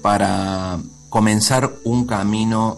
para 0.06 0.78
comenzar 1.10 1.74
un 1.84 2.06
camino 2.06 2.78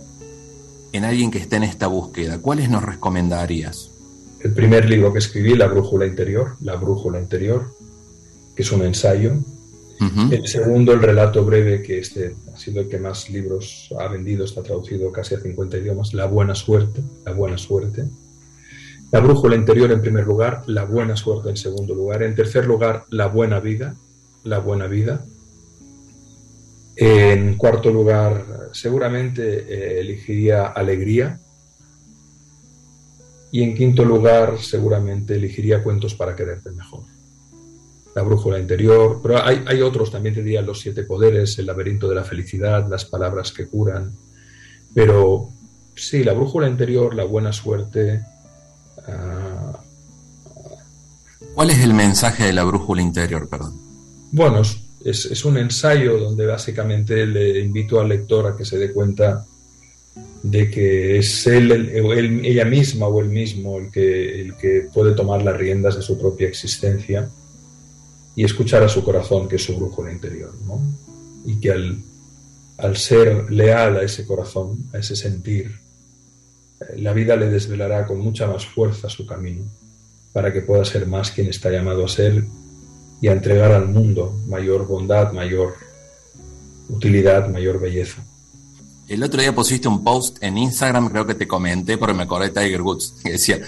en 0.94 1.04
alguien 1.04 1.30
que 1.30 1.40
esté 1.40 1.58
en 1.58 1.64
esta 1.64 1.88
búsqueda, 1.88 2.40
¿cuáles 2.40 2.70
nos 2.70 2.82
recomendarías? 2.84 3.92
El 4.40 4.54
primer 4.54 4.90
libro 4.90 5.12
que 5.12 5.20
escribí, 5.20 5.54
La 5.54 5.68
Brújula 5.68 6.06
Interior, 6.06 6.56
La 6.62 6.78
Brújula 6.78 7.20
Interior, 7.20 7.70
que 8.56 8.62
es 8.64 8.72
un 8.72 8.84
ensayo. 8.84 9.34
El 10.32 10.48
segundo, 10.48 10.94
el 10.94 11.02
relato 11.02 11.44
breve, 11.44 11.82
que 11.82 12.00
este 12.00 12.34
ha 12.54 12.58
sido 12.58 12.80
el 12.80 12.88
que 12.88 12.98
más 12.98 13.30
libros 13.30 13.94
ha 14.00 14.08
vendido, 14.08 14.46
está 14.46 14.64
traducido 14.64 15.12
casi 15.12 15.36
a 15.36 15.42
50 15.42 15.80
idiomas, 15.80 16.14
La 16.14 16.28
Buena 16.28 16.56
Suerte, 16.56 17.02
La 17.26 17.34
Buena 17.34 17.58
Suerte. 17.58 18.06
La 19.12 19.20
Brújula 19.20 19.58
Interior 19.58 19.92
en 19.92 20.00
primer 20.00 20.26
lugar, 20.26 20.64
La 20.68 20.86
Buena 20.86 21.18
Suerte 21.18 21.50
en 21.50 21.58
segundo 21.58 21.94
lugar. 21.94 22.24
En 22.24 22.36
tercer 22.36 22.66
lugar, 22.66 23.04
La 23.10 23.28
Buena 23.28 23.60
Vida, 23.60 23.96
La 24.46 24.60
Buena 24.60 24.88
Vida. 24.88 25.26
En 27.00 27.58
cuarto 27.58 27.92
lugar, 27.92 28.70
seguramente 28.74 29.66
eh, 29.70 30.00
elegiría 30.00 30.66
Alegría, 30.66 31.40
y 33.52 33.62
en 33.62 33.76
quinto 33.76 34.04
lugar, 34.04 34.60
seguramente 34.60 35.36
elegiría 35.36 35.84
Cuentos 35.84 36.16
para 36.16 36.36
quererte 36.36 36.72
mejor. 36.72 37.04
La 38.16 38.24
brújula 38.24 38.60
interior, 38.60 39.20
pero 39.22 39.46
hay, 39.46 39.82
otros, 39.82 40.12
también 40.12 40.34
te 40.34 40.42
diría 40.42 40.64
Los 40.64 40.82
siete 40.82 41.04
poderes, 41.04 41.60
El 41.60 41.68
laberinto 41.68 42.10
de 42.10 42.16
la 42.16 42.24
felicidad, 42.24 42.90
Las 42.90 43.06
palabras 43.06 43.52
que 43.52 43.68
curan. 43.68 44.12
Pero 44.94 45.50
sí, 45.96 46.24
la 46.24 46.34
brújula 46.34 46.68
interior, 46.68 47.14
la 47.14 47.26
buena 47.26 47.54
suerte. 47.54 48.24
Ah, 49.08 49.80
¿Cuál 51.54 51.70
es 51.70 51.80
el 51.80 51.94
mensaje 51.94 52.46
de 52.46 52.54
la 52.54 52.64
brújula 52.64 53.04
interior, 53.04 53.48
perdón? 53.48 53.80
Bueno, 54.32 54.62
es, 54.62 54.87
es 55.10 55.46
un 55.46 55.58
ensayo 55.58 56.18
donde 56.18 56.46
básicamente 56.46 57.26
le 57.26 57.60
invito 57.60 58.00
al 58.00 58.10
lector 58.10 58.48
a 58.48 58.58
que 58.58 58.66
se 58.66 58.78
dé 58.78 58.92
cuenta 58.92 59.46
de 60.44 60.70
que 60.70 61.18
es 61.18 61.48
él, 61.48 61.72
ella 62.46 62.66
misma 62.66 63.08
o 63.08 63.20
él 63.22 63.30
mismo 63.30 63.80
el 63.80 63.92
que, 63.92 64.42
el 64.42 64.56
que 64.56 64.88
puede 64.94 65.14
tomar 65.14 65.42
las 65.42 65.58
riendas 65.58 65.96
de 65.96 66.02
su 66.02 66.18
propia 66.18 66.48
existencia 66.48 67.30
y 68.36 68.44
escuchar 68.44 68.84
a 68.84 68.90
su 68.90 69.04
corazón, 69.04 69.48
que 69.48 69.56
es 69.56 69.64
su 69.64 69.76
brújula 69.76 70.12
interior, 70.12 70.54
¿no? 70.66 70.80
Y 71.46 71.60
que 71.60 71.72
al, 71.72 71.98
al 72.78 72.96
ser 72.96 73.52
leal 73.52 73.98
a 73.98 74.04
ese 74.04 74.26
corazón, 74.26 74.90
a 74.94 75.00
ese 75.00 75.16
sentir, 75.16 75.72
eh, 76.80 77.00
la 77.00 77.14
vida 77.14 77.36
le 77.36 77.50
desvelará 77.50 78.06
con 78.06 78.20
mucha 78.20 78.48
más 78.48 78.66
fuerza 78.66 79.10
su 79.10 79.26
camino 79.26 79.66
para 80.34 80.54
que 80.54 80.62
pueda 80.62 80.86
ser 80.86 81.08
más 81.08 81.32
quien 81.32 81.48
está 81.48 81.72
llamado 81.72 82.06
a 82.06 82.10
ser 82.10 82.44
y 83.22 83.28
a 83.28 83.32
entregar 83.32 83.72
al 83.72 83.88
mundo 83.88 84.34
mayor 84.48 84.86
bondad, 84.88 85.32
mayor 85.32 85.76
utilidad, 86.90 87.50
mayor 87.50 87.80
belleza. 87.80 88.24
El 89.08 89.24
otro 89.24 89.42
día 89.42 89.56
pusiste 89.56 89.88
un 89.88 90.04
post 90.04 90.38
en 90.42 90.58
Instagram, 90.58 91.10
creo 91.10 91.26
que 91.26 91.36
te 91.36 91.48
comenté, 91.48 91.98
porque 91.98 92.14
me 92.14 92.24
acordé 92.24 92.50
de 92.50 92.62
Tiger 92.62 92.82
Woods, 92.82 93.14
que 93.24 93.32
decía 93.32 93.60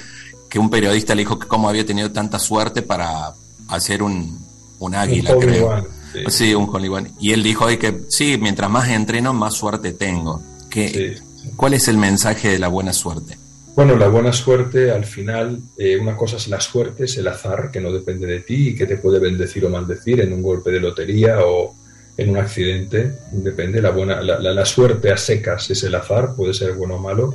que 0.49 0.59
un 0.59 0.69
periodista 0.69 1.15
le 1.15 1.21
dijo 1.21 1.39
que 1.39 1.47
cómo 1.47 1.69
había 1.69 1.85
tenido 1.85 2.11
tanta 2.11 2.39
suerte 2.39 2.81
para 2.81 3.33
hacer 3.69 4.03
un, 4.03 4.37
un 4.79 4.95
águila, 4.95 5.35
creo. 5.39 5.87
sí. 6.27 6.53
un 6.53 6.67
Hollywood. 6.69 7.07
Y 7.19 7.31
él 7.31 7.43
dijo 7.43 7.67
que 7.67 8.01
sí, 8.09 8.37
mientras 8.39 8.69
más 8.69 8.89
entreno, 8.89 9.33
más 9.33 9.53
suerte 9.53 9.93
tengo. 9.93 10.41
Que, 10.69 11.17
¿Cuál 11.55 11.73
es 11.73 11.87
el 11.87 11.97
mensaje 11.97 12.49
de 12.49 12.59
la 12.59 12.67
buena 12.67 12.93
suerte? 12.93 13.37
Bueno, 13.75 13.95
la 13.95 14.07
buena 14.09 14.33
suerte, 14.33 14.91
al 14.91 15.05
final, 15.05 15.59
eh, 15.77 15.97
una 15.97 16.17
cosa 16.17 16.35
es 16.35 16.47
la 16.49 16.59
suerte, 16.59 17.05
es 17.05 17.17
el 17.17 17.27
azar, 17.27 17.71
que 17.71 17.79
no 17.79 17.91
depende 17.91 18.27
de 18.27 18.41
ti 18.41 18.69
y 18.69 18.75
que 18.75 18.85
te 18.85 18.97
puede 18.97 19.19
bendecir 19.19 19.65
o 19.65 19.69
maldecir 19.69 20.19
en 20.19 20.33
un 20.33 20.41
golpe 20.41 20.71
de 20.71 20.81
lotería 20.81 21.39
o, 21.45 21.75
en 22.19 22.31
un 22.31 22.37
accidente, 22.37 23.13
depende, 23.31 23.81
la, 23.81 23.91
buena, 23.91 24.21
la, 24.21 24.65
suerte 24.65 25.09
a 25.09 25.15
secas 25.15 25.69
es 25.69 25.83
el 25.83 25.95
azar, 25.95 26.35
puede 26.35 26.53
ser 26.53 26.73
bueno 26.73 26.95
o 26.95 26.99
malo, 26.99 27.33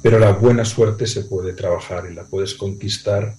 pero 0.00 0.18
la 0.18 0.32
buena 0.32 0.64
suerte 0.64 1.06
se 1.06 1.24
puede 1.24 1.52
trabajar 1.52 2.08
y 2.10 2.14
la 2.14 2.24
puedes 2.24 2.54
conquistar 2.54 3.36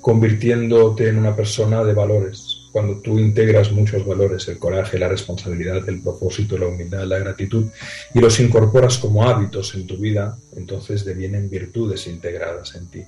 convirtiéndote 0.00 1.06
en 1.08 1.16
una 1.16 1.36
persona 1.36 1.84
de 1.84 1.94
valores. 1.94 2.51
Cuando 2.72 2.96
tú 2.96 3.18
integras 3.18 3.70
muchos 3.70 4.04
valores, 4.04 4.48
el 4.48 4.58
coraje, 4.58 4.98
la 4.98 5.08
responsabilidad, 5.08 5.88
el 5.88 6.00
propósito, 6.00 6.56
la 6.58 6.66
humildad, 6.66 7.04
la 7.04 7.18
gratitud, 7.18 7.66
y 8.14 8.18
los 8.18 8.40
incorporas 8.40 8.98
como 8.98 9.24
hábitos 9.28 9.74
en 9.74 9.86
tu 9.86 9.98
vida, 9.98 10.38
entonces 10.56 11.04
devienen 11.04 11.50
virtudes 11.50 12.06
integradas 12.06 12.74
en 12.74 12.86
ti. 12.88 13.02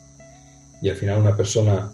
Y 0.83 0.91
al 0.91 0.97
final 0.97 1.19
una 1.19 1.35
persona 1.35 1.91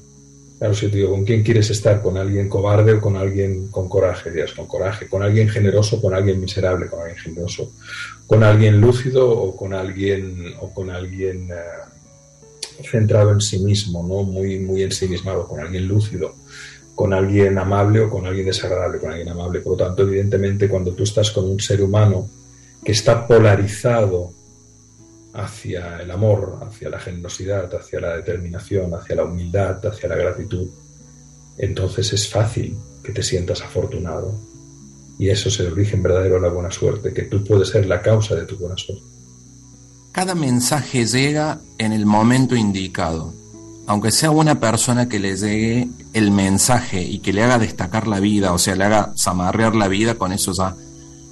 Claro, 0.61 0.75
si 0.75 0.89
te 0.89 0.99
digo, 0.99 1.13
¿con 1.13 1.25
quién 1.25 1.43
quieres 1.43 1.71
estar? 1.71 2.03
¿Con 2.03 2.19
alguien 2.19 2.51
cobarde 2.51 2.93
o 2.93 3.01
con 3.01 3.17
alguien 3.17 3.69
con 3.69 3.89
coraje? 3.89 4.31
Dios, 4.31 4.53
con 4.53 4.67
coraje. 4.67 5.09
¿Con 5.09 5.23
alguien 5.23 5.49
generoso 5.49 6.03
con 6.03 6.13
alguien 6.13 6.39
miserable? 6.39 6.87
Con 6.87 7.01
alguien 7.01 7.17
generoso. 7.17 7.73
¿Con 8.27 8.45
alguien 8.45 8.79
lúcido 8.79 9.27
o 9.27 9.57
con 9.57 9.73
alguien, 9.73 10.53
o 10.61 10.71
con 10.75 10.91
alguien 10.91 11.49
eh, 11.51 12.85
centrado 12.91 13.33
en 13.33 13.41
sí 13.41 13.59
mismo, 13.61 14.07
¿no? 14.07 14.23
Muy, 14.23 14.59
muy 14.59 14.83
ensimismado, 14.83 15.49
con 15.49 15.61
alguien 15.61 15.89
lúcido? 15.89 16.35
¿Con 17.01 17.15
alguien 17.15 17.57
amable 17.57 18.01
o 18.01 18.11
con 18.11 18.27
alguien 18.27 18.45
desagradable? 18.45 18.99
Con 18.99 19.09
alguien 19.09 19.31
amable. 19.31 19.61
Por 19.61 19.73
lo 19.73 19.87
tanto, 19.87 20.03
evidentemente, 20.03 20.69
cuando 20.69 20.93
tú 20.93 21.05
estás 21.05 21.31
con 21.31 21.47
un 21.47 21.59
ser 21.59 21.81
humano 21.81 22.29
que 22.85 22.93
está 22.93 23.27
polarizado 23.27 24.35
hacia 25.33 26.03
el 26.03 26.11
amor, 26.11 26.59
hacia 26.61 26.91
la 26.91 27.01
generosidad, 27.01 27.75
hacia 27.75 28.01
la 28.01 28.17
determinación, 28.17 28.93
hacia 28.93 29.17
la 29.17 29.25
humildad, 29.25 29.83
hacia 29.87 30.11
la 30.11 30.15
gratitud, 30.15 30.69
entonces 31.57 32.13
es 32.13 32.29
fácil 32.29 32.77
que 33.03 33.13
te 33.13 33.23
sientas 33.23 33.63
afortunado. 33.63 34.35
Y 35.19 35.31
eso 35.31 35.49
es 35.49 35.59
el 35.61 35.73
origen 35.73 36.03
verdadero 36.03 36.35
de 36.35 36.43
la 36.43 36.49
buena 36.49 36.71
suerte, 36.71 37.15
que 37.15 37.23
tú 37.23 37.43
puedes 37.43 37.71
ser 37.71 37.87
la 37.87 38.03
causa 38.03 38.35
de 38.35 38.45
tu 38.45 38.59
buena 38.59 38.77
suerte. 38.77 39.07
Cada 40.13 40.35
mensaje 40.35 41.07
llega 41.07 41.61
en 41.79 41.95
el 41.95 42.05
momento 42.05 42.55
indicado. 42.55 43.40
Aunque 43.91 44.13
sea 44.13 44.31
una 44.31 44.61
persona 44.61 45.09
que 45.09 45.19
le 45.19 45.37
llegue 45.37 45.89
el 46.13 46.31
mensaje 46.31 47.03
y 47.03 47.19
que 47.19 47.33
le 47.33 47.43
haga 47.43 47.59
destacar 47.59 48.07
la 48.07 48.21
vida, 48.21 48.53
o 48.53 48.59
sea, 48.59 48.77
le 48.77 48.85
haga 48.85 49.13
zamarrear 49.19 49.75
la 49.75 49.89
vida, 49.89 50.15
con 50.15 50.33
eso 50.33 50.53
ya 50.53 50.77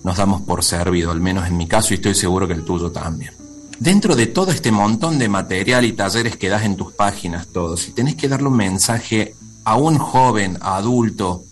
nos 0.03 0.17
damos 0.17 0.43
por 0.43 0.65
servido, 0.65 1.13
al 1.13 1.21
menos 1.21 1.47
en 1.47 1.57
mi 1.57 1.69
caso 1.69 1.95
y 1.95 1.99
estoy 1.99 2.15
seguro 2.15 2.49
que 2.49 2.55
el 2.55 2.65
tuyo 2.65 2.91
también 2.91 3.33
dentro 3.79 4.17
de 4.17 4.27
todo 4.27 4.51
este 4.51 4.73
montón 4.73 5.19
de 5.19 5.29
material 5.29 5.85
y 5.85 5.93
talleres 5.93 6.37
que 6.37 6.49
das 6.49 6.65
en 6.65 6.77
tus 6.77 6.93
páginas, 6.93 7.47
todos, 7.47 7.81
si 7.83 7.93
tenés 7.93 8.17
que 8.17 8.29
darle 8.29 8.49
un 8.49 8.57
mensaje 8.57 9.35
a 9.65 9.77
un 9.77 9.99
joven, 9.99 10.59
adulto, 10.61 11.45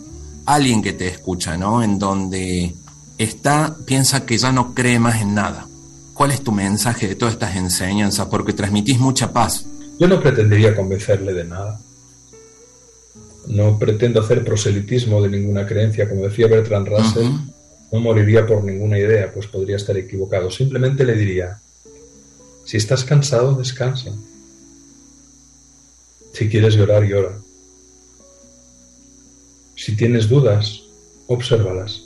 alguien 0.45 0.83
que 0.83 0.93
te 0.93 1.07
escucha, 1.07 1.57
¿no? 1.57 1.83
En 1.83 1.99
donde 1.99 2.75
está, 3.17 3.77
piensa 3.87 4.27
que 4.27 4.39
ya 4.39 4.53
no 4.53 4.75
cree 4.75 4.99
más 4.99 5.21
en 5.21 5.35
nada. 5.35 5.67
¿Cuál 6.15 6.31
es 6.31 6.43
tu 6.43 6.51
mensaje 6.51 7.07
de 7.07 7.15
todas 7.15 7.35
estas 7.35 7.57
enseñanzas? 7.57 8.27
Porque 8.27 8.55
transmitís 8.55 8.99
mucha 8.99 9.33
paz. 9.33 9.67
Yo 9.99 10.09
no 10.09 10.21
pretendería 10.21 10.75
convencerle 10.75 11.33
de 11.33 11.45
nada. 11.45 11.81
No 13.49 13.79
pretendo 13.79 14.21
hacer 14.21 14.45
proselitismo 14.45 15.23
de 15.23 15.31
ninguna 15.31 15.67
creencia. 15.67 16.09
Como 16.09 16.25
decía 16.25 16.49
Bertrand 16.49 16.89
Russell, 16.89 17.31
no 17.93 18.01
moriría 18.01 18.47
por 18.47 18.65
ninguna 18.65 18.99
idea, 18.99 19.33
pues 19.33 19.47
podría 19.47 19.77
estar 19.77 19.97
equivocado. 19.97 20.51
Simplemente 20.51 21.05
le 21.05 21.15
diría, 21.15 21.61
si 22.65 22.77
estás 22.77 23.05
cansado, 23.05 23.55
descansa. 23.55 24.13
Si 26.33 26.49
quieres 26.49 26.75
llorar, 26.75 27.05
llora. 27.05 27.39
Si 29.77 29.97
tienes 29.97 30.29
dudas, 30.29 30.83
obsérvalas. 31.29 32.03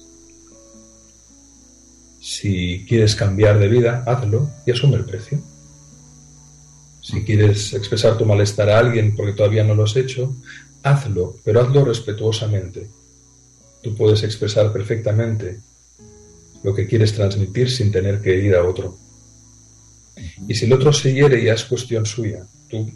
Si 2.21 2.85
quieres 2.87 3.17
cambiar 3.17 3.59
de 3.59 3.69
vida, 3.69 4.05
hazlo 4.07 4.51
y 4.67 4.73
asume 4.73 4.97
el 4.97 5.05
precio. 5.05 5.41
Si 7.11 7.25
quieres 7.25 7.73
expresar 7.73 8.17
tu 8.17 8.25
malestar 8.25 8.71
a 8.71 8.79
alguien 8.79 9.17
porque 9.17 9.33
todavía 9.33 9.65
no 9.65 9.75
lo 9.75 9.83
has 9.83 9.97
hecho, 9.97 10.33
hazlo, 10.85 11.37
pero 11.45 11.61
hazlo 11.61 11.85
respetuosamente. 11.85 12.87
Tú 13.83 13.97
puedes 13.97 14.23
expresar 14.23 14.73
perfectamente 14.73 15.59
lo 16.63 16.73
que 16.73 16.87
quieres 16.87 17.13
transmitir 17.13 17.69
sin 17.69 17.91
tener 17.91 18.21
que 18.21 18.39
ir 18.39 18.55
a 18.55 18.63
otro. 18.63 18.97
Y 20.47 20.55
si 20.55 20.67
el 20.67 20.73
otro 20.73 20.93
se 20.93 21.13
hiere, 21.13 21.43
ya 21.43 21.55
es 21.55 21.65
cuestión 21.65 22.07
suya. 22.07 22.47
Tú 22.69 22.89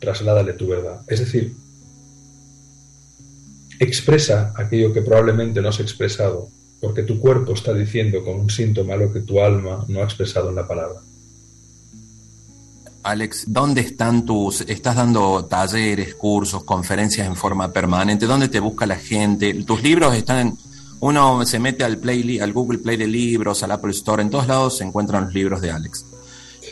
trasládale 0.00 0.54
tu 0.54 0.66
verdad. 0.66 1.02
Es 1.06 1.20
decir, 1.20 1.54
expresa 3.78 4.52
aquello 4.56 4.92
que 4.92 5.02
probablemente 5.02 5.62
no 5.62 5.68
has 5.68 5.78
expresado, 5.78 6.48
porque 6.80 7.04
tu 7.04 7.20
cuerpo 7.20 7.52
está 7.52 7.72
diciendo 7.72 8.24
con 8.24 8.40
un 8.40 8.50
síntoma 8.50 8.96
lo 8.96 9.12
que 9.12 9.20
tu 9.20 9.40
alma 9.40 9.84
no 9.86 10.00
ha 10.00 10.04
expresado 10.04 10.48
en 10.48 10.56
la 10.56 10.66
palabra. 10.66 11.00
Alex, 13.02 13.44
¿dónde 13.46 13.80
están 13.80 14.26
tus, 14.26 14.62
estás 14.62 14.96
dando 14.96 15.44
talleres, 15.44 16.14
cursos, 16.14 16.64
conferencias 16.64 17.26
en 17.26 17.36
forma 17.36 17.72
permanente? 17.72 18.26
¿Dónde 18.26 18.48
te 18.48 18.60
busca 18.60 18.86
la 18.86 18.96
gente? 18.96 19.54
Tus 19.64 19.82
libros 19.82 20.14
están 20.14 20.38
en, 20.38 20.58
uno 21.00 21.46
se 21.46 21.58
mete 21.58 21.84
al, 21.84 21.98
Play, 21.98 22.40
al 22.40 22.52
Google 22.52 22.78
Play 22.78 22.96
de 22.96 23.06
libros, 23.06 23.62
al 23.62 23.72
Apple 23.72 23.92
Store, 23.92 24.22
en 24.22 24.30
todos 24.30 24.46
lados 24.46 24.78
se 24.78 24.84
encuentran 24.84 25.24
los 25.24 25.34
libros 25.34 25.60
de 25.60 25.70
Alex. 25.70 26.04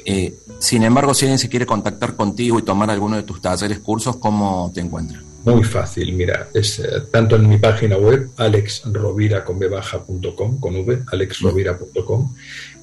Eh, 0.04 0.38
sin 0.58 0.82
embargo, 0.82 1.14
si 1.14 1.24
alguien 1.26 1.38
se 1.38 1.48
quiere 1.48 1.66
contactar 1.66 2.16
contigo 2.16 2.58
y 2.58 2.62
tomar 2.62 2.90
alguno 2.90 3.16
de 3.16 3.22
tus 3.22 3.40
talleres, 3.40 3.78
cursos, 3.78 4.16
¿cómo 4.16 4.70
te 4.74 4.80
encuentra? 4.80 5.20
Muy 5.47 5.62
fácil, 5.62 6.12
mira, 6.12 6.49
es 6.53 6.80
eh, 6.80 7.03
tanto 7.09 7.36
en 7.36 7.49
mi 7.49 7.59
página 7.59 7.97
web, 7.97 8.30
alexrovira.com, 8.36 10.59
con 10.59 10.74
v, 10.74 11.05
alexrovira.com, 11.07 12.34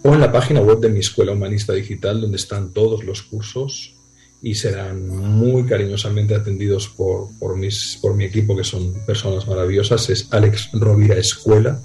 o 0.01 0.14
en 0.14 0.20
la 0.22 0.32
página 0.32 0.61
web 0.61 0.80
de 0.80 0.88
mi 0.88 1.01
Escuela 1.01 1.34
Humanista 1.34 1.74
Digital, 1.74 2.22
donde 2.22 2.38
están 2.38 2.72
todos 2.72 3.03
los 3.03 3.22
cursos 3.24 3.95
y 4.41 4.55
serán 4.55 5.09
muy 5.09 5.66
cariñosamente 5.66 6.36
atendidos 6.36 6.88
por, 6.88 7.28
por, 7.38 7.57
mis, 7.57 7.99
por 8.01 8.16
mi 8.16 8.24
equipo, 8.24 8.55
que 8.55 8.64
son 8.64 8.93
personas 9.05 9.45
maravillosas. 9.45 10.09
Es 10.09 10.30
Alex 10.32 10.70
Rovira 10.72 11.18
Escuela, 11.18 11.82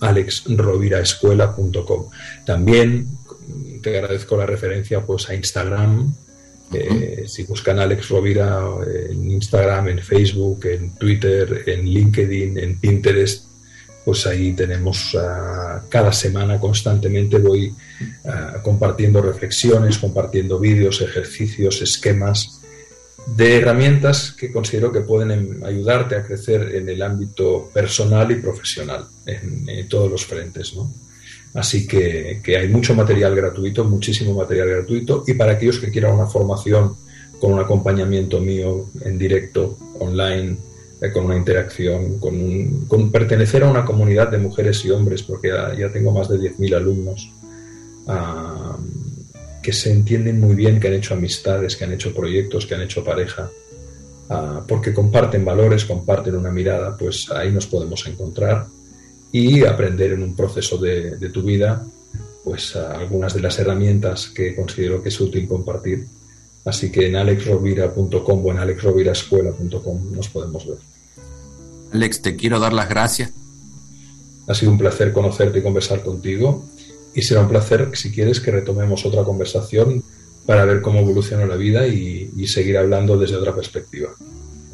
alexroviraescuela.com. 0.00 2.06
También 2.46 3.06
te 3.82 3.98
agradezco 3.98 4.38
la 4.38 4.46
referencia 4.46 5.04
pues, 5.04 5.28
a 5.28 5.34
Instagram, 5.34 6.14
eh, 6.72 7.24
si 7.26 7.44
buscan 7.44 7.78
Alex 7.78 8.08
Rovira 8.08 8.60
en 9.10 9.30
Instagram, 9.30 9.88
en 9.88 9.98
Facebook, 10.00 10.66
en 10.66 10.90
Twitter, 10.96 11.62
en 11.66 11.84
LinkedIn, 11.86 12.58
en 12.58 12.78
Pinterest, 12.78 13.46
pues 14.04 14.26
ahí 14.26 14.52
tenemos 14.52 15.16
ah, 15.20 15.82
cada 15.88 16.12
semana 16.12 16.60
constantemente 16.60 17.38
voy 17.38 17.74
ah, 18.24 18.60
compartiendo 18.62 19.20
reflexiones, 19.20 19.98
compartiendo 19.98 20.58
vídeos, 20.58 21.00
ejercicios, 21.00 21.82
esquemas 21.82 22.60
de 23.26 23.56
herramientas 23.56 24.32
que 24.38 24.52
considero 24.52 24.92
que 24.92 25.00
pueden 25.00 25.32
em, 25.32 25.64
ayudarte 25.64 26.14
a 26.14 26.22
crecer 26.22 26.76
en 26.76 26.88
el 26.88 27.02
ámbito 27.02 27.68
personal 27.74 28.30
y 28.30 28.36
profesional, 28.36 29.06
en, 29.26 29.68
en 29.68 29.88
todos 29.88 30.08
los 30.08 30.24
frentes. 30.24 30.74
¿no? 30.76 30.88
Así 31.56 31.86
que, 31.86 32.42
hay 32.54 32.68
mucho 32.68 32.94
material 32.94 33.34
gratuito, 33.34 33.82
muchísimo 33.84 34.34
material 34.34 34.68
gratuito. 34.68 35.24
Y 35.26 35.32
para 35.32 35.52
aquellos 35.52 35.78
que 35.78 35.90
quieran 35.90 36.12
una 36.12 36.26
formación 36.26 36.94
con 37.40 37.54
un 37.54 37.60
acompañamiento 37.60 38.40
mío 38.40 38.90
en 39.02 39.16
directo, 39.16 39.78
online, 39.98 40.58
eh, 41.00 41.10
con 41.12 41.24
una 41.24 41.36
interacción, 41.36 42.18
con, 42.18 43.10
pertenecer 43.10 43.64
a 43.64 43.70
una 43.70 43.86
comunidad 43.86 44.28
de 44.28 44.36
mujeres 44.36 44.84
y 44.84 44.90
hombres, 44.90 45.22
porque 45.22 45.48
ya, 45.48 45.90
tengo 45.90 46.12
más 46.12 46.28
de 46.28 46.38
10.000 46.38 46.76
alumnos 46.76 47.30
ah, 48.06 48.76
que 49.62 49.72
se 49.72 49.90
entienden 49.92 50.38
muy 50.38 50.54
bien, 50.54 50.78
que 50.78 50.88
han 50.88 50.94
hecho 50.94 51.14
amistades, 51.14 51.74
que 51.76 51.84
han 51.84 51.92
hecho 51.92 52.14
proyectos, 52.14 52.66
que 52.66 52.74
han 52.74 52.82
hecho 52.82 53.02
pareja, 53.02 53.50
ah, 54.28 54.62
porque 54.68 54.92
comparten 54.92 55.42
valores, 55.42 55.86
comparten 55.86 56.36
una 56.36 56.50
mirada, 56.50 56.98
pues 56.98 57.30
ahí 57.30 57.50
nos 57.50 57.66
podemos 57.66 58.06
encontrar 58.06 58.66
y 59.38 59.66
aprender 59.66 60.12
en 60.12 60.22
un 60.22 60.34
proceso 60.34 60.78
de, 60.78 61.28
tu 61.28 61.42
vida 61.42 61.84
pues 62.42 62.74
algunas 62.74 63.34
de 63.34 63.40
las 63.40 63.58
herramientas 63.58 64.28
que 64.28 64.56
considero 64.56 65.02
que 65.02 65.10
es 65.10 65.20
útil 65.20 65.46
compartir. 65.46 66.06
Así 66.64 66.90
que 66.90 67.08
en 67.08 67.16
alexrovira.com 67.16 68.46
o 68.46 68.50
en 68.50 68.58
alexroviraescuela.com 68.58 70.12
nos 70.12 70.28
podemos 70.30 70.66
ver. 70.66 70.78
Alex, 71.92 72.22
te 72.22 72.34
quiero 72.34 72.58
dar 72.58 72.72
las 72.72 72.88
gracias. 72.88 73.32
Ha 74.48 74.54
sido 74.54 74.72
un 74.72 74.78
placer 74.78 75.12
conocerte 75.12 75.58
y 75.58 75.62
conversar 75.62 76.02
contigo. 76.02 76.64
Y 77.14 77.20
será 77.20 77.42
un 77.42 77.48
placer, 77.48 77.90
si 77.94 78.10
quieres, 78.12 78.40
que 78.40 78.52
retomemos 78.52 79.04
otra 79.04 79.22
conversación 79.22 80.02
para 80.46 80.64
ver 80.64 80.80
cómo 80.80 81.00
evoluciona 81.00 81.44
la 81.44 81.56
vida 81.56 81.86
y 81.86 82.46
seguir 82.46 82.78
hablando 82.78 83.18
desde 83.18 83.36
otra 83.36 83.54
perspectiva. 83.54 84.14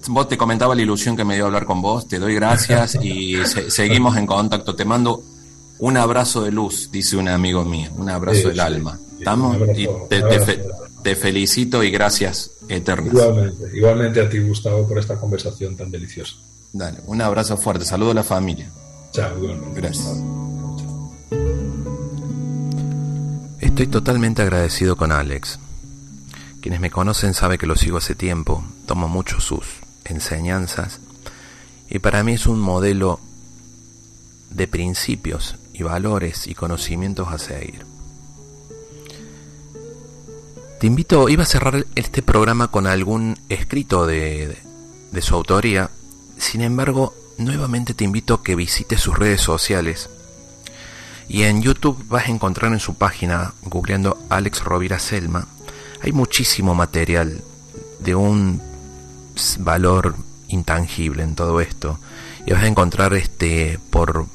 Vos 0.08 0.28
te 0.28 0.36
comentaba 0.36 0.74
la 0.74 0.82
ilusión 0.82 1.16
que 1.16 1.24
me 1.24 1.34
dio 1.36 1.46
hablar 1.46 1.64
con 1.64 1.80
vos, 1.80 2.08
te 2.08 2.18
doy 2.18 2.34
gracias 2.34 2.94
y 3.02 3.36
seguimos 3.68 4.16
en 4.16 4.26
contacto. 4.26 4.74
Te 4.74 4.84
mando 4.84 5.22
un 5.78 5.96
abrazo 5.96 6.42
de 6.42 6.52
luz, 6.52 6.90
dice 6.90 7.16
un 7.16 7.28
amigo 7.28 7.64
mío, 7.64 7.90
un 7.96 8.08
abrazo 8.08 8.48
del 8.48 8.60
alma. 8.60 8.98
¿Estamos? 9.18 9.56
y 9.76 9.88
te, 11.02 11.16
felicito 11.16 11.82
y 11.82 11.90
gracias 11.90 12.52
eternas. 12.68 13.12
Igualmente, 13.12 13.76
igualmente 13.76 14.20
a 14.20 14.28
ti, 14.28 14.38
Gustavo, 14.38 14.86
por 14.86 14.98
esta 14.98 15.16
conversación 15.16 15.76
tan 15.76 15.90
deliciosa. 15.90 16.34
Dale, 16.72 16.98
un 17.06 17.20
abrazo 17.20 17.56
fuerte, 17.56 17.84
saludo 17.84 18.12
a 18.12 18.14
la 18.14 18.24
familia. 18.24 18.70
Chao, 19.12 19.30
Gracias. 19.74 20.22
Estoy 23.60 23.86
totalmente 23.86 24.42
agradecido 24.42 24.96
con 24.96 25.12
Alex. 25.12 25.58
Quienes 26.60 26.80
me 26.80 26.90
conocen 26.90 27.34
saben 27.34 27.58
que 27.58 27.66
lo 27.66 27.76
sigo 27.76 27.98
hace 27.98 28.14
tiempo, 28.14 28.64
tomo 28.86 29.08
mucho 29.08 29.40
sus 29.40 29.81
enseñanzas 30.04 31.00
y 31.88 31.98
para 31.98 32.24
mí 32.24 32.32
es 32.32 32.46
un 32.46 32.58
modelo 32.58 33.20
de 34.50 34.66
principios 34.66 35.56
y 35.72 35.82
valores 35.82 36.46
y 36.46 36.54
conocimientos 36.54 37.28
a 37.28 37.38
seguir. 37.38 37.84
Te 40.80 40.86
invito, 40.86 41.28
iba 41.28 41.42
a 41.42 41.46
cerrar 41.46 41.86
este 41.94 42.22
programa 42.22 42.68
con 42.68 42.86
algún 42.86 43.38
escrito 43.48 44.06
de, 44.06 44.56
de, 45.12 45.22
su 45.22 45.34
autoría, 45.34 45.90
sin 46.38 46.62
embargo, 46.62 47.14
nuevamente 47.38 47.94
te 47.94 48.04
invito 48.04 48.34
a 48.34 48.42
que 48.42 48.56
visites 48.56 49.00
sus 49.00 49.16
redes 49.16 49.40
sociales 49.40 50.10
y 51.28 51.44
en 51.44 51.62
YouTube 51.62 52.04
vas 52.08 52.26
a 52.26 52.30
encontrar 52.30 52.72
en 52.72 52.80
su 52.80 52.94
página, 52.94 53.54
googleando 53.62 54.18
Alex 54.28 54.64
Rovira 54.64 54.98
Selma, 54.98 55.46
hay 56.02 56.12
muchísimo 56.12 56.74
material 56.74 57.42
de 58.00 58.14
un 58.14 58.71
valor 59.58 60.14
intangible 60.48 61.22
en 61.22 61.34
todo 61.34 61.60
esto. 61.60 61.98
Y 62.46 62.52
vas 62.52 62.62
a 62.62 62.68
encontrar 62.68 63.14
este 63.14 63.78
por, 63.90 64.26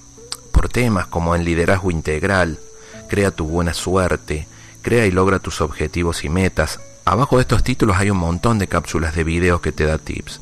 por 0.52 0.70
temas 0.70 1.08
como 1.08 1.36
en 1.36 1.44
liderazgo 1.44 1.92
integral, 1.92 2.60
crea 3.08 3.32
tu 3.32 3.46
buena 3.46 3.74
suerte, 3.74 4.48
crea 4.82 5.06
y 5.06 5.12
logra 5.12 5.40
tus 5.40 5.62
objetivos 5.62 6.24
y 6.24 6.30
metas. 6.30 6.80
Abajo 7.06 7.38
de 7.38 7.42
estos 7.42 7.64
títulos 7.64 7.98
hay 7.98 8.10
un 8.10 8.18
montón 8.18 8.60
de 8.60 8.68
cápsulas 8.68 9.16
de 9.16 9.24
videos 9.24 9.62
que 9.62 9.72
te 9.72 9.86
da 9.86 9.98
tips. 9.98 10.40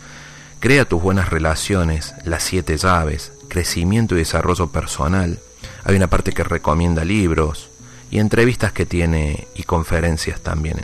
Crea 0.59 0.85
tus 0.85 1.01
buenas 1.01 1.29
relaciones, 1.29 2.13
las 2.23 2.43
siete 2.43 2.77
llaves, 2.77 3.31
crecimiento 3.49 4.15
y 4.15 4.19
desarrollo 4.19 4.67
personal. 4.67 5.39
Hay 5.83 5.95
una 5.95 6.07
parte 6.07 6.31
que 6.31 6.43
recomienda 6.43 7.05
libros 7.05 7.69
y 8.09 8.19
entrevistas 8.19 8.71
que 8.71 8.85
tiene 8.85 9.47
y 9.55 9.63
conferencias 9.63 10.41
también. 10.41 10.79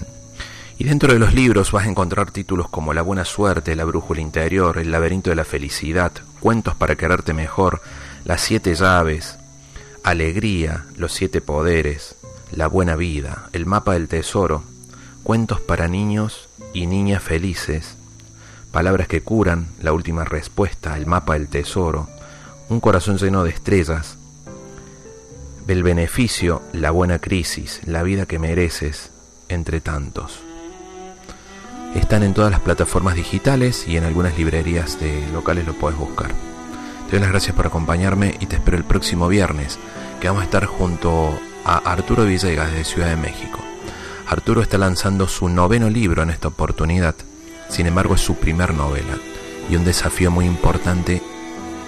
Y 0.82 0.84
dentro 0.84 1.14
de 1.14 1.20
los 1.20 1.36
libros 1.36 1.72
vas 1.72 1.86
a 1.86 1.90
encontrar 1.90 2.32
títulos 2.32 2.68
como 2.68 2.92
La 2.96 3.04
buena 3.04 3.24
suerte, 3.24 3.76
La 3.76 3.86
brújula 3.86 4.20
interior, 4.20 4.80
El 4.80 4.90
laberinto 4.90 5.30
de 5.30 5.36
la 5.36 5.46
felicidad, 5.46 6.12
Cuentos 6.40 6.74
para 6.74 6.96
quererte 6.96 7.36
mejor, 7.36 7.84
Las 8.26 8.42
siete 8.42 8.74
llaves, 8.74 9.38
Alegría, 10.02 10.88
Los 10.98 11.14
siete 11.14 11.40
poderes, 11.40 12.16
La 12.52 12.66
buena 12.66 12.96
vida, 12.96 13.48
El 13.54 13.68
mapa 13.68 13.94
del 13.94 14.08
tesoro, 14.08 14.64
Cuentos 15.22 15.62
para 15.62 15.88
niños 15.88 16.50
y 16.74 16.88
niñas 16.88 17.22
felices, 17.22 17.96
Palabras 18.72 19.08
que 19.08 19.22
curan, 19.22 19.68
La 19.84 19.94
última 19.94 20.26
respuesta, 20.26 20.98
El 20.98 21.06
mapa 21.06 21.34
del 21.34 21.48
tesoro, 21.48 22.10
Un 22.70 22.80
corazón 22.80 23.20
lleno 23.20 23.44
de 23.44 23.52
estrellas, 23.52 24.18
El 25.68 25.84
beneficio, 25.84 26.64
La 26.74 26.90
buena 26.90 27.20
crisis, 27.20 27.82
La 27.86 28.02
vida 28.02 28.26
que 28.26 28.40
mereces, 28.40 29.12
entre 29.48 29.80
tantos. 29.80 30.42
Están 31.96 32.24
en 32.24 32.34
todas 32.34 32.52
las 32.52 32.62
plataformas 32.62 33.16
digitales 33.16 33.88
y 33.88 33.98
en 33.98 34.04
algunas 34.04 34.38
librerías 34.38 35.00
de 35.00 35.28
locales 35.34 35.66
lo 35.66 35.74
puedes 35.74 35.98
buscar. 35.98 36.32
Te 37.06 37.12
doy 37.12 37.20
las 37.20 37.30
gracias 37.30 37.56
por 37.56 37.68
acompañarme 37.68 38.36
y 38.40 38.46
te 38.46 38.56
espero 38.56 38.78
el 38.78 38.84
próximo 38.84 39.28
viernes, 39.28 39.78
que 40.20 40.28
vamos 40.28 40.42
a 40.42 40.46
estar 40.46 40.66
junto 40.66 41.38
a 41.66 41.78
Arturo 41.78 42.26
Villegas 42.26 42.72
de 42.72 42.84
Ciudad 42.84 43.10
de 43.10 43.18
México. 43.18 43.60
Arturo 44.28 44.62
está 44.62 44.78
lanzando 44.78 45.28
su 45.28 45.50
noveno 45.50 45.90
libro 45.90 46.24
en 46.24 46.30
esta 46.30 46.48
oportunidad, 46.48 47.16
sin 47.70 47.88
embargo 47.88 48.16
es 48.16 48.22
su 48.22 48.36
primer 48.36 48.74
novela 48.74 49.18
y 49.70 49.76
un 49.76 49.84
desafío 49.84 50.32
muy 50.32 50.46
importante 50.46 51.22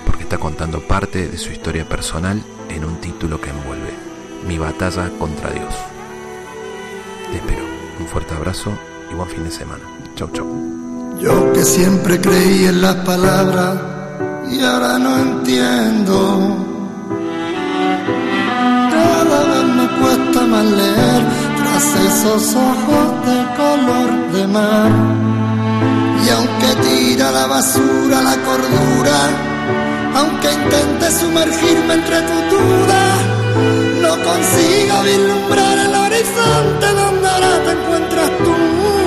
porque 0.05 0.23
está 0.23 0.37
contando 0.37 0.81
parte 0.81 1.29
de 1.29 1.37
su 1.37 1.51
historia 1.51 1.87
personal 1.87 2.43
en 2.69 2.83
un 2.83 2.97
título 2.97 3.39
que 3.39 3.49
envuelve 3.49 3.93
mi 4.47 4.57
batalla 4.57 5.09
contra 5.17 5.51
Dios. 5.51 5.73
Te 7.31 7.37
espero. 7.37 7.63
Un 7.99 8.07
fuerte 8.07 8.33
abrazo 8.33 8.77
y 9.11 9.15
buen 9.15 9.29
fin 9.29 9.43
de 9.43 9.51
semana. 9.51 9.92
Chau, 10.15 10.29
chau. 10.31 10.45
Yo 11.19 11.53
que 11.53 11.63
siempre 11.63 12.21
creí 12.21 12.65
en 12.65 12.81
las 12.83 12.95
palabras 12.97 13.77
y 14.51 14.59
ahora 14.63 14.99
no 14.99 15.17
entiendo. 15.17 16.17
Cada 18.91 19.39
vez 19.51 19.65
me 19.79 19.87
cuesta 19.99 20.41
más 20.45 20.65
leer 20.65 21.21
tras 21.57 21.85
esos 22.09 22.55
ojos 22.55 23.05
de 23.27 23.37
color 23.61 24.09
de 24.33 24.47
mar. 24.47 24.91
Y 26.23 26.29
aunque 26.29 26.69
tira 26.87 27.31
la 27.31 27.47
basura 27.47 28.21
la 28.21 28.35
cordura, 28.47 29.17
aunque 30.15 30.53
intente 30.53 31.11
sumergirme 31.19 31.93
entre 31.95 32.21
tu 32.29 32.37
dudas, 32.53 33.17
no 34.03 34.11
consigo 34.29 34.95
vislumbrar 35.05 35.77
el 35.79 35.95
horizonte 36.05 36.87
donde 37.01 37.27
ahora 37.27 37.63
te 37.65 37.71
encuentras 37.71 38.29
tú. 38.43 39.02